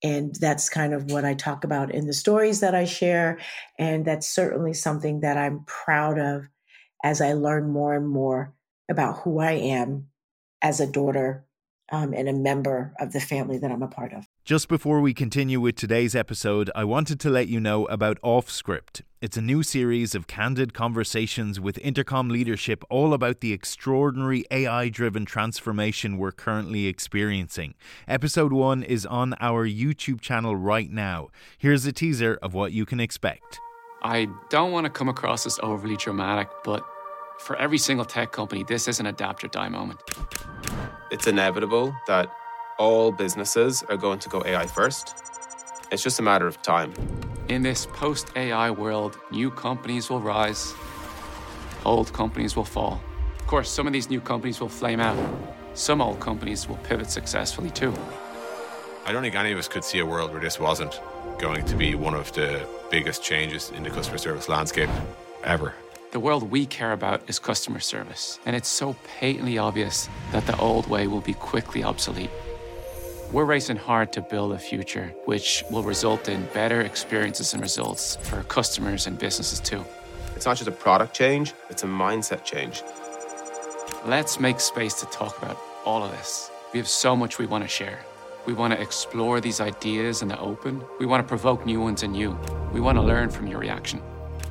And 0.03 0.35
that's 0.35 0.67
kind 0.69 0.93
of 0.93 1.11
what 1.11 1.23
I 1.25 1.33
talk 1.35 1.63
about 1.63 1.93
in 1.93 2.05
the 2.05 2.13
stories 2.13 2.59
that 2.61 2.75
I 2.75 2.85
share. 2.85 3.39
And 3.77 4.03
that's 4.05 4.29
certainly 4.29 4.73
something 4.73 5.21
that 5.21 5.37
I'm 5.37 5.63
proud 5.65 6.19
of 6.19 6.47
as 7.03 7.21
I 7.21 7.33
learn 7.33 7.69
more 7.69 7.93
and 7.93 8.07
more 8.07 8.53
about 8.89 9.19
who 9.19 9.39
I 9.39 9.53
am 9.53 10.08
as 10.61 10.79
a 10.79 10.87
daughter 10.87 11.45
um, 11.91 12.13
and 12.13 12.29
a 12.29 12.33
member 12.33 12.93
of 12.99 13.13
the 13.13 13.19
family 13.19 13.57
that 13.57 13.71
I'm 13.71 13.81
a 13.81 13.87
part 13.87 14.13
of. 14.13 14.27
Just 14.45 14.67
before 14.67 15.01
we 15.01 15.13
continue 15.13 15.59
with 15.59 15.75
today's 15.75 16.15
episode, 16.15 16.69
I 16.75 16.83
wanted 16.83 17.19
to 17.21 17.29
let 17.29 17.47
you 17.47 17.59
know 17.59 17.85
about 17.85 18.21
Offscript. 18.21 19.01
It's 19.21 19.37
a 19.37 19.41
new 19.41 19.63
series 19.63 20.15
of 20.15 20.27
candid 20.27 20.73
conversations 20.73 21.59
with 21.59 21.77
Intercom 21.79 22.29
leadership 22.29 22.83
all 22.89 23.13
about 23.13 23.41
the 23.41 23.53
extraordinary 23.53 24.45
AI 24.49 24.89
driven 24.89 25.25
transformation 25.25 26.17
we're 26.17 26.31
currently 26.31 26.87
experiencing. 26.87 27.75
Episode 28.07 28.53
1 28.53 28.83
is 28.83 29.05
on 29.05 29.35
our 29.39 29.67
YouTube 29.67 30.21
channel 30.21 30.55
right 30.55 30.89
now. 30.89 31.29
Here's 31.57 31.85
a 31.85 31.91
teaser 31.91 32.39
of 32.41 32.53
what 32.53 32.71
you 32.71 32.85
can 32.85 32.99
expect. 32.99 33.59
I 34.01 34.27
don't 34.49 34.71
want 34.71 34.85
to 34.85 34.89
come 34.89 35.09
across 35.09 35.45
as 35.45 35.59
overly 35.61 35.97
dramatic, 35.97 36.47
but 36.63 36.85
for 37.39 37.55
every 37.55 37.77
single 37.77 38.05
tech 38.05 38.31
company, 38.31 38.63
this 38.63 38.87
is 38.87 38.99
an 38.99 39.07
adapt 39.07 39.43
or 39.43 39.47
die 39.47 39.69
moment. 39.69 39.99
It's 41.11 41.25
inevitable 41.25 41.95
that 42.07 42.31
all 42.77 43.11
businesses 43.11 43.83
are 43.89 43.97
going 43.97 44.19
to 44.19 44.29
go 44.29 44.43
AI 44.45 44.67
first. 44.67 45.15
It's 45.91 46.03
just 46.03 46.19
a 46.19 46.23
matter 46.23 46.45
of 46.47 46.61
time. 46.61 46.93
In 47.47 47.63
this 47.63 47.87
post 47.87 48.31
AI 48.35 48.69
world, 48.69 49.17
new 49.31 49.49
companies 49.49 50.09
will 50.09 50.21
rise, 50.21 50.73
old 51.85 52.13
companies 52.13 52.55
will 52.55 52.65
fall. 52.65 53.01
Of 53.39 53.47
course, 53.47 53.69
some 53.71 53.87
of 53.87 53.93
these 53.93 54.09
new 54.09 54.21
companies 54.21 54.61
will 54.61 54.69
flame 54.69 54.99
out, 54.99 55.17
some 55.73 56.01
old 56.01 56.19
companies 56.19 56.69
will 56.69 56.77
pivot 56.77 57.09
successfully 57.09 57.71
too. 57.71 57.93
I 59.05 59.11
don't 59.11 59.23
think 59.23 59.33
any 59.33 59.51
of 59.51 59.57
us 59.57 59.67
could 59.67 59.83
see 59.83 59.97
a 59.99 60.05
world 60.05 60.31
where 60.31 60.41
this 60.41 60.59
wasn't 60.59 61.01
going 61.39 61.65
to 61.65 61.75
be 61.75 61.95
one 61.95 62.13
of 62.13 62.31
the 62.33 62.67
biggest 62.91 63.23
changes 63.23 63.71
in 63.71 63.81
the 63.81 63.89
customer 63.89 64.19
service 64.19 64.47
landscape 64.47 64.89
ever. 65.43 65.73
The 66.11 66.19
world 66.19 66.49
we 66.49 66.65
care 66.65 66.93
about 66.93 67.29
is 67.29 67.37
customer 67.37 67.79
service, 67.79 68.39
and 68.47 68.55
it's 68.55 68.67
so 68.67 68.95
patently 69.19 69.59
obvious 69.59 70.09
that 70.31 70.47
the 70.47 70.57
old 70.57 70.87
way 70.87 71.05
will 71.05 71.21
be 71.21 71.35
quickly 71.35 71.83
obsolete. 71.83 72.31
We're 73.31 73.45
racing 73.45 73.77
hard 73.77 74.11
to 74.13 74.23
build 74.23 74.53
a 74.53 74.57
future 74.57 75.13
which 75.25 75.63
will 75.69 75.83
result 75.83 76.27
in 76.27 76.47
better 76.51 76.81
experiences 76.81 77.53
and 77.53 77.61
results 77.61 78.15
for 78.23 78.41
customers 78.41 79.05
and 79.05 79.19
businesses 79.19 79.59
too. 79.59 79.85
It's 80.35 80.47
not 80.47 80.57
just 80.57 80.67
a 80.67 80.71
product 80.71 81.13
change, 81.13 81.53
it's 81.69 81.83
a 81.83 81.87
mindset 81.87 82.43
change. 82.43 82.81
Let's 84.07 84.39
make 84.39 84.59
space 84.59 84.95
to 85.01 85.05
talk 85.07 85.37
about 85.37 85.59
all 85.85 86.03
of 86.03 86.09
this. 86.09 86.49
We 86.73 86.79
have 86.79 86.87
so 86.87 87.15
much 87.15 87.37
we 87.37 87.45
want 87.45 87.63
to 87.65 87.67
share. 87.67 87.99
We 88.47 88.53
want 88.53 88.73
to 88.73 88.81
explore 88.81 89.41
these 89.41 89.61
ideas 89.61 90.23
in 90.23 90.27
the 90.27 90.39
open. 90.39 90.83
We 90.99 91.05
want 91.05 91.23
to 91.23 91.27
provoke 91.27 91.67
new 91.67 91.79
ones 91.79 92.01
in 92.01 92.15
you. 92.15 92.35
We 92.73 92.79
want 92.79 92.97
to 92.97 93.03
learn 93.03 93.29
from 93.29 93.45
your 93.45 93.59
reaction. 93.59 94.01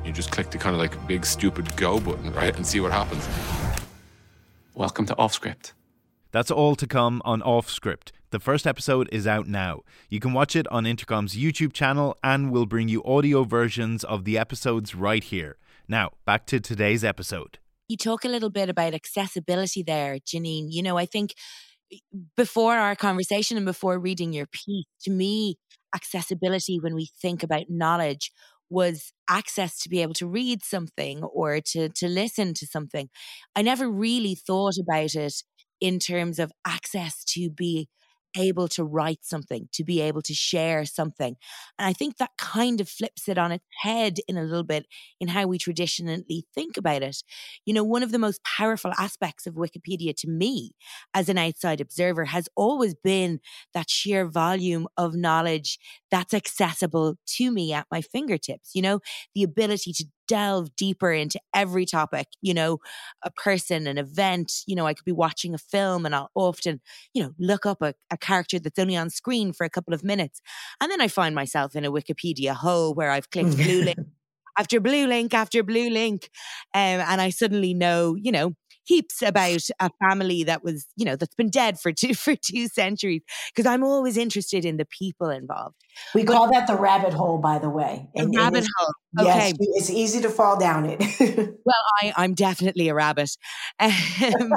You 0.09 0.15
just 0.15 0.31
click 0.31 0.49
the 0.49 0.57
kind 0.57 0.73
of 0.73 0.81
like 0.81 1.07
big 1.07 1.23
stupid 1.23 1.77
go 1.77 1.99
button, 1.99 2.33
right? 2.33 2.55
And 2.55 2.65
see 2.65 2.79
what 2.79 2.91
happens. 2.91 3.29
Welcome 4.73 5.05
to 5.05 5.13
Offscript. 5.13 5.73
That's 6.31 6.49
all 6.49 6.75
to 6.77 6.87
come 6.87 7.21
on 7.25 7.41
Offscript. 7.43 8.11
The 8.31 8.39
first 8.39 8.65
episode 8.65 9.07
is 9.11 9.27
out 9.27 9.47
now. 9.47 9.81
You 10.09 10.19
can 10.19 10.33
watch 10.33 10.55
it 10.55 10.67
on 10.69 10.87
Intercom's 10.87 11.35
YouTube 11.35 11.73
channel, 11.73 12.17
and 12.23 12.49
we'll 12.49 12.65
bring 12.65 12.87
you 12.89 13.03
audio 13.03 13.43
versions 13.43 14.03
of 14.03 14.25
the 14.25 14.35
episodes 14.35 14.95
right 14.95 15.23
here. 15.23 15.57
Now, 15.87 16.13
back 16.25 16.47
to 16.47 16.59
today's 16.59 17.03
episode. 17.03 17.59
You 17.87 17.95
talk 17.95 18.25
a 18.25 18.29
little 18.29 18.49
bit 18.49 18.67
about 18.67 18.95
accessibility 18.95 19.83
there, 19.83 20.15
Janeen. 20.15 20.69
You 20.69 20.81
know, 20.81 20.97
I 20.97 21.05
think 21.05 21.35
before 22.35 22.73
our 22.73 22.95
conversation 22.95 23.57
and 23.57 23.65
before 23.67 23.99
reading 23.99 24.33
your 24.33 24.47
piece, 24.47 24.87
to 25.03 25.11
me, 25.11 25.59
accessibility 25.93 26.79
when 26.79 26.95
we 26.95 27.09
think 27.21 27.43
about 27.43 27.69
knowledge 27.69 28.31
was 28.69 29.11
access 29.29 29.79
to 29.79 29.89
be 29.89 30.01
able 30.01 30.13
to 30.15 30.27
read 30.27 30.63
something 30.63 31.23
or 31.23 31.59
to 31.61 31.89
to 31.89 32.07
listen 32.07 32.53
to 32.55 32.67
something. 32.67 33.09
I 33.55 33.61
never 33.61 33.89
really 33.89 34.35
thought 34.35 34.75
about 34.79 35.15
it 35.15 35.33
in 35.81 35.99
terms 35.99 36.39
of 36.39 36.51
access 36.65 37.23
to 37.23 37.49
be 37.49 37.87
able 38.37 38.67
to 38.69 38.83
write 38.83 39.19
something, 39.23 39.67
to 39.73 39.83
be 39.83 40.01
able 40.01 40.21
to 40.23 40.33
share 40.33 40.85
something. 40.85 41.35
And 41.77 41.87
I 41.87 41.93
think 41.93 42.17
that 42.17 42.31
kind 42.37 42.79
of 42.81 42.89
flips 42.89 43.27
it 43.27 43.37
on 43.37 43.51
its 43.51 43.65
head 43.81 44.17
in 44.27 44.37
a 44.37 44.43
little 44.43 44.63
bit 44.63 44.85
in 45.19 45.27
how 45.29 45.47
we 45.47 45.57
traditionally 45.57 46.45
think 46.53 46.77
about 46.77 47.01
it. 47.03 47.17
You 47.65 47.73
know, 47.73 47.83
one 47.83 48.03
of 48.03 48.11
the 48.11 48.19
most 48.19 48.41
powerful 48.43 48.91
aspects 48.97 49.47
of 49.47 49.55
Wikipedia 49.55 50.15
to 50.17 50.29
me 50.29 50.71
as 51.13 51.29
an 51.29 51.37
outside 51.37 51.81
observer 51.81 52.25
has 52.25 52.47
always 52.55 52.95
been 52.95 53.39
that 53.73 53.89
sheer 53.89 54.25
volume 54.27 54.87
of 54.97 55.15
knowledge 55.15 55.79
that's 56.11 56.33
accessible 56.33 57.15
to 57.25 57.51
me 57.51 57.73
at 57.73 57.87
my 57.91 58.01
fingertips. 58.01 58.71
You 58.73 58.81
know, 58.81 58.99
the 59.35 59.43
ability 59.43 59.93
to 59.93 60.05
delve 60.29 60.73
deeper 60.75 61.11
into 61.11 61.39
every 61.53 61.85
topic, 61.85 62.27
you 62.41 62.53
know, 62.53 62.77
a 63.23 63.31
person, 63.31 63.87
an 63.87 63.97
event, 63.97 64.61
you 64.67 64.75
know, 64.75 64.85
I 64.85 64.93
could 64.93 65.03
be 65.03 65.11
watching 65.11 65.53
a 65.53 65.57
film 65.57 66.05
and 66.05 66.15
I'll 66.15 66.29
often, 66.35 66.79
you 67.13 67.23
know, 67.23 67.33
look 67.39 67.65
up 67.65 67.81
a, 67.81 67.95
a 68.11 68.17
character 68.17 68.59
that's 68.59 68.79
only 68.79 68.95
on 68.95 69.09
screen 69.09 69.51
for 69.51 69.65
a 69.65 69.69
couple 69.69 69.93
of 69.93 70.03
minutes. 70.03 70.39
And 70.79 70.91
then 70.91 71.01
I 71.01 71.07
find 71.07 71.33
myself 71.33 71.75
in 71.75 71.83
a 71.83 71.91
Wikipedia 71.91 72.53
hole 72.53 72.93
where 72.93 73.09
I've 73.09 73.31
clicked 73.31 73.57
blue 73.57 73.81
link 73.81 73.97
after 74.57 74.79
blue 74.79 75.07
link 75.07 75.33
after 75.33 75.63
blue 75.63 75.89
link. 75.89 76.29
Um, 76.73 77.01
and 77.01 77.19
I 77.19 77.31
suddenly 77.31 77.73
know, 77.73 78.15
you 78.15 78.31
know, 78.31 78.53
heaps 78.89 79.21
about 79.21 79.61
a 79.79 79.89
family 80.01 80.43
that 80.43 80.63
was, 80.63 80.87
you 80.95 81.05
know, 81.05 81.15
that's 81.15 81.35
been 81.35 81.49
dead 81.49 81.79
for 81.79 81.91
two 81.91 82.13
for 82.15 82.35
two 82.35 82.67
centuries. 82.67 83.21
Because 83.53 83.65
I'm 83.65 83.83
always 83.83 84.17
interested 84.17 84.65
in 84.65 84.77
the 84.77 84.85
people 84.85 85.29
involved. 85.29 85.75
We 86.13 86.23
but, 86.23 86.33
call 86.33 86.51
that 86.51 86.67
the 86.67 86.75
rabbit 86.75 87.13
hole, 87.13 87.37
by 87.37 87.59
the 87.59 87.69
way. 87.69 88.09
And, 88.15 88.35
rabbit 88.35 88.65
hole. 88.77 88.93
Okay. 89.19 89.47
Yes, 89.47 89.53
it's 89.59 89.89
easy 89.89 90.21
to 90.21 90.29
fall 90.29 90.59
down 90.59 90.85
it. 90.85 90.99
well, 91.65 91.83
I, 92.01 92.13
I'm 92.15 92.33
definitely 92.33 92.89
a 92.89 92.93
rabbit. 92.93 93.31
Um, 93.79 94.53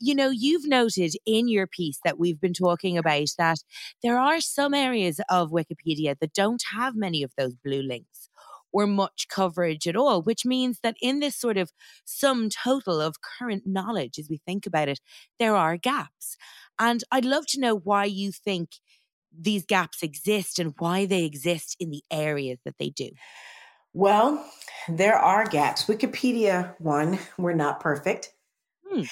you 0.00 0.14
know, 0.14 0.30
you've 0.30 0.66
noted 0.66 1.12
in 1.26 1.48
your 1.48 1.66
piece 1.66 1.98
that 2.04 2.18
we've 2.18 2.40
been 2.40 2.54
talking 2.54 2.96
about 2.96 3.28
that 3.38 3.58
there 4.02 4.18
are 4.18 4.40
some 4.40 4.72
areas 4.72 5.20
of 5.28 5.50
Wikipedia 5.50 6.16
that 6.20 6.32
don't 6.32 6.62
have 6.74 6.96
many 6.96 7.22
of 7.22 7.32
those 7.36 7.54
blue 7.62 7.82
links 7.82 8.27
or 8.72 8.86
much 8.86 9.26
coverage 9.28 9.86
at 9.86 9.96
all, 9.96 10.22
which 10.22 10.44
means 10.44 10.80
that 10.82 10.96
in 11.00 11.20
this 11.20 11.36
sort 11.36 11.56
of 11.56 11.72
sum 12.04 12.48
total 12.50 13.00
of 13.00 13.16
current 13.20 13.64
knowledge, 13.66 14.18
as 14.18 14.28
we 14.28 14.40
think 14.46 14.66
about 14.66 14.88
it, 14.88 15.00
there 15.38 15.56
are 15.56 15.76
gaps. 15.76 16.36
And 16.78 17.02
I'd 17.10 17.24
love 17.24 17.46
to 17.48 17.60
know 17.60 17.76
why 17.76 18.04
you 18.04 18.32
think 18.32 18.70
these 19.36 19.64
gaps 19.64 20.02
exist 20.02 20.58
and 20.58 20.74
why 20.78 21.06
they 21.06 21.24
exist 21.24 21.76
in 21.80 21.90
the 21.90 22.02
areas 22.10 22.58
that 22.64 22.74
they 22.78 22.90
do. 22.90 23.10
Well, 23.92 24.44
there 24.88 25.16
are 25.16 25.46
gaps. 25.46 25.86
Wikipedia, 25.86 26.74
one, 26.78 27.18
we're 27.36 27.54
not 27.54 27.80
perfect. 27.80 28.32
Hmm. 28.88 29.02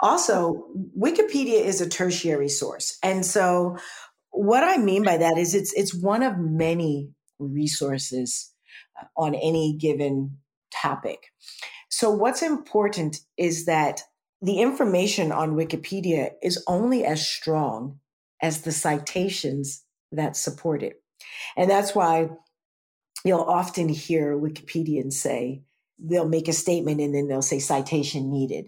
Also, 0.00 0.66
Wikipedia 0.98 1.64
is 1.64 1.80
a 1.80 1.88
tertiary 1.88 2.48
source. 2.48 2.98
And 3.02 3.24
so 3.24 3.76
what 4.30 4.64
I 4.64 4.78
mean 4.78 5.04
by 5.04 5.18
that 5.18 5.38
is 5.38 5.54
it's 5.54 5.72
it's 5.74 5.94
one 5.94 6.22
of 6.22 6.38
many 6.38 7.10
resources 7.38 8.51
on 9.16 9.34
any 9.34 9.76
given 9.76 10.38
topic. 10.72 11.32
So, 11.88 12.10
what's 12.10 12.42
important 12.42 13.20
is 13.36 13.66
that 13.66 14.02
the 14.40 14.60
information 14.60 15.30
on 15.30 15.56
Wikipedia 15.56 16.32
is 16.42 16.62
only 16.66 17.04
as 17.04 17.26
strong 17.26 18.00
as 18.42 18.62
the 18.62 18.72
citations 18.72 19.84
that 20.10 20.36
support 20.36 20.82
it. 20.82 21.00
And 21.56 21.70
that's 21.70 21.94
why 21.94 22.30
you'll 23.24 23.40
often 23.40 23.88
hear 23.88 24.36
Wikipedians 24.36 25.12
say, 25.12 25.62
they'll 25.98 26.28
make 26.28 26.48
a 26.48 26.52
statement 26.52 27.00
and 27.00 27.14
then 27.14 27.28
they'll 27.28 27.42
say 27.42 27.60
citation 27.60 28.30
needed. 28.30 28.66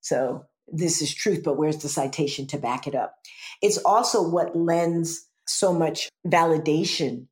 So, 0.00 0.44
this 0.72 1.02
is 1.02 1.12
truth, 1.12 1.42
but 1.44 1.56
where's 1.56 1.78
the 1.78 1.88
citation 1.88 2.46
to 2.48 2.58
back 2.58 2.86
it 2.86 2.94
up? 2.94 3.16
It's 3.60 3.78
also 3.78 4.26
what 4.26 4.56
lends 4.56 5.26
so 5.46 5.72
much 5.72 6.08
validation 6.26 7.26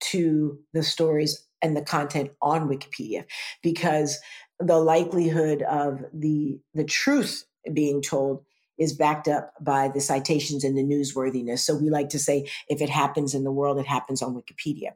to 0.00 0.58
the 0.72 0.82
stories 0.82 1.43
and 1.64 1.76
the 1.76 1.82
content 1.82 2.30
on 2.42 2.68
Wikipedia 2.68 3.24
because 3.62 4.20
the 4.60 4.78
likelihood 4.78 5.62
of 5.62 6.04
the 6.12 6.60
the 6.74 6.84
truth 6.84 7.44
being 7.72 8.02
told 8.02 8.44
is 8.76 8.92
backed 8.92 9.28
up 9.28 9.52
by 9.60 9.88
the 9.88 10.00
citations 10.00 10.64
and 10.64 10.76
the 10.76 10.82
newsworthiness. 10.82 11.60
So 11.60 11.76
we 11.76 11.90
like 11.90 12.08
to 12.08 12.18
say 12.18 12.50
if 12.68 12.82
it 12.82 12.90
happens 12.90 13.32
in 13.32 13.44
the 13.44 13.52
world, 13.52 13.78
it 13.78 13.86
happens 13.86 14.20
on 14.20 14.34
Wikipedia. 14.34 14.90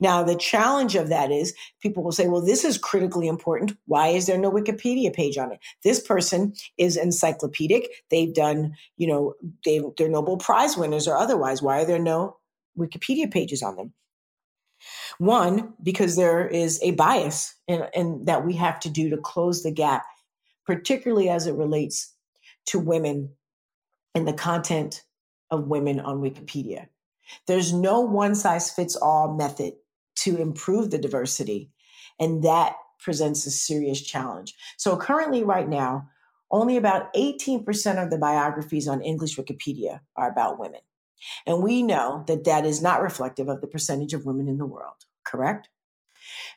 Now, 0.00 0.22
the 0.22 0.36
challenge 0.36 0.94
of 0.94 1.08
that 1.08 1.32
is 1.32 1.52
people 1.80 2.04
will 2.04 2.12
say, 2.12 2.28
well, 2.28 2.40
this 2.40 2.64
is 2.64 2.78
critically 2.78 3.26
important. 3.26 3.76
Why 3.86 4.08
is 4.08 4.26
there 4.26 4.38
no 4.38 4.52
Wikipedia 4.52 5.12
page 5.12 5.38
on 5.38 5.50
it? 5.50 5.58
This 5.82 6.00
person 6.00 6.54
is 6.78 6.96
encyclopedic. 6.96 7.88
They've 8.10 8.32
done, 8.32 8.76
you 8.96 9.08
know, 9.08 9.34
they, 9.64 9.80
they're 9.98 10.08
Nobel 10.08 10.36
Prize 10.36 10.76
winners 10.76 11.08
or 11.08 11.16
otherwise. 11.16 11.60
Why 11.60 11.80
are 11.80 11.86
there 11.86 11.98
no 11.98 12.36
Wikipedia 12.78 13.28
pages 13.28 13.60
on 13.60 13.74
them? 13.74 13.92
One, 15.18 15.74
because 15.82 16.16
there 16.16 16.46
is 16.46 16.80
a 16.82 16.92
bias 16.92 17.54
in, 17.66 17.86
in 17.94 18.24
that 18.24 18.44
we 18.44 18.54
have 18.54 18.78
to 18.80 18.90
do 18.90 19.10
to 19.10 19.16
close 19.16 19.62
the 19.62 19.70
gap, 19.70 20.04
particularly 20.66 21.28
as 21.28 21.46
it 21.46 21.54
relates 21.54 22.14
to 22.66 22.78
women 22.78 23.30
and 24.14 24.26
the 24.26 24.32
content 24.32 25.04
of 25.50 25.68
women 25.68 26.00
on 26.00 26.20
Wikipedia. 26.20 26.86
There's 27.46 27.72
no 27.72 28.00
one 28.00 28.34
size 28.34 28.70
fits 28.70 28.96
all 28.96 29.34
method 29.34 29.74
to 30.16 30.36
improve 30.38 30.90
the 30.90 30.98
diversity, 30.98 31.70
and 32.18 32.42
that 32.44 32.76
presents 32.98 33.46
a 33.46 33.50
serious 33.50 34.00
challenge. 34.00 34.54
So, 34.76 34.96
currently, 34.96 35.44
right 35.44 35.68
now, 35.68 36.08
only 36.50 36.76
about 36.76 37.12
18% 37.14 38.02
of 38.02 38.10
the 38.10 38.18
biographies 38.18 38.88
on 38.88 39.02
English 39.02 39.36
Wikipedia 39.36 40.00
are 40.16 40.30
about 40.30 40.58
women. 40.58 40.80
And 41.46 41.62
we 41.62 41.82
know 41.82 42.24
that 42.26 42.44
that 42.44 42.66
is 42.66 42.82
not 42.82 43.02
reflective 43.02 43.48
of 43.48 43.60
the 43.60 43.66
percentage 43.66 44.14
of 44.14 44.26
women 44.26 44.48
in 44.48 44.58
the 44.58 44.66
world, 44.66 45.04
correct? 45.24 45.68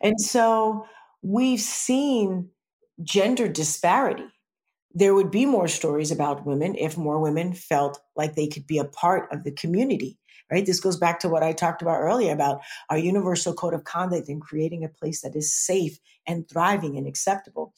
And 0.02 0.19
so 0.19 0.86
we've 1.22 1.60
seen 1.60 2.50
gender 3.04 3.48
disparity. 3.48 4.28
There 4.93 5.13
would 5.13 5.32
be 5.32 5.45
more 5.45 5.67
stories 5.67 6.12
about 6.12 6.45
women 6.45 6.76
if 6.76 6.98
more 6.98 7.19
women 7.19 7.54
felt 7.54 8.00
like 8.15 8.36
they 8.36 8.48
could 8.48 8.65
be 8.65 8.80
a 8.80 8.86
part 8.86 9.32
of 9.32 9.43
the 9.43 9.52
community, 9.52 10.17
right? 10.52 10.65
This 10.65 10.80
goes 10.80 10.98
back 10.98 11.19
to 11.19 11.30
what 11.30 11.43
I 11.43 11.54
talked 11.54 11.82
about 11.82 12.00
earlier 12.00 12.34
about 12.34 12.62
our 12.89 12.98
universal 12.98 13.54
code 13.54 13.74
of 13.74 13.84
conduct 13.84 14.30
and 14.30 14.41
creating 14.41 14.84
a 14.84 14.89
place 14.89 15.22
that 15.22 15.36
is 15.36 15.54
safe 15.54 16.00
and 16.26 16.50
thriving 16.50 16.98
and 16.98 17.08
acceptable. 17.08 17.74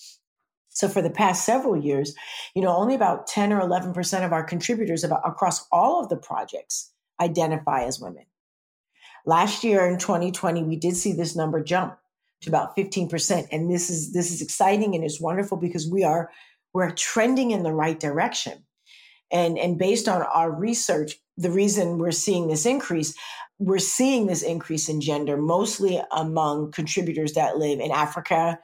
So 0.73 0.87
for 0.87 1.01
the 1.01 1.09
past 1.09 1.45
several 1.45 1.77
years, 1.77 2.15
you 2.55 2.61
know, 2.61 2.75
only 2.75 2.95
about 2.95 3.27
10 3.27 3.51
or 3.51 3.61
11% 3.61 4.25
of 4.25 4.33
our 4.33 4.43
contributors 4.43 5.03
about, 5.03 5.21
across 5.25 5.67
all 5.71 6.01
of 6.01 6.09
the 6.09 6.17
projects 6.17 6.91
identify 7.19 7.83
as 7.83 7.99
women. 7.99 8.25
Last 9.25 9.63
year 9.63 9.87
in 9.87 9.99
2020, 9.99 10.63
we 10.63 10.77
did 10.77 10.95
see 10.95 11.13
this 11.13 11.35
number 11.35 11.61
jump 11.61 11.97
to 12.41 12.49
about 12.49 12.75
15%. 12.75 13.47
And 13.51 13.69
this 13.69 13.89
is 13.89 14.13
this 14.13 14.31
is 14.31 14.41
exciting 14.41 14.95
and 14.95 15.03
it's 15.03 15.21
wonderful 15.21 15.57
because 15.57 15.87
we 15.87 16.03
are 16.03 16.31
we're 16.73 16.91
trending 16.91 17.51
in 17.51 17.63
the 17.63 17.73
right 17.73 17.99
direction. 17.99 18.65
And, 19.31 19.57
and 19.57 19.77
based 19.77 20.07
on 20.07 20.21
our 20.21 20.51
research, 20.51 21.15
the 21.37 21.51
reason 21.51 21.97
we're 21.97 22.11
seeing 22.11 22.47
this 22.47 22.65
increase, 22.65 23.15
we're 23.59 23.79
seeing 23.79 24.27
this 24.27 24.41
increase 24.41 24.89
in 24.89 25.01
gender 25.01 25.37
mostly 25.37 26.01
among 26.11 26.71
contributors 26.71 27.33
that 27.33 27.57
live 27.57 27.79
in 27.79 27.91
Africa, 27.91 28.59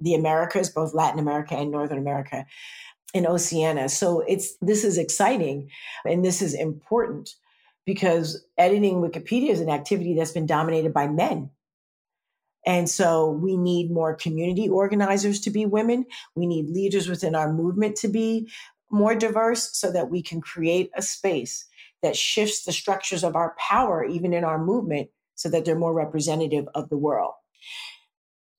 the 0.00 0.14
Americas, 0.14 0.70
both 0.70 0.94
Latin 0.94 1.18
America 1.18 1.54
and 1.54 1.70
Northern 1.70 1.98
America, 1.98 2.46
and 3.14 3.26
Oceania. 3.26 3.88
So 3.88 4.20
it's 4.20 4.56
this 4.60 4.84
is 4.84 4.98
exciting 4.98 5.70
and 6.04 6.24
this 6.24 6.42
is 6.42 6.54
important 6.54 7.34
because 7.86 8.44
editing 8.58 8.96
Wikipedia 8.96 9.50
is 9.50 9.60
an 9.60 9.70
activity 9.70 10.14
that's 10.14 10.32
been 10.32 10.46
dominated 10.46 10.92
by 10.92 11.08
men. 11.08 11.50
And 12.66 12.88
so 12.88 13.30
we 13.30 13.56
need 13.56 13.90
more 13.90 14.14
community 14.14 14.68
organizers 14.68 15.40
to 15.40 15.50
be 15.50 15.64
women. 15.64 16.04
We 16.34 16.46
need 16.46 16.68
leaders 16.68 17.08
within 17.08 17.34
our 17.34 17.50
movement 17.50 17.96
to 17.96 18.08
be 18.08 18.50
more 18.90 19.14
diverse 19.14 19.70
so 19.72 19.90
that 19.92 20.10
we 20.10 20.22
can 20.22 20.42
create 20.42 20.90
a 20.94 21.00
space 21.00 21.64
that 22.02 22.16
shifts 22.16 22.64
the 22.64 22.72
structures 22.72 23.24
of 23.24 23.36
our 23.36 23.56
power, 23.58 24.04
even 24.04 24.32
in 24.32 24.44
our 24.44 24.62
movement, 24.62 25.08
so 25.34 25.48
that 25.48 25.64
they're 25.64 25.78
more 25.78 25.94
representative 25.94 26.66
of 26.74 26.88
the 26.90 26.96
world. 26.98 27.32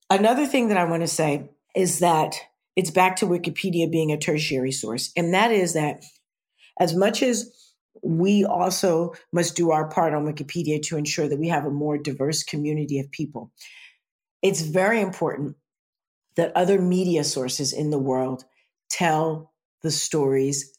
Another 0.10 0.45
thing 0.45 0.69
that 0.69 0.78
I 0.78 0.86
want 0.86 1.04
to 1.04 1.08
say 1.08 1.50
is 1.76 2.00
that 2.00 2.36
it's 2.76 2.91
back 2.91 3.17
to 3.17 3.26
Wikipedia 3.26 3.91
being 3.91 4.12
a 4.12 4.17
tertiary 4.17 4.72
source. 4.72 5.12
And 5.15 5.34
that 5.34 5.52
is 5.52 5.74
that 5.74 6.04
as 6.80 6.95
much 6.95 7.22
as 7.22 7.52
we 8.02 8.45
also 8.45 9.13
must 9.34 9.56
do 9.56 9.72
our 9.72 9.89
part 9.89 10.13
on 10.13 10.26
Wikipedia 10.26 10.82
to 10.84 10.98
ensure 10.98 11.28
that 11.28 11.39
we 11.39 11.50
have 11.50 11.65
a 11.65 11.72
more 11.72 11.98
diverse 11.98 12.43
community 12.43 13.00
of 13.00 13.12
people, 13.12 13.52
it's 14.41 14.62
very 14.62 15.02
important 15.02 15.58
that 16.36 16.56
other 16.56 16.82
media 16.82 17.24
sources 17.24 17.74
in 17.74 17.89
the 17.89 18.00
world 18.00 18.45
tell 18.89 19.52
the 19.84 19.91
stories 19.91 20.74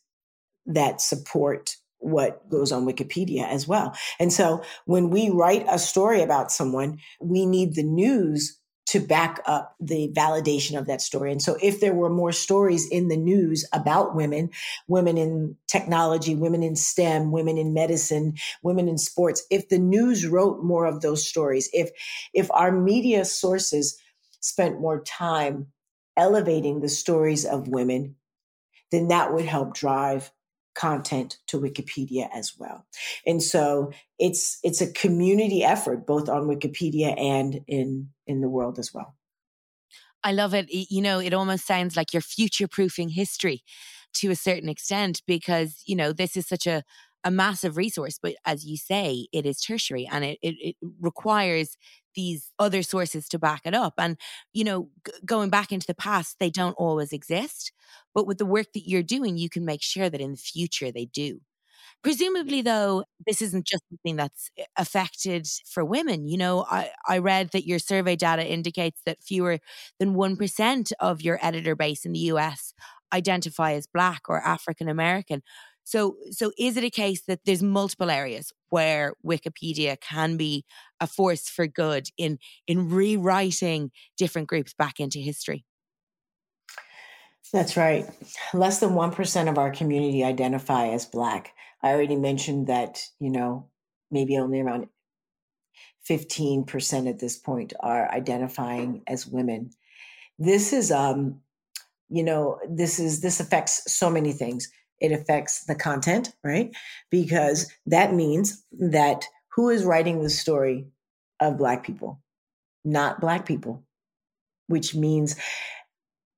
that 0.66 1.00
support 1.00 1.76
what 1.98 2.48
goes 2.48 2.72
on 2.72 2.86
Wikipedia 2.86 3.46
as 3.46 3.68
well. 3.68 3.94
And 4.18 4.32
so 4.32 4.62
when 4.86 5.10
we 5.10 5.28
write 5.28 5.66
a 5.68 5.78
story 5.78 6.22
about 6.22 6.50
someone, 6.50 6.98
we 7.20 7.44
need 7.44 7.74
the 7.74 7.82
news 7.82 8.59
to 8.90 8.98
back 8.98 9.40
up 9.46 9.76
the 9.78 10.12
validation 10.16 10.76
of 10.76 10.88
that 10.88 11.00
story. 11.00 11.30
And 11.30 11.40
so 11.40 11.56
if 11.62 11.78
there 11.78 11.94
were 11.94 12.10
more 12.10 12.32
stories 12.32 12.88
in 12.88 13.06
the 13.06 13.16
news 13.16 13.64
about 13.72 14.16
women, 14.16 14.50
women 14.88 15.16
in 15.16 15.56
technology, 15.68 16.34
women 16.34 16.64
in 16.64 16.74
STEM, 16.74 17.30
women 17.30 17.56
in 17.56 17.72
medicine, 17.72 18.34
women 18.64 18.88
in 18.88 18.98
sports, 18.98 19.46
if 19.48 19.68
the 19.68 19.78
news 19.78 20.26
wrote 20.26 20.64
more 20.64 20.86
of 20.86 21.02
those 21.02 21.24
stories, 21.24 21.70
if 21.72 21.90
if 22.34 22.50
our 22.50 22.72
media 22.72 23.24
sources 23.24 23.96
spent 24.40 24.80
more 24.80 25.04
time 25.04 25.68
elevating 26.16 26.80
the 26.80 26.88
stories 26.88 27.44
of 27.44 27.68
women, 27.68 28.16
then 28.90 29.06
that 29.06 29.32
would 29.32 29.44
help 29.44 29.72
drive 29.72 30.32
content 30.80 31.38
to 31.46 31.60
Wikipedia 31.60 32.28
as 32.32 32.54
well. 32.58 32.86
And 33.26 33.42
so 33.42 33.92
it's 34.18 34.58
it's 34.62 34.80
a 34.80 34.92
community 34.92 35.62
effort 35.62 36.06
both 36.06 36.28
on 36.28 36.48
Wikipedia 36.48 37.14
and 37.20 37.60
in 37.66 38.08
in 38.26 38.40
the 38.40 38.48
world 38.48 38.78
as 38.78 38.94
well. 38.94 39.14
I 40.24 40.32
love 40.32 40.54
it. 40.54 40.66
You 40.70 41.02
know, 41.02 41.18
it 41.18 41.34
almost 41.34 41.66
sounds 41.66 41.96
like 41.96 42.12
you're 42.12 42.22
future 42.22 42.68
proofing 42.68 43.10
history 43.10 43.62
to 44.14 44.30
a 44.30 44.36
certain 44.36 44.68
extent 44.68 45.22
because, 45.26 45.82
you 45.86 45.96
know, 45.96 46.12
this 46.12 46.36
is 46.36 46.46
such 46.46 46.66
a 46.66 46.82
a 47.24 47.30
massive 47.30 47.76
resource, 47.76 48.18
but 48.22 48.34
as 48.46 48.64
you 48.64 48.76
say, 48.76 49.26
it 49.32 49.46
is 49.46 49.60
tertiary 49.60 50.08
and 50.10 50.24
it, 50.24 50.38
it, 50.42 50.54
it 50.60 50.76
requires 51.00 51.76
these 52.14 52.50
other 52.58 52.82
sources 52.82 53.28
to 53.28 53.38
back 53.38 53.62
it 53.64 53.74
up. 53.74 53.94
And, 53.98 54.16
you 54.52 54.64
know, 54.64 54.88
g- 55.06 55.12
going 55.24 55.50
back 55.50 55.70
into 55.72 55.86
the 55.86 55.94
past, 55.94 56.36
they 56.40 56.50
don't 56.50 56.72
always 56.74 57.12
exist. 57.12 57.72
But 58.14 58.26
with 58.26 58.38
the 58.38 58.46
work 58.46 58.66
that 58.74 58.88
you're 58.88 59.02
doing, 59.02 59.36
you 59.38 59.48
can 59.50 59.64
make 59.64 59.82
sure 59.82 60.10
that 60.10 60.20
in 60.20 60.32
the 60.32 60.36
future 60.36 60.90
they 60.90 61.06
do. 61.06 61.40
Presumably, 62.02 62.62
though, 62.62 63.04
this 63.26 63.42
isn't 63.42 63.66
just 63.66 63.84
something 63.90 64.16
that's 64.16 64.50
eh, 64.58 64.64
affected 64.76 65.46
for 65.66 65.84
women. 65.84 66.26
You 66.26 66.38
know, 66.38 66.64
I, 66.70 66.90
I 67.08 67.18
read 67.18 67.50
that 67.52 67.66
your 67.66 67.78
survey 67.78 68.16
data 68.16 68.46
indicates 68.46 69.00
that 69.06 69.22
fewer 69.22 69.58
than 69.98 70.14
1% 70.14 70.92
of 71.00 71.22
your 71.22 71.38
editor 71.42 71.76
base 71.76 72.04
in 72.04 72.12
the 72.12 72.20
US 72.20 72.72
identify 73.12 73.72
as 73.72 73.86
Black 73.86 74.22
or 74.28 74.40
African 74.40 74.88
American. 74.88 75.42
So, 75.84 76.16
so 76.30 76.52
is 76.58 76.76
it 76.76 76.84
a 76.84 76.90
case 76.90 77.22
that 77.26 77.40
there's 77.44 77.62
multiple 77.62 78.10
areas 78.10 78.52
where 78.68 79.14
Wikipedia 79.26 80.00
can 80.00 80.36
be 80.36 80.64
a 81.00 81.06
force 81.06 81.48
for 81.48 81.66
good 81.66 82.08
in 82.16 82.38
in 82.66 82.90
rewriting 82.90 83.90
different 84.16 84.48
groups 84.48 84.74
back 84.74 85.00
into 85.00 85.18
history? 85.18 85.64
That's 87.52 87.76
right. 87.76 88.06
Less 88.54 88.78
than 88.78 88.90
1% 88.90 89.48
of 89.48 89.58
our 89.58 89.72
community 89.72 90.22
identify 90.22 90.88
as 90.88 91.06
Black. 91.06 91.52
I 91.82 91.90
already 91.90 92.16
mentioned 92.16 92.68
that, 92.68 93.02
you 93.18 93.30
know, 93.30 93.68
maybe 94.10 94.36
only 94.36 94.60
around 94.60 94.88
15% 96.08 97.08
at 97.08 97.18
this 97.18 97.36
point 97.36 97.72
are 97.80 98.10
identifying 98.10 99.02
as 99.06 99.26
women. 99.26 99.70
This 100.38 100.72
is, 100.72 100.92
um, 100.92 101.40
you 102.08 102.22
know, 102.22 102.58
this 102.68 102.98
is, 102.98 103.20
this 103.20 103.40
affects 103.40 103.92
so 103.92 104.10
many 104.10 104.32
things. 104.32 104.70
It 105.00 105.12
affects 105.12 105.64
the 105.64 105.74
content, 105.74 106.32
right? 106.44 106.74
Because 107.10 107.70
that 107.86 108.14
means 108.14 108.64
that 108.72 109.24
who 109.54 109.70
is 109.70 109.84
writing 109.84 110.22
the 110.22 110.30
story 110.30 110.86
of 111.40 111.58
Black 111.58 111.84
people? 111.84 112.22
Not 112.84 113.20
Black 113.20 113.46
people, 113.46 113.84
which 114.68 114.94
means 114.94 115.36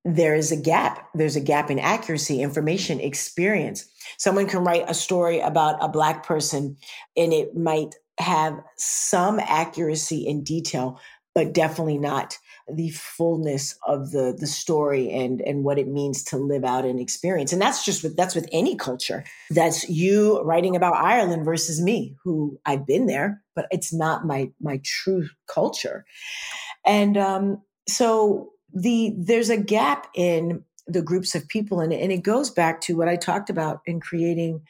there 0.05 0.35
is 0.35 0.51
a 0.51 0.57
gap. 0.57 1.07
There's 1.13 1.35
a 1.35 1.41
gap 1.41 1.71
in 1.71 1.79
accuracy, 1.79 2.41
information, 2.41 2.99
experience. 2.99 3.85
Someone 4.17 4.47
can 4.47 4.63
write 4.63 4.89
a 4.89 4.93
story 4.93 5.39
about 5.39 5.83
a 5.83 5.87
Black 5.87 6.25
person 6.25 6.77
and 7.15 7.31
it 7.31 7.55
might 7.55 7.95
have 8.19 8.59
some 8.77 9.39
accuracy 9.39 10.27
in 10.27 10.43
detail, 10.43 10.99
but 11.35 11.53
definitely 11.53 11.97
not 11.97 12.37
the 12.67 12.89
fullness 12.91 13.77
of 13.85 14.11
the 14.11 14.35
the 14.37 14.47
story 14.47 15.11
and 15.11 15.41
and 15.41 15.63
what 15.63 15.79
it 15.79 15.87
means 15.87 16.23
to 16.23 16.37
live 16.37 16.63
out 16.63 16.85
an 16.85 16.99
experience. 16.99 17.51
And 17.51 17.61
that's 17.61 17.83
just 17.83 18.03
with 18.03 18.15
that's 18.15 18.35
with 18.35 18.47
any 18.51 18.75
culture. 18.75 19.23
That's 19.49 19.89
you 19.89 20.41
writing 20.41 20.75
about 20.75 20.95
ireland 20.95 21.45
versus 21.45 21.81
me 21.81 22.15
who 22.23 22.59
i've 22.65 22.85
been 22.85 23.07
there 23.07 23.41
but 23.55 23.67
it's 23.71 23.93
not 23.93 24.25
my 24.25 24.51
my 24.61 24.79
true 24.83 25.27
culture. 25.47 26.05
And 26.85 27.17
um 27.17 27.61
so 27.87 28.51
the 28.73 29.13
there's 29.17 29.49
a 29.49 29.57
gap 29.57 30.07
in 30.15 30.63
the 30.87 31.01
groups 31.01 31.35
of 31.35 31.47
people 31.47 31.79
and, 31.79 31.93
and 31.93 32.11
it 32.11 32.23
goes 32.23 32.49
back 32.49 32.81
to 32.81 32.97
what 32.97 33.07
i 33.07 33.15
talked 33.15 33.49
about 33.49 33.81
in 33.85 33.99
creating 33.99 34.61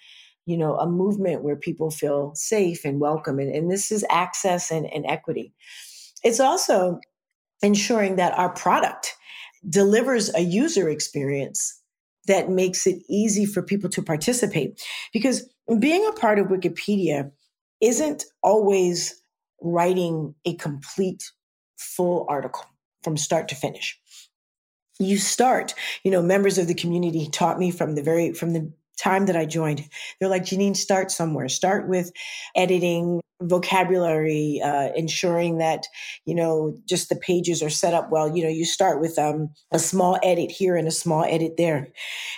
you 0.45 0.57
know 0.57 0.77
a 0.77 0.87
movement 0.87 1.43
where 1.43 1.55
people 1.55 1.89
feel 1.89 2.33
safe 2.35 2.83
and 2.85 2.99
welcome. 2.99 3.39
And, 3.39 3.53
and 3.53 3.71
this 3.71 3.91
is 3.91 4.05
access 4.09 4.71
and, 4.71 4.85
and 4.93 5.05
equity 5.05 5.53
it's 6.23 6.39
also 6.39 6.99
ensuring 7.61 8.17
that 8.17 8.37
our 8.37 8.49
product 8.49 9.15
delivers 9.69 10.33
a 10.35 10.41
user 10.41 10.89
experience 10.89 11.79
that 12.27 12.49
makes 12.49 12.87
it 12.87 13.01
easy 13.09 13.45
for 13.45 13.61
people 13.61 13.89
to 13.89 14.01
participate. 14.01 14.81
Because 15.11 15.47
being 15.79 16.05
a 16.07 16.13
part 16.13 16.39
of 16.39 16.47
Wikipedia 16.47 17.31
isn't 17.81 18.25
always 18.41 19.21
writing 19.61 20.35
a 20.45 20.55
complete 20.55 21.31
full 21.77 22.25
article 22.29 22.65
from 23.03 23.17
start 23.17 23.47
to 23.49 23.55
finish. 23.55 23.99
You 24.99 25.17
start, 25.17 25.73
you 26.03 26.11
know, 26.11 26.21
members 26.21 26.57
of 26.57 26.67
the 26.67 26.73
community 26.73 27.27
taught 27.29 27.59
me 27.59 27.71
from 27.71 27.95
the 27.95 28.03
very, 28.03 28.33
from 28.33 28.53
the 28.53 28.71
time 28.97 29.25
that 29.25 29.35
I 29.35 29.45
joined. 29.45 29.83
They're 30.19 30.29
like, 30.29 30.43
Janeen, 30.43 30.75
start 30.75 31.11
somewhere. 31.11 31.49
Start 31.49 31.89
with 31.89 32.11
editing 32.55 33.21
vocabulary, 33.47 34.61
uh, 34.63 34.89
ensuring 34.95 35.57
that, 35.57 35.85
you 36.25 36.35
know, 36.35 36.77
just 36.87 37.09
the 37.09 37.15
pages 37.15 37.61
are 37.61 37.69
set 37.69 37.93
up 37.93 38.09
well. 38.11 38.35
You 38.35 38.43
know, 38.43 38.49
you 38.49 38.65
start 38.65 38.99
with 38.99 39.17
um, 39.19 39.49
a 39.71 39.79
small 39.79 40.19
edit 40.23 40.51
here 40.51 40.75
and 40.75 40.87
a 40.87 40.91
small 40.91 41.23
edit 41.23 41.55
there. 41.57 41.87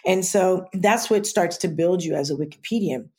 And 0.06 0.26
so 0.26 0.68
that's 0.74 1.10
what 1.10 1.26
starts 1.26 1.58
to 1.58 1.68
build 1.68 2.04
you 2.04 2.16
as 2.16 2.30
a 2.30 2.36
Wikipedian. 2.36 3.10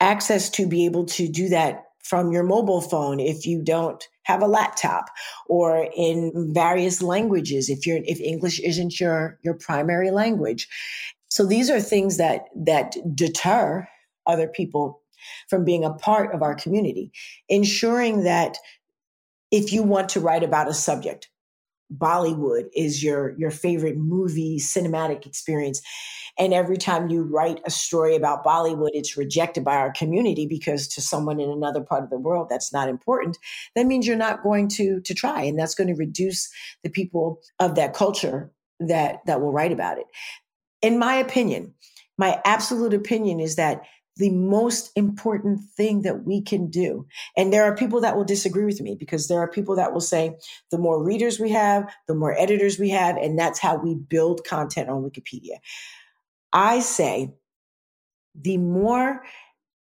Access 0.00 0.48
to 0.50 0.66
be 0.66 0.84
able 0.84 1.06
to 1.06 1.28
do 1.28 1.48
that 1.48 1.84
from 2.08 2.32
your 2.32 2.42
mobile 2.42 2.80
phone 2.80 3.20
if 3.20 3.44
you 3.44 3.62
don't 3.62 4.08
have 4.22 4.42
a 4.42 4.46
laptop 4.46 5.06
or 5.46 5.88
in 5.94 6.52
various 6.54 7.02
languages 7.02 7.68
if 7.68 7.86
you're 7.86 8.00
if 8.04 8.20
english 8.20 8.60
isn't 8.60 8.98
your 8.98 9.38
your 9.42 9.54
primary 9.54 10.10
language 10.10 10.68
so 11.28 11.44
these 11.44 11.68
are 11.68 11.80
things 11.80 12.16
that 12.16 12.44
that 12.54 12.96
deter 13.14 13.86
other 14.26 14.48
people 14.48 14.97
from 15.48 15.64
being 15.64 15.84
a 15.84 15.94
part 15.94 16.34
of 16.34 16.42
our 16.42 16.54
community, 16.54 17.10
ensuring 17.48 18.24
that 18.24 18.56
if 19.50 19.72
you 19.72 19.82
want 19.82 20.10
to 20.10 20.20
write 20.20 20.42
about 20.42 20.68
a 20.68 20.74
subject, 20.74 21.30
Bollywood 21.96 22.68
is 22.74 23.02
your 23.02 23.34
your 23.38 23.50
favorite 23.50 23.96
movie 23.96 24.58
cinematic 24.58 25.26
experience. 25.26 25.80
And 26.38 26.52
every 26.54 26.76
time 26.76 27.08
you 27.08 27.22
write 27.22 27.60
a 27.64 27.70
story 27.70 28.14
about 28.14 28.44
Bollywood 28.44 28.90
it's 28.92 29.16
rejected 29.16 29.64
by 29.64 29.76
our 29.76 29.92
community 29.92 30.46
because 30.46 30.86
to 30.88 31.00
someone 31.00 31.40
in 31.40 31.50
another 31.50 31.80
part 31.80 32.04
of 32.04 32.10
the 32.10 32.18
world 32.18 32.48
that's 32.50 32.72
not 32.72 32.88
important. 32.88 33.38
That 33.74 33.86
means 33.86 34.06
you're 34.06 34.16
not 34.16 34.42
going 34.42 34.68
to 34.70 35.00
to 35.00 35.14
try 35.14 35.42
and 35.42 35.58
that's 35.58 35.74
going 35.74 35.88
to 35.88 35.94
reduce 35.94 36.50
the 36.82 36.90
people 36.90 37.40
of 37.58 37.74
that 37.76 37.94
culture 37.94 38.50
that 38.80 39.20
that 39.26 39.40
will 39.40 39.52
write 39.52 39.72
about 39.72 39.98
it. 39.98 40.06
In 40.82 40.98
my 40.98 41.14
opinion, 41.14 41.74
my 42.18 42.40
absolute 42.44 42.92
opinion 42.92 43.40
is 43.40 43.56
that 43.56 43.80
the 44.18 44.30
most 44.30 44.90
important 44.96 45.60
thing 45.76 46.02
that 46.02 46.24
we 46.24 46.42
can 46.42 46.68
do. 46.68 47.06
And 47.36 47.52
there 47.52 47.64
are 47.64 47.76
people 47.76 48.00
that 48.00 48.16
will 48.16 48.24
disagree 48.24 48.64
with 48.64 48.80
me 48.80 48.96
because 48.96 49.28
there 49.28 49.38
are 49.38 49.48
people 49.48 49.76
that 49.76 49.92
will 49.92 50.00
say 50.00 50.36
the 50.70 50.78
more 50.78 51.02
readers 51.02 51.38
we 51.38 51.50
have, 51.50 51.90
the 52.08 52.14
more 52.14 52.36
editors 52.38 52.78
we 52.78 52.90
have, 52.90 53.16
and 53.16 53.38
that's 53.38 53.60
how 53.60 53.76
we 53.76 53.94
build 53.94 54.44
content 54.44 54.90
on 54.90 55.02
Wikipedia. 55.02 55.58
I 56.52 56.80
say 56.80 57.32
the 58.34 58.58
more 58.58 59.22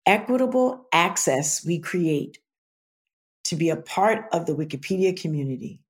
equitable 0.05 0.87
access 0.91 1.65
we 1.65 1.79
create 1.79 2.39
to 3.45 3.55
be 3.55 3.69
a 3.69 3.77
part 3.77 4.25
of 4.31 4.45
the 4.45 4.55
Wikipedia 4.55 5.19
community, 5.19 5.81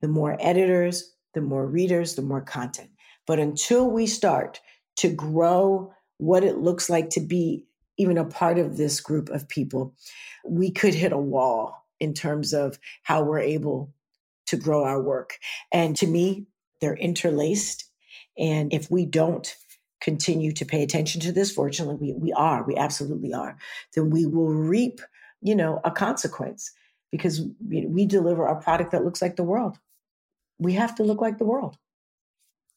the 0.00 0.08
more 0.08 0.36
editors, 0.38 1.12
the 1.34 1.40
more 1.40 1.66
readers, 1.66 2.14
the 2.14 2.22
more 2.22 2.40
content. 2.40 2.90
But 3.26 3.38
until 3.38 3.90
we 3.90 4.06
start 4.06 4.60
to 4.98 5.08
grow 5.08 5.92
what 6.20 6.44
it 6.44 6.58
looks 6.58 6.90
like 6.90 7.10
to 7.10 7.20
be 7.20 7.64
even 7.96 8.18
a 8.18 8.24
part 8.24 8.58
of 8.58 8.76
this 8.76 9.00
group 9.00 9.28
of 9.30 9.48
people, 9.48 9.94
we 10.44 10.70
could 10.70 10.94
hit 10.94 11.12
a 11.12 11.18
wall 11.18 11.86
in 11.98 12.14
terms 12.14 12.52
of 12.52 12.78
how 13.02 13.22
we're 13.22 13.40
able 13.40 13.92
to 14.46 14.56
grow 14.56 14.84
our 14.84 15.02
work. 15.02 15.38
And 15.72 15.96
to 15.96 16.06
me, 16.06 16.46
they're 16.80 16.96
interlaced. 16.96 17.84
And 18.38 18.72
if 18.72 18.90
we 18.90 19.06
don't 19.06 19.54
continue 20.00 20.52
to 20.52 20.64
pay 20.64 20.82
attention 20.82 21.20
to 21.22 21.32
this, 21.32 21.52
fortunately, 21.52 21.96
we, 21.96 22.12
we 22.14 22.32
are, 22.32 22.64
we 22.64 22.76
absolutely 22.76 23.34
are, 23.34 23.56
then 23.94 24.10
we 24.10 24.24
will 24.24 24.48
reap, 24.48 25.00
you 25.42 25.54
know, 25.54 25.80
a 25.84 25.90
consequence 25.90 26.72
because 27.12 27.42
we, 27.66 27.86
we 27.86 28.06
deliver 28.06 28.46
a 28.46 28.60
product 28.60 28.92
that 28.92 29.04
looks 29.04 29.20
like 29.20 29.36
the 29.36 29.42
world. 29.42 29.78
We 30.58 30.74
have 30.74 30.94
to 30.96 31.02
look 31.02 31.20
like 31.20 31.38
the 31.38 31.44
world. 31.44 31.76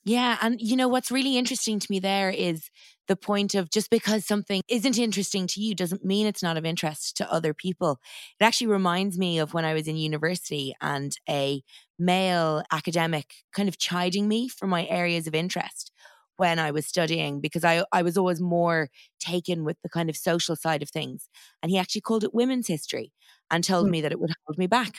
Yeah. 0.05 0.37
And 0.41 0.59
you 0.59 0.75
know, 0.75 0.87
what's 0.87 1.11
really 1.11 1.37
interesting 1.37 1.79
to 1.79 1.87
me 1.89 1.99
there 1.99 2.29
is 2.29 2.69
the 3.07 3.15
point 3.15 3.55
of 3.55 3.69
just 3.69 3.89
because 3.89 4.25
something 4.25 4.61
isn't 4.67 4.97
interesting 4.97 5.47
to 5.47 5.61
you 5.61 5.75
doesn't 5.75 6.03
mean 6.05 6.27
it's 6.27 6.43
not 6.43 6.57
of 6.57 6.65
interest 6.65 7.17
to 7.17 7.31
other 7.31 7.53
people. 7.53 7.99
It 8.39 8.43
actually 8.43 8.67
reminds 8.67 9.17
me 9.17 9.39
of 9.39 9.53
when 9.53 9.65
I 9.65 9.73
was 9.73 9.87
in 9.87 9.97
university 9.97 10.73
and 10.81 11.15
a 11.29 11.63
male 11.97 12.63
academic 12.71 13.33
kind 13.53 13.69
of 13.69 13.77
chiding 13.77 14.27
me 14.27 14.47
for 14.49 14.67
my 14.67 14.85
areas 14.87 15.27
of 15.27 15.35
interest 15.35 15.91
when 16.37 16.59
I 16.59 16.71
was 16.71 16.85
studying 16.85 17.39
because 17.39 17.63
I, 17.63 17.85
I 17.91 18.01
was 18.01 18.17
always 18.17 18.41
more 18.41 18.89
taken 19.19 19.63
with 19.63 19.77
the 19.83 19.89
kind 19.89 20.09
of 20.09 20.17
social 20.17 20.55
side 20.55 20.81
of 20.81 20.89
things. 20.89 21.29
And 21.61 21.69
he 21.71 21.77
actually 21.77 22.01
called 22.01 22.23
it 22.23 22.33
women's 22.33 22.67
history 22.67 23.13
and 23.51 23.63
told 23.63 23.87
mm. 23.87 23.91
me 23.91 24.01
that 24.01 24.11
it 24.11 24.19
would 24.19 24.31
hold 24.45 24.57
me 24.57 24.67
back. 24.67 24.95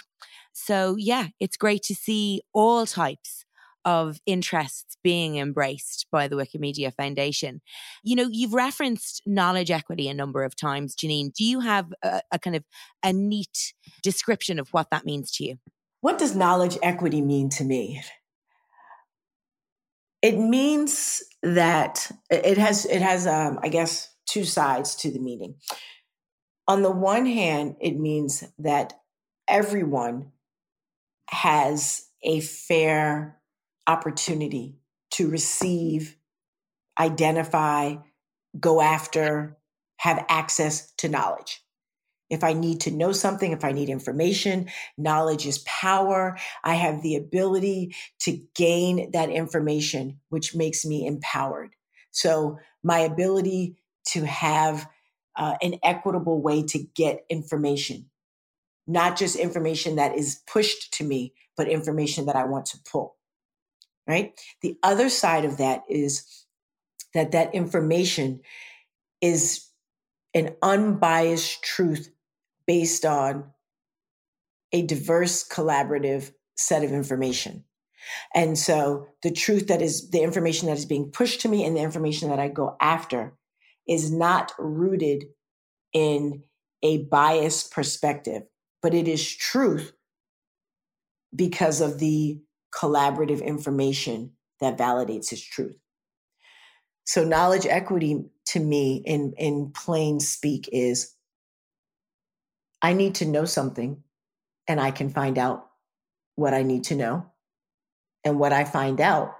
So, 0.53 0.95
yeah, 0.99 1.29
it's 1.41 1.57
great 1.57 1.83
to 1.85 1.95
see 1.95 2.43
all 2.53 2.87
types 2.87 3.45
of 3.85 4.19
interests 4.27 4.97
being 5.03 5.37
embraced 5.37 6.07
by 6.11 6.29
the 6.29 6.37
Wikimedia 6.37 6.95
Foundation. 6.95 7.61
You 8.03 8.17
know, 8.17 8.29
you've 8.31 8.55
referenced 8.55 9.23
knowledge 9.27 9.71
equity 9.71 10.09
a 10.09 10.15
number 10.15 10.43
of 10.43 10.57
times, 10.57 10.95
Janeen. 10.95 11.33
Do 11.33 11.45
you 11.45 11.61
have 11.61 11.93
a, 12.03 12.23
a 12.33 12.39
kind 12.39 12.57
of 12.57 12.65
a 13.03 13.13
neat 13.13 13.75
description 14.03 14.59
of 14.59 14.69
what 14.71 14.89
that 14.91 15.05
means 15.05 15.31
to 15.33 15.45
you? 15.45 15.57
What 16.01 16.19
does 16.19 16.37
knowledge 16.37 16.79
equity 16.83 17.23
mean 17.23 17.49
to 17.51 17.65
me? 17.65 18.03
It 20.23 20.39
means 20.39 21.23
that 21.43 22.11
it 22.31 22.57
has 22.57 22.87
it 22.87 23.03
has 23.03 23.27
um, 23.27 23.59
I 23.63 23.69
guess 23.69 24.09
two 24.27 24.45
sides 24.45 24.95
to 24.97 25.11
the 25.11 25.19
meaning. 25.19 25.57
On 26.67 26.83
the 26.83 26.91
one 26.91 27.27
hand, 27.27 27.77
it 27.81 27.99
means 27.99 28.43
that 28.59 28.95
everyone 29.47 30.33
has 31.29 32.07
a 32.23 32.41
fair 32.41 33.39
opportunity 33.87 34.77
to 35.13 35.29
receive, 35.29 36.17
identify, 36.99 37.97
go 38.59 38.81
after, 38.81 39.57
have 39.99 40.25
access 40.29 40.93
to 40.99 41.09
knowledge. 41.09 41.63
If 42.31 42.43
I 42.43 42.53
need 42.53 42.81
to 42.81 42.91
know 42.91 43.13
something, 43.13 43.53
if 43.53 43.65
I 43.65 43.73
need 43.73 43.91
information, 43.91 44.69
knowledge 44.97 45.47
is 45.47 45.59
power. 45.59 46.37
I 46.65 46.75
have 46.75 47.03
the 47.03 47.17
ability 47.17 47.95
to 48.21 48.41
gain 48.55 49.11
that 49.13 49.31
information, 49.31 50.21
which 50.31 50.55
makes 50.55 50.85
me 50.85 51.07
empowered. 51.07 51.75
So, 52.11 52.59
my 52.83 53.01
ability 53.01 53.77
to 54.09 54.25
have 54.25 54.89
uh, 55.37 55.55
an 55.63 55.75
equitable 55.83 56.41
way 56.41 56.63
to 56.63 56.79
get 56.95 57.25
information, 57.29 58.11
not 58.87 59.17
just 59.17 59.37
information 59.37 59.97
that 59.97 60.17
is 60.17 60.41
pushed 60.47 60.93
to 60.95 61.05
me, 61.05 61.35
but 61.57 61.69
information 61.69 62.27
that 62.27 62.37
I 62.37 62.45
want 62.45 62.67
to 62.67 62.79
pull. 62.91 63.17
Right. 64.07 64.39
The 64.61 64.77
other 64.83 65.09
side 65.09 65.45
of 65.45 65.57
that 65.59 65.83
is 65.89 66.45
that 67.15 67.33
that 67.33 67.55
information 67.55 68.41
is 69.21 69.67
an 70.35 70.55
unbiased 70.63 71.63
truth 71.63 72.11
based 72.67 73.05
on 73.05 73.53
a 74.73 74.83
diverse 74.83 75.47
collaborative 75.47 76.33
set 76.57 76.85
of 76.85 76.93
information. 76.93 77.65
And 78.35 78.59
so 78.59 79.07
the 79.23 79.31
truth 79.31 79.69
that 79.69 79.81
is 79.81 80.11
the 80.11 80.23
information 80.23 80.69
that 80.69 80.77
is 80.77 80.85
being 80.85 81.11
pushed 81.11 81.41
to 81.43 81.49
me 81.49 81.65
and 81.65 81.77
the 81.77 81.81
information 81.81 82.29
that 82.29 82.39
I 82.39 82.49
go 82.49 82.77
after 82.81 83.35
is 83.89 84.13
not 84.13 84.53
rooted 84.59 85.25
in 85.93 86.43
a 86.83 87.05
biased 87.05 87.73
perspective, 87.73 88.43
but 88.83 88.93
it 88.93 89.09
is 89.09 89.35
truth 89.35 89.93
because 91.35 91.81
of 91.81 91.99
the 91.99 92.41
collaborative 92.75 93.45
information 93.45 94.33
that 94.61 94.79
validates 94.79 95.33
its 95.33 95.43
truth. 95.43 95.77
So 97.05 97.25
knowledge 97.25 97.67
equity 97.67 98.25
to 98.47 98.61
me 98.61 99.03
in, 99.05 99.35
in 99.37 99.73
plain 99.73 100.21
speak 100.21 100.69
is 100.73 101.15
I 102.81 102.93
need 102.93 103.17
to 103.17 103.27
know 103.27 103.45
something 103.45 104.03
and 104.67 104.81
I 104.81 104.91
can 104.91 105.11
find 105.11 105.39
out 105.39 105.67
what 106.37 106.55
I 106.55 106.63
need 106.63 106.85
to 106.85 106.97
know. 106.97 107.27
And 108.25 108.39
what 108.39 108.53
I 108.53 108.65
find 108.65 109.01
out 109.01 109.33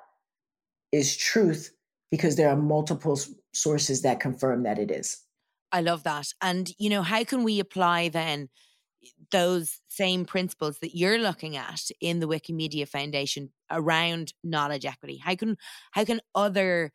is 0.93 1.17
truth 1.17 1.75
because 2.11 2.37
there 2.37 2.51
are 2.51 2.57
multiple 2.57 3.19
sources 3.55 4.03
that 4.03 4.21
confirm 4.21 4.63
that 4.65 4.79
it 4.79 4.91
is. 4.91 5.21
I 5.73 5.81
love 5.81 6.05
that. 6.05 6.29
And, 6.41 6.71
you 6.79 6.91
know, 6.91 7.03
how 7.03 7.25
can 7.25 7.43
we 7.43 7.59
apply 7.59 8.11
then 8.11 8.51
those 9.31 9.81
same 9.89 10.25
principles 10.25 10.79
that 10.81 10.97
you're 10.97 11.19
looking 11.19 11.57
at 11.57 11.81
in 12.01 12.21
the 12.21 12.29
Wikimedia 12.29 12.89
Foundation 12.89 13.51
around 13.71 14.35
knowledge 14.43 14.85
equity? 14.85 15.19
How 15.19 15.35
can 15.37 15.57
how 15.93 16.05
can 16.05 16.21
other 16.35 16.93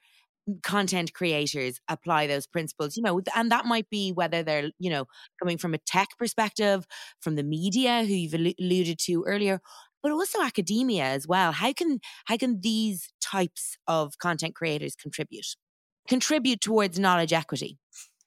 content 0.63 1.13
creators 1.13 1.79
apply 1.87 2.27
those 2.27 2.47
principles? 2.47 2.97
You 2.97 3.03
know 3.03 3.21
and 3.35 3.51
that 3.51 3.65
might 3.65 3.89
be 3.89 4.11
whether 4.11 4.43
they're 4.43 4.71
you 4.79 4.89
know 4.89 5.05
coming 5.41 5.57
from 5.57 5.73
a 5.73 5.79
tech 5.79 6.09
perspective 6.17 6.85
from 7.21 7.35
the 7.35 7.43
media 7.43 8.03
who 8.03 8.13
you've 8.13 8.33
alluded 8.33 8.99
to 8.99 9.23
earlier 9.25 9.61
but 10.01 10.11
also 10.11 10.41
academia 10.41 11.03
as 11.03 11.27
well. 11.27 11.51
How 11.51 11.73
can 11.73 11.99
how 12.25 12.37
can 12.37 12.61
these 12.61 13.11
types 13.21 13.77
of 13.87 14.17
content 14.17 14.55
creators 14.55 14.95
contribute? 14.95 15.55
Contribute 16.07 16.61
towards 16.61 16.99
knowledge 16.99 17.33
equity? 17.33 17.77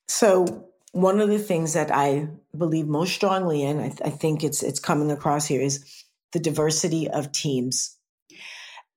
So 0.08 0.68
one 0.92 1.20
of 1.20 1.28
the 1.28 1.38
things 1.38 1.72
that 1.72 1.90
I 1.90 2.28
believe 2.56 2.86
most 2.86 3.14
strongly 3.14 3.62
in, 3.62 3.80
I, 3.80 3.88
th- 3.88 4.00
I 4.04 4.10
think 4.10 4.44
it's 4.44 4.62
it's 4.62 4.80
coming 4.80 5.10
across 5.10 5.46
here, 5.46 5.60
is 5.60 6.04
the 6.32 6.38
diversity 6.38 7.08
of 7.08 7.32
teams, 7.32 7.96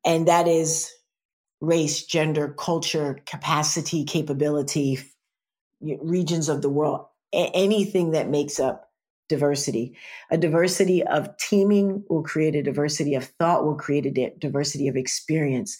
and 0.05 0.27
that 0.27 0.47
is 0.47 0.91
race, 1.61 2.05
gender, 2.05 2.53
culture, 2.57 3.19
capacity, 3.25 4.03
capability, 4.03 4.99
regions 5.81 6.49
of 6.49 6.61
the 6.61 6.69
world, 6.69 7.05
a- 7.33 7.51
anything 7.53 8.11
that 8.11 8.29
makes 8.29 8.59
up 8.59 8.91
diversity. 9.29 9.95
A 10.29 10.37
diversity 10.37 11.03
of 11.03 11.35
teaming 11.37 12.03
will 12.09 12.23
create 12.23 12.55
a 12.55 12.61
diversity 12.63 13.15
of 13.15 13.25
thought, 13.39 13.65
will 13.65 13.75
create 13.75 14.05
a 14.05 14.29
diversity 14.37 14.87
of 14.87 14.95
experience. 14.95 15.77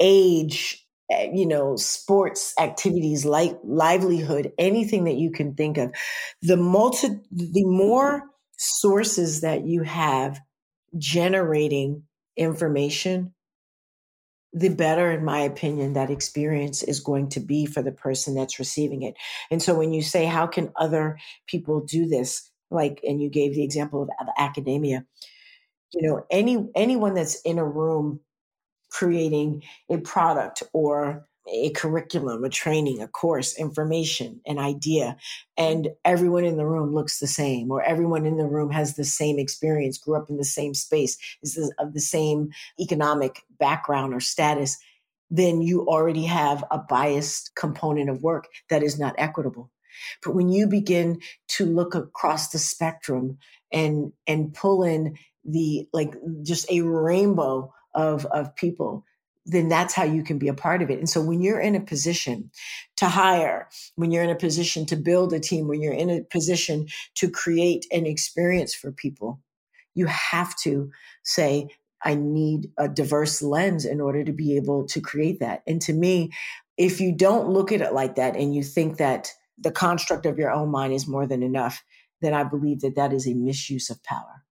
Age, 0.00 0.86
Eh, 1.10 1.30
you 1.34 1.46
know, 1.46 1.76
sports 1.76 2.54
activities, 2.58 3.24
like 3.24 3.58
livelihood, 3.64 4.52
anything 4.58 5.04
that 5.04 5.16
you 5.16 5.30
can 5.30 5.54
think 5.54 5.76
of. 5.76 5.92
The 6.42 6.56
multi, 6.56 7.08
the 7.32 7.64
more 7.64 8.24
sources 8.58 9.40
that 9.40 9.66
you 9.66 9.82
have 9.82 10.40
generating 10.98 12.04
information, 12.36 13.34
the 14.52 14.68
better, 14.68 15.10
in 15.12 15.24
my 15.24 15.40
opinion, 15.40 15.92
that 15.92 16.10
experience 16.10 16.82
is 16.82 16.98
going 17.00 17.28
to 17.30 17.40
be 17.40 17.66
for 17.66 17.82
the 17.82 17.92
person 17.92 18.34
that's 18.34 18.58
receiving 18.58 19.02
it. 19.02 19.14
And 19.50 19.62
so 19.62 19.74
when 19.76 19.92
you 19.92 20.02
say, 20.02 20.24
how 20.24 20.46
can 20.48 20.72
other 20.76 21.18
people 21.46 21.80
do 21.80 22.06
this? 22.06 22.50
Like, 22.70 23.00
and 23.04 23.22
you 23.22 23.30
gave 23.30 23.54
the 23.54 23.62
example 23.62 24.02
of, 24.02 24.08
of 24.20 24.26
academia, 24.38 25.04
you 25.94 26.08
know, 26.08 26.24
any, 26.30 26.68
anyone 26.74 27.14
that's 27.14 27.40
in 27.42 27.58
a 27.58 27.64
room 27.64 28.20
creating 28.90 29.62
a 29.88 29.98
product 29.98 30.62
or 30.72 31.26
a 31.48 31.70
curriculum, 31.70 32.44
a 32.44 32.48
training, 32.50 33.00
a 33.00 33.08
course, 33.08 33.58
information, 33.58 34.40
an 34.46 34.58
idea, 34.58 35.16
and 35.56 35.88
everyone 36.04 36.44
in 36.44 36.56
the 36.56 36.66
room 36.66 36.94
looks 36.94 37.18
the 37.18 37.26
same, 37.26 37.70
or 37.70 37.82
everyone 37.82 38.26
in 38.26 38.36
the 38.36 38.46
room 38.46 38.70
has 38.70 38.94
the 38.94 39.04
same 39.04 39.38
experience, 39.38 39.98
grew 39.98 40.16
up 40.16 40.28
in 40.28 40.36
the 40.36 40.44
same 40.44 40.74
space, 40.74 41.16
is 41.42 41.72
of 41.78 41.94
the 41.94 42.00
same 42.00 42.50
economic 42.78 43.42
background 43.58 44.14
or 44.14 44.20
status, 44.20 44.76
then 45.30 45.62
you 45.62 45.86
already 45.86 46.24
have 46.24 46.64
a 46.70 46.78
biased 46.78 47.54
component 47.54 48.10
of 48.10 48.22
work 48.22 48.48
that 48.68 48.82
is 48.82 48.98
not 48.98 49.14
equitable. 49.16 49.70
But 50.24 50.34
when 50.34 50.48
you 50.50 50.66
begin 50.66 51.20
to 51.48 51.66
look 51.66 51.94
across 51.94 52.48
the 52.48 52.58
spectrum 52.58 53.38
and 53.72 54.12
and 54.26 54.52
pull 54.52 54.82
in 54.82 55.16
the 55.44 55.88
like 55.92 56.14
just 56.42 56.70
a 56.70 56.82
rainbow 56.82 57.72
of, 57.94 58.26
of 58.26 58.54
people, 58.56 59.04
then 59.46 59.68
that's 59.68 59.94
how 59.94 60.04
you 60.04 60.22
can 60.22 60.38
be 60.38 60.48
a 60.48 60.54
part 60.54 60.82
of 60.82 60.90
it. 60.90 60.98
And 60.98 61.08
so 61.08 61.20
when 61.20 61.40
you're 61.40 61.60
in 61.60 61.74
a 61.74 61.80
position 61.80 62.50
to 62.96 63.08
hire, 63.08 63.68
when 63.96 64.10
you're 64.10 64.24
in 64.24 64.30
a 64.30 64.36
position 64.36 64.86
to 64.86 64.96
build 64.96 65.32
a 65.32 65.40
team, 65.40 65.66
when 65.66 65.80
you're 65.80 65.92
in 65.92 66.10
a 66.10 66.22
position 66.22 66.86
to 67.16 67.30
create 67.30 67.86
an 67.90 68.06
experience 68.06 68.74
for 68.74 68.92
people, 68.92 69.40
you 69.94 70.06
have 70.06 70.56
to 70.58 70.90
say, 71.24 71.68
I 72.02 72.14
need 72.14 72.70
a 72.78 72.88
diverse 72.88 73.42
lens 73.42 73.84
in 73.84 74.00
order 74.00 74.24
to 74.24 74.32
be 74.32 74.56
able 74.56 74.86
to 74.88 75.00
create 75.00 75.40
that. 75.40 75.62
And 75.66 75.82
to 75.82 75.92
me, 75.92 76.32
if 76.76 77.00
you 77.00 77.12
don't 77.12 77.48
look 77.48 77.72
at 77.72 77.82
it 77.82 77.92
like 77.92 78.14
that 78.16 78.36
and 78.36 78.54
you 78.54 78.62
think 78.62 78.98
that 78.98 79.32
the 79.58 79.70
construct 79.70 80.24
of 80.24 80.38
your 80.38 80.50
own 80.50 80.70
mind 80.70 80.94
is 80.94 81.06
more 81.06 81.26
than 81.26 81.42
enough, 81.42 81.84
then 82.22 82.32
I 82.32 82.44
believe 82.44 82.80
that 82.80 82.96
that 82.96 83.12
is 83.12 83.26
a 83.26 83.34
misuse 83.34 83.90
of 83.90 84.02
power 84.02 84.44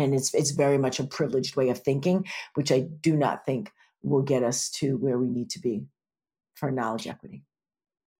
and 0.00 0.14
it's 0.14 0.34
it's 0.34 0.50
very 0.50 0.78
much 0.78 0.98
a 0.98 1.04
privileged 1.04 1.56
way 1.56 1.68
of 1.68 1.78
thinking 1.78 2.26
which 2.54 2.72
i 2.72 2.80
do 2.80 3.16
not 3.16 3.44
think 3.44 3.72
will 4.02 4.22
get 4.22 4.42
us 4.42 4.70
to 4.70 4.96
where 4.96 5.18
we 5.18 5.28
need 5.28 5.50
to 5.50 5.60
be 5.60 5.84
for 6.54 6.70
knowledge 6.70 7.06
equity. 7.06 7.44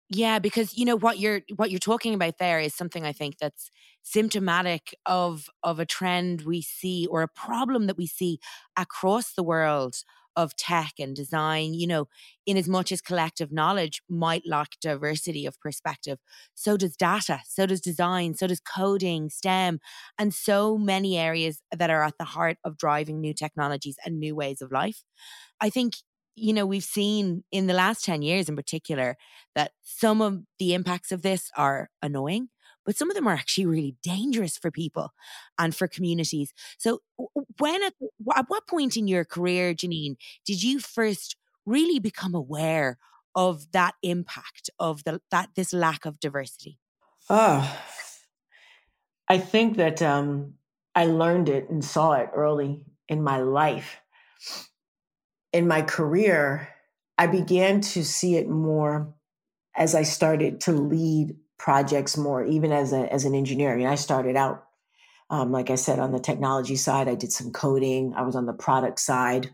Yeah 0.09 0.39
because 0.39 0.77
you 0.77 0.85
know 0.85 0.97
what 0.97 1.19
you're 1.19 1.43
what 1.57 1.71
you're 1.71 1.79
talking 1.79 2.15
about 2.15 2.39
there 2.39 2.59
is 2.59 2.75
something 2.75 3.07
i 3.07 3.13
think 3.13 3.39
that's 3.39 3.71
symptomatic 4.03 4.95
of 5.07 5.49
of 5.63 5.79
a 5.79 5.87
trend 5.87 6.43
we 6.43 6.63
see 6.63 7.07
or 7.07 7.23
a 7.23 7.29
problem 7.29 7.87
that 7.87 7.97
we 7.97 8.07
see 8.07 8.41
across 8.77 9.33
the 9.35 9.43
world 9.45 9.97
of 10.43 10.57
tech 10.57 10.93
and 10.99 11.15
design, 11.15 11.75
you 11.75 11.87
know, 11.87 12.07
in 12.47 12.57
as 12.57 12.69
much 12.69 12.91
as 12.93 13.01
collective 13.01 13.53
knowledge 13.53 14.03
might 14.09 14.43
lack 14.47 14.71
diversity 14.81 15.47
of 15.47 15.59
perspective, 15.61 16.19
so 16.55 16.77
does 16.77 16.97
data, 16.97 17.41
so 17.47 17.67
does 17.67 17.81
design, 17.81 18.35
so 18.35 18.47
does 18.47 18.61
coding, 18.61 19.31
STEM, 19.31 19.81
and 20.19 20.35
so 20.35 20.79
many 20.79 21.19
areas 21.19 21.63
that 21.77 21.91
are 21.91 22.03
at 22.03 22.19
the 22.19 22.25
heart 22.25 22.57
of 22.65 22.77
driving 22.79 23.21
new 23.21 23.35
technologies 23.35 23.97
and 24.05 24.19
new 24.19 24.35
ways 24.35 24.61
of 24.63 24.73
life. 24.73 25.03
I 25.61 25.71
think 25.71 25.95
you 26.37 26.53
know, 26.55 26.65
we've 26.65 26.85
seen 26.85 27.45
in 27.53 27.67
the 27.67 27.75
last 27.75 28.05
10 28.05 28.23
years 28.23 28.49
in 28.49 28.57
particular 28.57 29.17
that 29.55 29.73
some 29.83 30.23
of 30.23 30.41
the 30.59 30.73
impacts 30.75 31.13
of 31.13 31.23
this 31.23 31.51
are 31.57 31.91
annoying, 32.03 32.49
but 32.85 32.97
some 32.97 33.11
of 33.11 33.17
them 33.17 33.27
are 33.27 33.35
actually 33.35 33.67
really 33.67 33.97
dangerous 34.03 34.57
for 34.57 34.71
people 34.71 35.11
and 35.59 35.75
for 35.75 35.89
communities. 35.89 36.53
So, 36.79 37.01
when 37.59 37.83
at, 37.83 37.95
at 38.37 38.47
what 38.49 38.67
point 38.67 38.97
in 38.97 39.09
your 39.09 39.25
career, 39.25 39.75
Janeen, 39.75 40.17
did 40.47 40.63
you 40.63 40.81
first 40.81 41.37
really 41.67 41.99
become 41.99 42.35
aware 42.35 42.99
of 43.35 43.71
that 43.73 43.95
impact 44.03 44.71
of 44.79 45.05
the 45.05 45.21
that 45.31 45.51
this 45.55 45.73
lack 45.73 46.05
of 46.05 46.21
diversity? 46.21 46.79
Oh, 47.29 47.79
I 49.29 49.39
think 49.39 49.77
that 49.77 50.03
um, 50.03 50.55
I 50.95 51.07
learned 51.07 51.49
it 51.49 51.71
and 51.71 51.85
saw 51.85 52.13
it 52.15 52.31
early 52.35 52.83
in 53.09 53.23
my 53.23 53.39
life. 53.39 53.99
In 55.53 55.69
my 55.69 55.83
career, 55.83 56.69
I 57.17 57.27
began 57.27 57.81
to 57.81 58.05
see 58.05 58.37
it 58.37 58.49
more 58.49 59.15
as 59.77 59.95
I 59.95 60.03
started 60.03 60.61
to 60.63 60.73
lead 60.73 61.37
projects 61.61 62.17
more, 62.17 62.43
even 62.43 62.73
as 62.73 62.95
a, 62.95 63.13
as 63.13 63.27
an 63.27 63.35
engineer. 63.35 63.71
I 63.71 63.77
mean, 63.77 63.87
I 63.87 63.95
started 63.95 64.35
out, 64.35 64.65
um, 65.29 65.53
like 65.53 65.69
I 65.69 65.75
said, 65.75 65.99
on 65.99 66.11
the 66.11 66.19
technology 66.19 66.75
side. 66.75 67.07
I 67.07 67.15
did 67.15 67.33
some 67.33 67.53
coding. 67.53 68.15
I 68.17 68.23
was 68.23 68.35
on 68.35 68.47
the 68.47 68.55
product 68.55 68.99
side, 68.99 69.51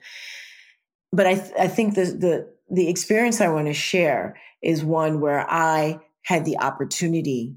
but 1.12 1.26
I 1.26 1.34
th- 1.34 1.52
I 1.58 1.66
think 1.66 1.96
the 1.96 2.04
the 2.04 2.54
the 2.70 2.88
experience 2.88 3.40
I 3.40 3.48
want 3.48 3.66
to 3.66 3.74
share 3.74 4.38
is 4.62 4.84
one 4.84 5.20
where 5.20 5.44
I 5.50 5.98
had 6.22 6.44
the 6.44 6.58
opportunity 6.58 7.56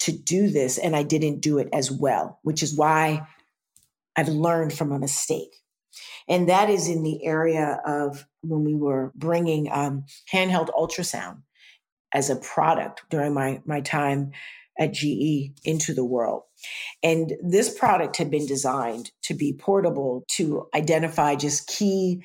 to 0.00 0.12
do 0.12 0.50
this 0.50 0.78
and 0.78 0.94
I 0.94 1.02
didn't 1.02 1.40
do 1.40 1.58
it 1.58 1.68
as 1.72 1.90
well, 1.90 2.38
which 2.42 2.62
is 2.62 2.76
why 2.76 3.26
I've 4.16 4.28
learned 4.28 4.72
from 4.72 4.92
a 4.92 4.98
mistake. 4.98 5.54
And 6.28 6.48
that 6.48 6.70
is 6.70 6.88
in 6.88 7.02
the 7.02 7.24
area 7.24 7.80
of 7.86 8.26
when 8.42 8.64
we 8.64 8.74
were 8.74 9.12
bringing 9.14 9.68
um, 9.70 10.04
handheld 10.32 10.70
ultrasound 10.70 11.38
as 12.14 12.30
a 12.30 12.36
product 12.36 13.02
during 13.10 13.34
my, 13.34 13.60
my 13.66 13.80
time 13.80 14.30
at 14.78 14.92
GE 14.92 15.52
into 15.64 15.92
the 15.94 16.04
world. 16.04 16.42
And 17.02 17.34
this 17.42 17.76
product 17.76 18.16
had 18.16 18.30
been 18.30 18.46
designed 18.46 19.12
to 19.22 19.34
be 19.34 19.52
portable 19.52 20.24
to 20.32 20.68
identify 20.74 21.36
just 21.36 21.66
key 21.66 22.24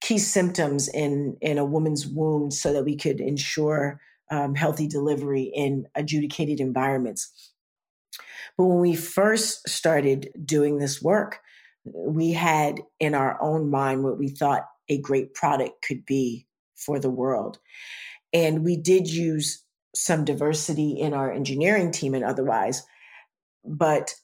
key 0.00 0.18
symptoms 0.18 0.88
in 0.88 1.36
in 1.42 1.58
a 1.58 1.64
woman's 1.64 2.06
womb 2.06 2.50
so 2.50 2.72
that 2.72 2.84
we 2.84 2.96
could 2.96 3.20
ensure 3.20 4.00
um, 4.30 4.54
healthy 4.54 4.88
delivery 4.88 5.52
in 5.54 5.86
adjudicated 5.94 6.60
environments. 6.60 7.52
But 8.56 8.66
when 8.66 8.80
we 8.80 8.94
first 8.94 9.68
started 9.68 10.30
doing 10.44 10.78
this 10.78 11.02
work, 11.02 11.40
we 11.84 12.32
had 12.32 12.80
in 12.98 13.14
our 13.14 13.40
own 13.42 13.70
mind 13.70 14.04
what 14.04 14.18
we 14.18 14.28
thought 14.28 14.66
a 14.88 14.98
great 14.98 15.34
product 15.34 15.82
could 15.86 16.06
be 16.06 16.46
for 16.76 16.98
the 16.98 17.10
world. 17.10 17.58
And 18.32 18.64
we 18.64 18.76
did 18.76 19.10
use 19.10 19.64
some 19.94 20.24
diversity 20.24 20.92
in 20.92 21.14
our 21.14 21.32
engineering 21.32 21.90
team 21.90 22.14
and 22.14 22.24
otherwise. 22.24 22.84
But 23.64 24.14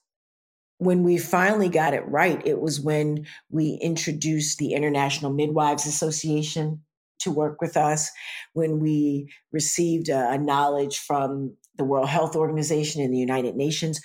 when 0.79 1.03
we 1.03 1.19
finally 1.19 1.69
got 1.69 1.95
it 1.95 2.07
right, 2.07 2.41
it 2.47 2.61
was 2.61 2.81
when 2.81 3.27
we 3.51 3.79
introduced 3.83 4.59
the 4.59 4.75
International 4.75 5.33
Midwives 5.33 5.87
Association 5.87 6.83
to 7.21 7.31
work 7.31 7.61
with 7.61 7.77
us, 7.77 8.11
when 8.53 8.79
we 8.79 9.33
received 9.53 10.09
a, 10.09 10.33
a 10.33 10.39
knowledge 10.39 10.99
from 10.99 11.57
the 11.77 11.85
World 11.85 12.09
Health 12.09 12.37
Organization 12.37 13.03
and 13.03 13.13
the 13.13 13.19
United 13.19 13.57
Nations. 13.57 14.01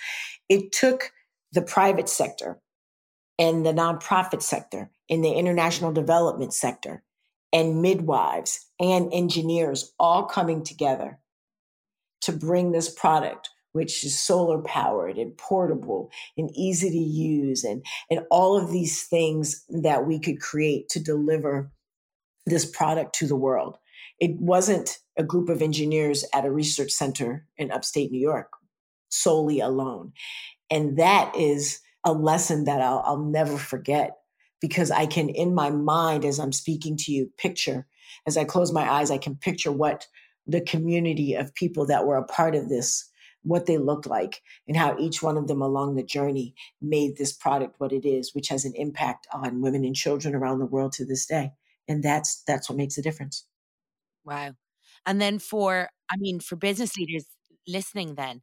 It 0.48 0.72
took 0.72 1.12
the 1.52 1.62
private 1.62 2.08
sector 2.08 2.58
and 3.38 3.64
the 3.64 3.72
nonprofit 3.72 4.42
sector 4.42 4.90
and 5.10 5.24
the 5.24 5.32
international 5.32 5.92
development 5.92 6.54
sector 6.54 7.02
and 7.52 7.82
midwives 7.82 8.66
and 8.80 9.12
engineers 9.12 9.92
all 9.98 10.24
coming 10.24 10.62
together 10.62 11.18
to 12.22 12.32
bring 12.32 12.72
this 12.72 12.92
product 12.92 13.50
which 13.72 14.04
is 14.04 14.18
solar 14.18 14.60
powered 14.60 15.16
and 15.16 15.36
portable 15.38 16.10
and 16.36 16.50
easy 16.54 16.90
to 16.90 16.98
use 16.98 17.64
and, 17.64 17.84
and 18.10 18.20
all 18.30 18.56
of 18.56 18.70
these 18.70 19.04
things 19.04 19.64
that 19.68 20.06
we 20.06 20.20
could 20.20 20.40
create 20.40 20.88
to 20.90 21.00
deliver 21.00 21.72
this 22.44 22.66
product 22.66 23.14
to 23.14 23.26
the 23.26 23.36
world. 23.36 23.78
It 24.20 24.32
wasn't 24.38 24.98
a 25.16 25.24
group 25.24 25.48
of 25.48 25.62
engineers 25.62 26.24
at 26.34 26.44
a 26.44 26.50
research 26.50 26.90
center 26.90 27.46
in 27.56 27.70
upstate 27.70 28.10
New 28.10 28.20
York 28.20 28.48
solely 29.12 29.60
alone. 29.60 30.12
And 30.70 30.96
that 30.98 31.34
is 31.36 31.80
a 32.04 32.12
lesson 32.12 32.64
that 32.64 32.80
I'll, 32.80 33.02
I'll 33.04 33.22
never 33.22 33.58
forget 33.58 34.16
because 34.62 34.90
I 34.90 35.04
can, 35.04 35.28
in 35.28 35.54
my 35.54 35.68
mind, 35.68 36.24
as 36.24 36.38
I'm 36.38 36.52
speaking 36.52 36.96
to 36.98 37.12
you, 37.12 37.30
picture, 37.36 37.86
as 38.26 38.38
I 38.38 38.44
close 38.44 38.72
my 38.72 38.90
eyes, 38.90 39.10
I 39.10 39.18
can 39.18 39.36
picture 39.36 39.72
what 39.72 40.06
the 40.46 40.60
community 40.60 41.34
of 41.34 41.54
people 41.54 41.86
that 41.86 42.06
were 42.06 42.16
a 42.16 42.24
part 42.24 42.54
of 42.54 42.68
this 42.70 43.08
what 43.44 43.66
they 43.66 43.76
looked 43.76 44.06
like 44.06 44.40
and 44.68 44.76
how 44.76 44.96
each 44.98 45.20
one 45.20 45.36
of 45.36 45.48
them 45.48 45.60
along 45.60 45.96
the 45.96 46.02
journey 46.04 46.54
made 46.80 47.16
this 47.16 47.32
product 47.32 47.74
what 47.78 47.92
it 47.92 48.04
is 48.04 48.32
which 48.34 48.48
has 48.48 48.64
an 48.64 48.72
impact 48.76 49.26
on 49.32 49.60
women 49.60 49.84
and 49.84 49.96
children 49.96 50.34
around 50.34 50.60
the 50.60 50.66
world 50.66 50.92
to 50.92 51.04
this 51.04 51.26
day. 51.26 51.52
And 51.88 52.02
that's 52.02 52.42
that's 52.46 52.68
what 52.68 52.78
makes 52.78 52.96
a 52.98 53.02
difference. 53.02 53.44
Wow. 54.24 54.52
And 55.04 55.20
then 55.20 55.38
for 55.38 55.88
i 56.10 56.16
mean 56.16 56.40
for 56.40 56.56
business 56.56 56.96
leaders 56.96 57.26
listening 57.66 58.14
then 58.14 58.42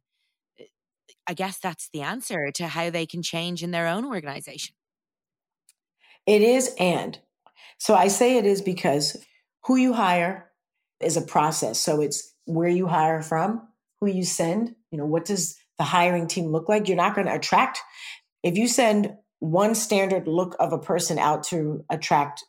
i 1.26 1.34
guess 1.34 1.58
that's 1.58 1.88
the 1.92 2.02
answer 2.02 2.50
to 2.52 2.68
how 2.68 2.90
they 2.90 3.06
can 3.06 3.22
change 3.22 3.62
in 3.62 3.70
their 3.70 3.86
own 3.86 4.04
organization 4.04 4.74
it 6.26 6.42
is 6.42 6.74
and 6.78 7.18
so 7.78 7.94
i 7.94 8.08
say 8.08 8.36
it 8.36 8.46
is 8.46 8.62
because 8.62 9.16
who 9.64 9.76
you 9.76 9.92
hire 9.92 10.50
is 11.00 11.16
a 11.16 11.22
process 11.22 11.78
so 11.78 12.00
it's 12.00 12.34
where 12.44 12.68
you 12.68 12.86
hire 12.86 13.22
from 13.22 13.66
who 14.00 14.06
you 14.06 14.24
send 14.24 14.74
you 14.90 14.98
know 14.98 15.06
what 15.06 15.24
does 15.24 15.56
the 15.78 15.84
hiring 15.84 16.26
team 16.26 16.46
look 16.46 16.68
like 16.68 16.88
you're 16.88 16.96
not 16.96 17.14
going 17.14 17.26
to 17.26 17.34
attract 17.34 17.80
if 18.42 18.56
you 18.56 18.68
send 18.68 19.14
one 19.40 19.74
standard 19.74 20.28
look 20.28 20.54
of 20.60 20.72
a 20.72 20.78
person 20.78 21.18
out 21.18 21.44
to 21.44 21.84
attract 21.90 22.44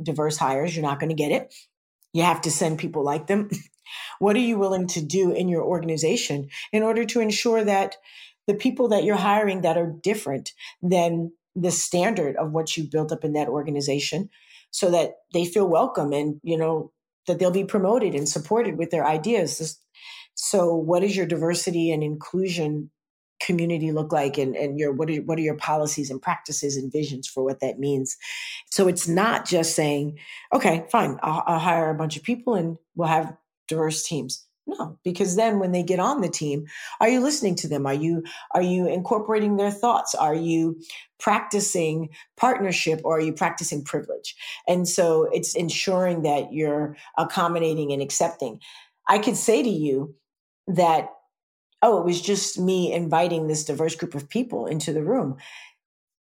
diverse 0.00 0.36
hires, 0.36 0.74
you're 0.74 0.86
not 0.86 1.00
going 1.00 1.10
to 1.10 1.14
get 1.14 1.32
it. 1.32 1.52
You 2.12 2.22
have 2.22 2.40
to 2.42 2.50
send 2.50 2.78
people 2.78 3.04
like 3.04 3.26
them. 3.26 3.50
what 4.18 4.36
are 4.36 4.40
you 4.40 4.58
willing 4.58 4.86
to 4.88 5.02
do 5.02 5.32
in 5.32 5.48
your 5.48 5.62
organization 5.62 6.48
in 6.72 6.82
order 6.82 7.04
to 7.04 7.20
ensure 7.20 7.64
that 7.64 7.96
the 8.46 8.54
people 8.54 8.88
that 8.88 9.04
you're 9.04 9.16
hiring 9.16 9.62
that 9.62 9.76
are 9.76 9.92
different 10.02 10.52
than 10.80 11.32
the 11.60 11.70
standard 11.70 12.36
of 12.36 12.52
what 12.52 12.76
you 12.76 12.84
built 12.84 13.12
up 13.12 13.24
in 13.24 13.32
that 13.32 13.48
organization 13.48 14.30
so 14.70 14.90
that 14.90 15.16
they 15.32 15.44
feel 15.44 15.66
welcome 15.68 16.12
and 16.12 16.40
you 16.42 16.56
know 16.56 16.92
that 17.26 17.38
they'll 17.38 17.50
be 17.50 17.64
promoted 17.64 18.14
and 18.14 18.28
supported 18.28 18.78
with 18.78 18.90
their 18.90 19.06
ideas. 19.06 19.78
So 20.34 20.74
what 20.74 21.02
is 21.02 21.16
your 21.16 21.26
diversity 21.26 21.90
and 21.90 22.02
inclusion 22.02 22.90
community 23.40 23.92
look 23.92 24.12
like? 24.12 24.38
And, 24.38 24.56
and 24.56 24.78
your 24.78 24.92
what 24.92 25.10
are 25.10 25.16
what 25.22 25.38
are 25.38 25.42
your 25.42 25.56
policies 25.56 26.10
and 26.10 26.20
practices 26.20 26.76
and 26.76 26.92
visions 26.92 27.28
for 27.28 27.44
what 27.44 27.60
that 27.60 27.78
means? 27.78 28.16
So 28.70 28.88
it's 28.88 29.08
not 29.08 29.46
just 29.46 29.74
saying 29.74 30.18
okay 30.54 30.86
fine 30.90 31.18
I'll, 31.22 31.42
I'll 31.46 31.58
hire 31.58 31.90
a 31.90 31.94
bunch 31.94 32.16
of 32.16 32.22
people 32.22 32.54
and 32.54 32.78
we'll 32.96 33.08
have 33.08 33.36
diverse 33.68 34.02
teams 34.02 34.47
no 34.68 34.98
because 35.02 35.34
then 35.34 35.58
when 35.58 35.72
they 35.72 35.82
get 35.82 35.98
on 35.98 36.20
the 36.20 36.28
team 36.28 36.66
are 37.00 37.08
you 37.08 37.20
listening 37.20 37.54
to 37.56 37.68
them? 37.68 37.86
Are 37.86 37.94
you 37.94 38.24
are 38.52 38.62
you 38.62 38.86
incorporating 38.86 39.56
their 39.56 39.70
thoughts? 39.70 40.14
Are 40.14 40.34
you 40.34 40.80
practicing 41.18 42.10
partnership 42.36 43.00
or 43.04 43.16
are 43.16 43.20
you 43.20 43.32
practicing 43.32 43.82
privilege? 43.82 44.36
And 44.66 44.88
so 44.88 45.28
it's 45.32 45.54
ensuring 45.54 46.22
that 46.22 46.52
you're 46.52 46.96
accommodating 47.16 47.92
and 47.92 48.02
accepting. 48.02 48.60
I 49.08 49.18
could 49.18 49.36
say 49.36 49.62
to 49.62 49.68
you 49.68 50.14
that 50.66 51.10
oh, 51.80 52.00
it 52.00 52.04
was 52.04 52.20
just 52.20 52.58
me 52.58 52.92
inviting 52.92 53.46
this 53.46 53.64
diverse 53.64 53.94
group 53.94 54.16
of 54.16 54.28
people 54.28 54.66
into 54.66 54.92
the 54.92 55.02
room. 55.02 55.36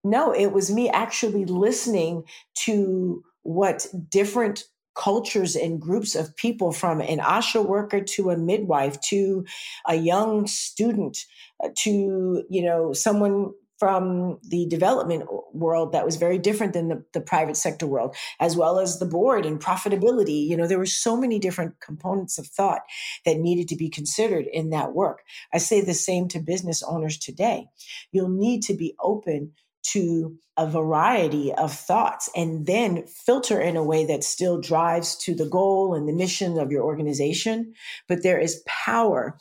No, 0.03 0.33
it 0.33 0.53
was 0.53 0.73
me 0.73 0.89
actually 0.89 1.45
listening 1.45 2.25
to 2.65 3.23
what 3.43 3.87
different 4.09 4.65
cultures 4.97 5.55
and 5.55 5.81
groups 5.81 6.15
of 6.15 6.35
people 6.37 6.73
from 6.73 7.01
an 7.01 7.19
ASHA 7.19 7.65
worker 7.67 8.01
to 8.01 8.31
a 8.31 8.37
midwife 8.37 9.01
to 9.03 9.45
a 9.87 9.95
young 9.95 10.47
student 10.47 11.19
uh, 11.63 11.69
to 11.77 12.43
you 12.49 12.63
know 12.63 12.93
someone 12.93 13.53
from 13.79 14.39
the 14.43 14.67
development 14.69 15.29
world 15.53 15.93
that 15.93 16.05
was 16.05 16.17
very 16.17 16.39
different 16.39 16.73
than 16.73 16.89
the, 16.89 17.05
the, 17.13 17.21
private 17.21 17.57
sector 17.57 17.87
world, 17.87 18.17
as 18.41 18.57
well 18.57 18.79
as 18.79 18.99
the 18.99 19.07
board 19.07 19.45
and 19.45 19.61
profitability. 19.61 20.47
You 20.47 20.57
know, 20.57 20.67
there 20.67 20.79
were 20.79 20.87
so 20.87 21.17
many 21.17 21.39
different 21.39 21.79
components 21.81 22.39
of 22.39 22.47
thought 22.47 22.81
that 23.25 23.39
needed 23.39 23.69
to 23.69 23.77
be 23.77 23.91
considered 23.91 24.47
in 24.51 24.71
that 24.71 24.95
work. 24.95 25.23
I 25.53 25.59
say 25.59 25.83
the 25.83 25.95
same 25.95 26.29
to 26.29 26.41
business 26.41 26.83
owners 26.83 27.19
today. 27.19 27.67
You'll 28.13 28.31
need 28.31 28.63
to 28.63 28.75
be 28.75 28.95
open 28.99 29.53
to 29.93 30.37
a 30.57 30.67
variety 30.67 31.53
of 31.53 31.73
thoughts 31.73 32.31
and 32.35 32.67
then 32.67 33.07
filter 33.07 33.61
in 33.61 33.77
a 33.77 33.85
way 33.85 34.07
that 34.07 34.25
still 34.25 34.61
drives 34.61 35.17
to 35.17 35.35
the 35.35 35.49
goal 35.49 35.95
and 35.95 36.09
the 36.09 36.13
mission 36.13 36.59
of 36.59 36.71
your 36.71 36.83
organization. 36.83 37.75
But 38.09 38.23
there 38.23 38.39
is 38.39 38.63
power 38.67 39.39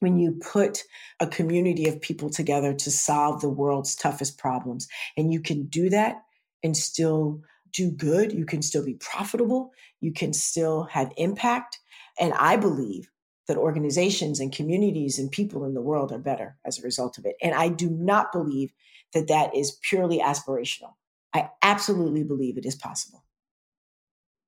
when 0.00 0.18
you 0.18 0.32
put 0.32 0.82
a 1.20 1.26
community 1.26 1.88
of 1.88 2.00
people 2.00 2.30
together 2.30 2.74
to 2.74 2.90
solve 2.90 3.40
the 3.40 3.48
world's 3.48 3.94
toughest 3.94 4.38
problems. 4.38 4.88
And 5.16 5.32
you 5.32 5.40
can 5.40 5.66
do 5.66 5.90
that 5.90 6.22
and 6.62 6.76
still 6.76 7.42
do 7.72 7.90
good. 7.90 8.32
You 8.32 8.46
can 8.46 8.62
still 8.62 8.84
be 8.84 8.94
profitable. 8.94 9.72
You 10.00 10.12
can 10.12 10.32
still 10.32 10.84
have 10.84 11.12
impact. 11.16 11.78
And 12.18 12.32
I 12.34 12.56
believe 12.56 13.10
that 13.46 13.56
organizations 13.56 14.40
and 14.40 14.52
communities 14.52 15.18
and 15.18 15.30
people 15.30 15.64
in 15.64 15.74
the 15.74 15.82
world 15.82 16.12
are 16.12 16.18
better 16.18 16.56
as 16.64 16.78
a 16.78 16.82
result 16.82 17.18
of 17.18 17.26
it. 17.26 17.36
And 17.42 17.54
I 17.54 17.68
do 17.68 17.90
not 17.90 18.32
believe 18.32 18.72
that 19.14 19.28
that 19.28 19.54
is 19.54 19.78
purely 19.82 20.18
aspirational. 20.18 20.94
I 21.34 21.50
absolutely 21.62 22.24
believe 22.24 22.58
it 22.58 22.66
is 22.66 22.74
possible. 22.74 23.24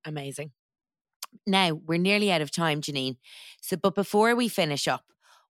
Amazing. 0.05 0.51
Now, 1.47 1.73
we're 1.73 1.99
nearly 1.99 2.31
out 2.31 2.43
of 2.43 2.51
time, 2.51 2.81
Janeen. 2.81 3.17
So, 3.61 3.77
but 3.77 3.95
before 3.95 4.35
we 4.35 4.49
finish 4.49 4.87
up, 4.87 5.05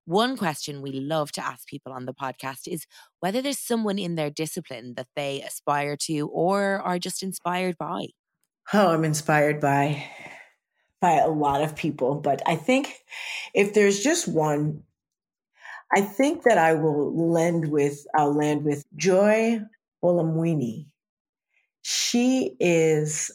one 0.04 0.36
question 0.36 0.82
we 0.82 0.92
love 0.92 1.32
to 1.32 1.44
ask 1.44 1.66
people 1.66 1.92
on 1.92 2.06
the 2.06 2.14
podcast 2.14 2.66
is 2.66 2.86
whether 3.20 3.40
there's 3.40 3.58
someone 3.58 3.98
in 3.98 4.16
their 4.16 4.30
discipline 4.30 4.94
that 4.96 5.06
they 5.14 5.42
aspire 5.42 5.96
to 6.02 6.28
or 6.28 6.80
are 6.80 6.98
just 6.98 7.22
inspired 7.22 7.78
by. 7.78 8.08
Oh, 8.72 8.88
I'm 8.88 9.04
inspired 9.04 9.60
by 9.60 10.04
by 11.00 11.18
a 11.18 11.28
lot 11.28 11.62
of 11.62 11.74
people, 11.74 12.14
but 12.14 12.40
I 12.46 12.54
think 12.54 12.94
if 13.54 13.74
there's 13.74 14.04
just 14.04 14.28
one, 14.28 14.84
I 15.94 16.00
think 16.00 16.44
that 16.44 16.58
I 16.58 16.74
will 16.74 17.30
lend 17.32 17.68
with 17.68 18.06
I'll 18.14 18.34
land 18.34 18.64
with 18.64 18.84
Joy 18.96 19.60
Buolamwini. 20.02 20.86
She 21.82 22.56
is 22.60 23.30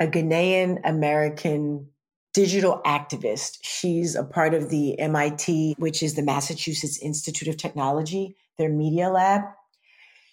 a 0.00 0.06
Ghanaian 0.06 0.80
American 0.84 1.88
digital 2.34 2.80
activist. 2.84 3.58
She's 3.62 4.14
a 4.14 4.24
part 4.24 4.54
of 4.54 4.70
the 4.70 4.98
MIT, 4.98 5.76
which 5.78 6.02
is 6.02 6.14
the 6.14 6.22
Massachusetts 6.22 6.98
Institute 6.98 7.48
of 7.48 7.56
Technology, 7.56 8.36
their 8.58 8.70
media 8.70 9.10
lab. 9.10 9.42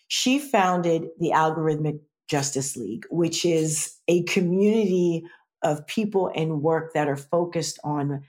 She 0.07 0.39
founded 0.39 1.07
the 1.19 1.31
Algorithmic 1.31 1.99
Justice 2.29 2.75
League, 2.75 3.05
which 3.09 3.45
is 3.45 3.95
a 4.07 4.23
community 4.23 5.23
of 5.61 5.85
people 5.87 6.31
and 6.33 6.61
work 6.61 6.93
that 6.93 7.07
are 7.07 7.17
focused 7.17 7.79
on 7.83 8.23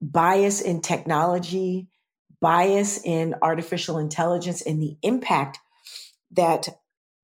bias 0.00 0.60
in 0.60 0.80
technology, 0.80 1.88
bias 2.42 3.00
in 3.02 3.34
artificial 3.40 3.96
intelligence, 3.96 4.60
and 4.60 4.82
the 4.82 4.98
impact 5.02 5.58
that 6.32 6.68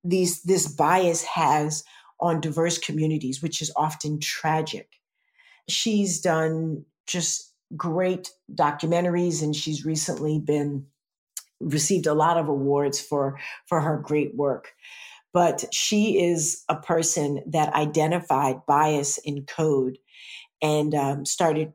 these 0.03 0.43
this 0.43 0.66
bias 0.66 1.25
has 1.25 1.85
on 2.21 2.41
diverse 2.41 2.79
communities, 2.79 3.43
which 3.43 3.61
is 3.61 3.73
often 3.77 4.21
tragic. 4.21 4.89
She's 5.69 6.21
done 6.21 6.87
just 7.07 7.53
great 7.77 8.31
documentaries 8.55 9.43
and 9.43 9.55
she's 9.55 9.85
recently 9.85 10.39
been 10.39 10.87
received 11.61 12.07
a 12.07 12.14
lot 12.14 12.39
of 12.39 12.49
awards 12.49 13.01
for 13.01 13.39
for 13.66 13.81
her 13.81 13.99
great 13.99 14.35
work 14.35 14.73
but 15.33 15.64
she 15.73 16.21
is 16.21 16.64
a 16.69 16.77
person 16.77 17.43
that 17.47 17.75
identified 17.75 18.64
bias 18.66 19.19
in 19.19 19.45
code 19.45 19.99
and 20.62 20.95
um, 20.95 21.27
started 21.27 21.73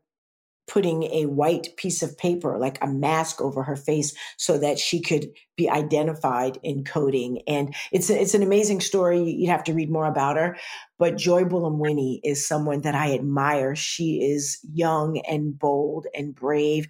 putting 0.67 1.03
a 1.03 1.25
white 1.25 1.75
piece 1.77 2.01
of 2.01 2.17
paper, 2.17 2.57
like 2.57 2.77
a 2.81 2.87
mask 2.87 3.41
over 3.41 3.63
her 3.63 3.75
face 3.75 4.15
so 4.37 4.57
that 4.57 4.79
she 4.79 5.01
could 5.01 5.27
be 5.57 5.69
identified 5.69 6.57
in 6.63 6.83
coding. 6.83 7.41
And 7.47 7.75
it's, 7.91 8.09
a, 8.09 8.19
it's 8.19 8.33
an 8.33 8.43
amazing 8.43 8.79
story. 8.79 9.21
You'd 9.21 9.49
have 9.49 9.65
to 9.65 9.73
read 9.73 9.91
more 9.91 10.05
about 10.05 10.37
her. 10.37 10.57
But 10.97 11.17
Joy 11.17 11.43
Buolamwini 11.43 12.21
is 12.23 12.47
someone 12.47 12.81
that 12.81 12.95
I 12.95 13.13
admire. 13.13 13.75
She 13.75 14.23
is 14.23 14.59
young 14.73 15.19
and 15.29 15.57
bold 15.57 16.07
and 16.15 16.33
brave. 16.33 16.87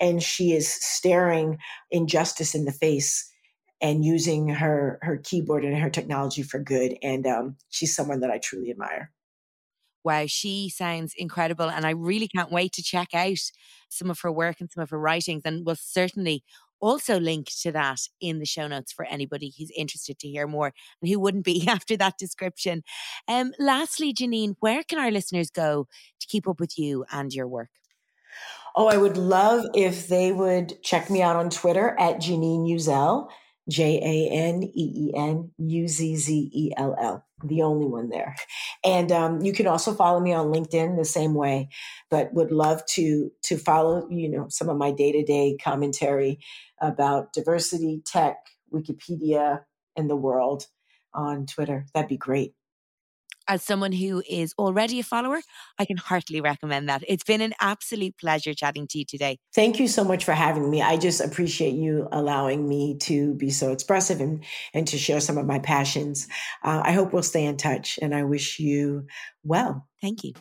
And 0.00 0.22
she 0.22 0.52
is 0.52 0.72
staring 0.72 1.58
injustice 1.90 2.54
in 2.54 2.64
the 2.64 2.72
face 2.72 3.30
and 3.80 4.04
using 4.04 4.48
her 4.48 4.98
her 5.02 5.18
keyboard 5.18 5.64
and 5.64 5.76
her 5.76 5.90
technology 5.90 6.42
for 6.42 6.58
good. 6.58 6.96
And 7.02 7.26
um, 7.26 7.56
she's 7.68 7.94
someone 7.94 8.20
that 8.20 8.30
I 8.30 8.38
truly 8.38 8.70
admire 8.70 9.12
wow, 10.04 10.24
she 10.26 10.68
sounds 10.68 11.14
incredible. 11.16 11.70
And 11.70 11.86
I 11.86 11.90
really 11.90 12.28
can't 12.28 12.52
wait 12.52 12.72
to 12.74 12.82
check 12.82 13.14
out 13.14 13.38
some 13.88 14.10
of 14.10 14.20
her 14.20 14.30
work 14.30 14.60
and 14.60 14.70
some 14.70 14.82
of 14.82 14.90
her 14.90 14.98
writings. 14.98 15.42
And 15.44 15.64
we'll 15.64 15.76
certainly 15.76 16.44
also 16.80 17.18
link 17.18 17.48
to 17.62 17.72
that 17.72 18.00
in 18.20 18.38
the 18.38 18.44
show 18.44 18.66
notes 18.68 18.92
for 18.92 19.06
anybody 19.06 19.52
who's 19.56 19.70
interested 19.76 20.18
to 20.18 20.28
hear 20.28 20.46
more 20.46 20.72
and 21.00 21.10
who 21.10 21.18
wouldn't 21.18 21.44
be 21.44 21.66
after 21.68 21.96
that 21.96 22.18
description. 22.18 22.82
Um, 23.26 23.52
lastly, 23.58 24.12
Janeen, 24.12 24.56
where 24.60 24.82
can 24.82 24.98
our 24.98 25.10
listeners 25.10 25.50
go 25.50 25.88
to 26.20 26.26
keep 26.26 26.46
up 26.46 26.60
with 26.60 26.78
you 26.78 27.04
and 27.10 27.32
your 27.32 27.48
work? 27.48 27.70
Oh, 28.76 28.88
I 28.88 28.96
would 28.96 29.16
love 29.16 29.64
if 29.74 30.08
they 30.08 30.32
would 30.32 30.82
check 30.82 31.08
me 31.08 31.22
out 31.22 31.36
on 31.36 31.48
Twitter 31.48 31.96
at 31.98 32.16
Janeen 32.16 32.68
Uzzell. 32.68 33.28
J 33.68 33.98
A 34.02 34.30
N 34.32 34.62
E 34.62 34.70
E 34.74 35.12
N 35.16 35.50
U 35.58 35.88
Z 35.88 36.16
Z 36.16 36.50
E 36.52 36.72
L 36.76 36.94
L, 37.00 37.24
the 37.44 37.62
only 37.62 37.86
one 37.86 38.10
there. 38.10 38.34
And 38.84 39.10
um, 39.10 39.40
you 39.40 39.52
can 39.52 39.66
also 39.66 39.94
follow 39.94 40.20
me 40.20 40.32
on 40.32 40.52
LinkedIn 40.52 40.96
the 40.96 41.04
same 41.04 41.34
way, 41.34 41.68
but 42.10 42.32
would 42.34 42.50
love 42.50 42.84
to 42.86 43.30
to 43.44 43.56
follow 43.56 44.08
you 44.10 44.28
know 44.28 44.46
some 44.48 44.68
of 44.68 44.76
my 44.76 44.90
day 44.90 45.12
to 45.12 45.22
day 45.22 45.56
commentary 45.62 46.38
about 46.80 47.32
diversity, 47.32 48.02
tech, 48.04 48.36
Wikipedia, 48.72 49.62
and 49.96 50.10
the 50.10 50.16
world 50.16 50.66
on 51.14 51.46
Twitter. 51.46 51.86
That'd 51.94 52.08
be 52.08 52.16
great 52.16 52.54
as 53.48 53.62
someone 53.62 53.92
who 53.92 54.22
is 54.28 54.54
already 54.58 55.00
a 55.00 55.02
follower, 55.02 55.40
I 55.78 55.84
can 55.84 55.96
heartily 55.96 56.40
recommend 56.40 56.88
that. 56.88 57.02
It's 57.06 57.24
been 57.24 57.40
an 57.40 57.54
absolute 57.60 58.16
pleasure 58.18 58.54
chatting 58.54 58.86
to 58.88 58.98
you 58.98 59.04
today. 59.04 59.38
Thank 59.54 59.78
you 59.78 59.88
so 59.88 60.04
much 60.04 60.24
for 60.24 60.32
having 60.32 60.70
me. 60.70 60.82
I 60.82 60.96
just 60.96 61.20
appreciate 61.20 61.74
you 61.74 62.08
allowing 62.12 62.68
me 62.68 62.96
to 62.98 63.34
be 63.34 63.50
so 63.50 63.72
expressive 63.72 64.20
and, 64.20 64.44
and 64.72 64.86
to 64.88 64.98
share 64.98 65.20
some 65.20 65.38
of 65.38 65.46
my 65.46 65.58
passions. 65.58 66.28
Uh, 66.62 66.82
I 66.84 66.92
hope 66.92 67.12
we'll 67.12 67.22
stay 67.22 67.44
in 67.44 67.56
touch 67.56 67.98
and 68.00 68.14
I 68.14 68.24
wish 68.24 68.58
you 68.58 69.06
well. 69.42 69.86
Thank 70.00 70.24
you. 70.24 70.34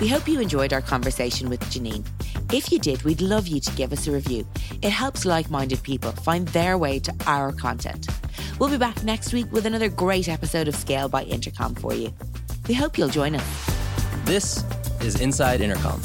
We 0.00 0.08
hope 0.08 0.28
you 0.28 0.40
enjoyed 0.40 0.72
our 0.72 0.82
conversation 0.82 1.48
with 1.48 1.60
Janeen. 1.60 2.04
If 2.52 2.70
you 2.70 2.78
did, 2.78 3.02
we'd 3.02 3.20
love 3.20 3.48
you 3.48 3.60
to 3.60 3.70
give 3.72 3.92
us 3.92 4.06
a 4.06 4.12
review. 4.12 4.46
It 4.80 4.90
helps 4.90 5.24
like 5.24 5.50
minded 5.50 5.82
people 5.82 6.12
find 6.12 6.46
their 6.48 6.78
way 6.78 7.00
to 7.00 7.14
our 7.26 7.52
content. 7.52 8.06
We'll 8.58 8.70
be 8.70 8.78
back 8.78 9.02
next 9.02 9.32
week 9.32 9.50
with 9.50 9.66
another 9.66 9.88
great 9.88 10.28
episode 10.28 10.68
of 10.68 10.76
Scale 10.76 11.08
by 11.08 11.24
Intercom 11.24 11.74
for 11.74 11.92
you. 11.92 12.12
We 12.68 12.74
hope 12.74 12.98
you'll 12.98 13.08
join 13.08 13.34
us. 13.34 13.76
This 14.24 14.64
is 15.00 15.20
Inside 15.20 15.60
Intercom. 15.60 16.00